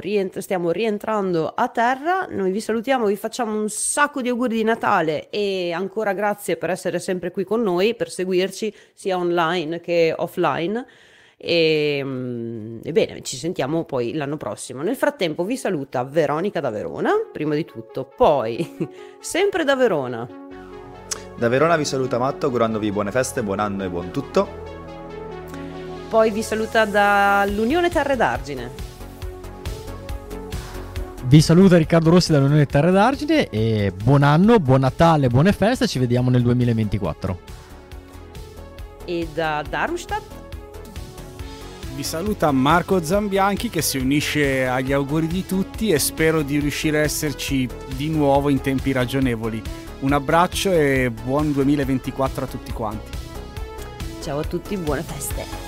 rientr- 0.00 0.40
stiamo 0.40 0.72
rientrando 0.72 1.46
a 1.54 1.68
terra, 1.68 2.26
noi 2.28 2.50
vi 2.50 2.60
salutiamo, 2.60 3.06
vi 3.06 3.14
facciamo 3.14 3.56
un 3.56 3.68
sacco 3.68 4.22
di 4.22 4.28
auguri 4.28 4.56
di 4.56 4.64
Natale 4.64 5.30
e 5.30 5.70
ancora 5.70 6.14
grazie 6.14 6.56
per 6.56 6.70
essere 6.70 6.98
sempre 6.98 7.30
qui 7.30 7.44
con 7.44 7.62
noi, 7.62 7.94
per 7.94 8.10
seguirci 8.10 8.74
sia 8.92 9.16
online 9.18 9.78
che 9.78 10.12
offline. 10.16 10.84
E, 11.38 11.98
ehm, 11.98 12.80
bene, 12.92 13.20
ci 13.22 13.36
sentiamo 13.36 13.84
poi 13.84 14.14
l'anno 14.14 14.36
prossimo. 14.36 14.82
Nel 14.82 14.96
frattempo 14.96 15.44
vi 15.44 15.56
saluta 15.56 16.02
Veronica 16.04 16.60
da 16.60 16.70
Verona, 16.70 17.12
prima 17.30 17.54
di 17.54 17.64
tutto, 17.64 18.10
poi 18.16 18.88
sempre 19.20 19.64
da 19.64 19.76
Verona. 19.76 20.26
Da 21.36 21.48
Verona 21.48 21.76
vi 21.76 21.84
saluta 21.84 22.18
Matto, 22.18 22.46
augurandovi 22.46 22.90
buone 22.90 23.10
feste, 23.10 23.42
buon 23.42 23.58
anno 23.58 23.84
e 23.84 23.90
buon 23.90 24.10
tutto. 24.10 24.64
Poi 26.08 26.30
vi 26.30 26.42
saluta 26.42 26.86
dall'Unione 26.86 27.90
Terre 27.90 28.16
d'Argine. 28.16 28.84
Vi 31.24 31.40
saluta 31.40 31.76
Riccardo 31.76 32.10
Rossi 32.10 32.30
dall'Unione 32.30 32.66
Terre 32.66 32.92
d'Argine 32.92 33.50
e 33.50 33.92
buon 33.92 34.22
anno, 34.22 34.60
buon 34.60 34.80
Natale, 34.80 35.26
buone 35.26 35.52
feste, 35.52 35.88
ci 35.88 35.98
vediamo 35.98 36.30
nel 36.30 36.42
2024. 36.42 37.38
E 39.04 39.28
da 39.34 39.62
Darmstadt 39.68 40.45
vi 41.96 42.02
saluta 42.02 42.52
Marco 42.52 43.02
Zambianchi 43.02 43.70
che 43.70 43.80
si 43.80 43.96
unisce 43.96 44.66
agli 44.66 44.92
auguri 44.92 45.26
di 45.26 45.46
tutti 45.46 45.90
e 45.90 45.98
spero 45.98 46.42
di 46.42 46.58
riuscire 46.58 46.98
a 46.98 47.02
esserci 47.02 47.66
di 47.96 48.10
nuovo 48.10 48.50
in 48.50 48.60
tempi 48.60 48.92
ragionevoli. 48.92 49.62
Un 50.00 50.12
abbraccio 50.12 50.70
e 50.70 51.10
buon 51.10 51.52
2024 51.52 52.44
a 52.44 52.48
tutti 52.48 52.70
quanti. 52.70 53.10
Ciao 54.20 54.40
a 54.40 54.44
tutti, 54.44 54.76
buone 54.76 55.00
feste. 55.00 55.65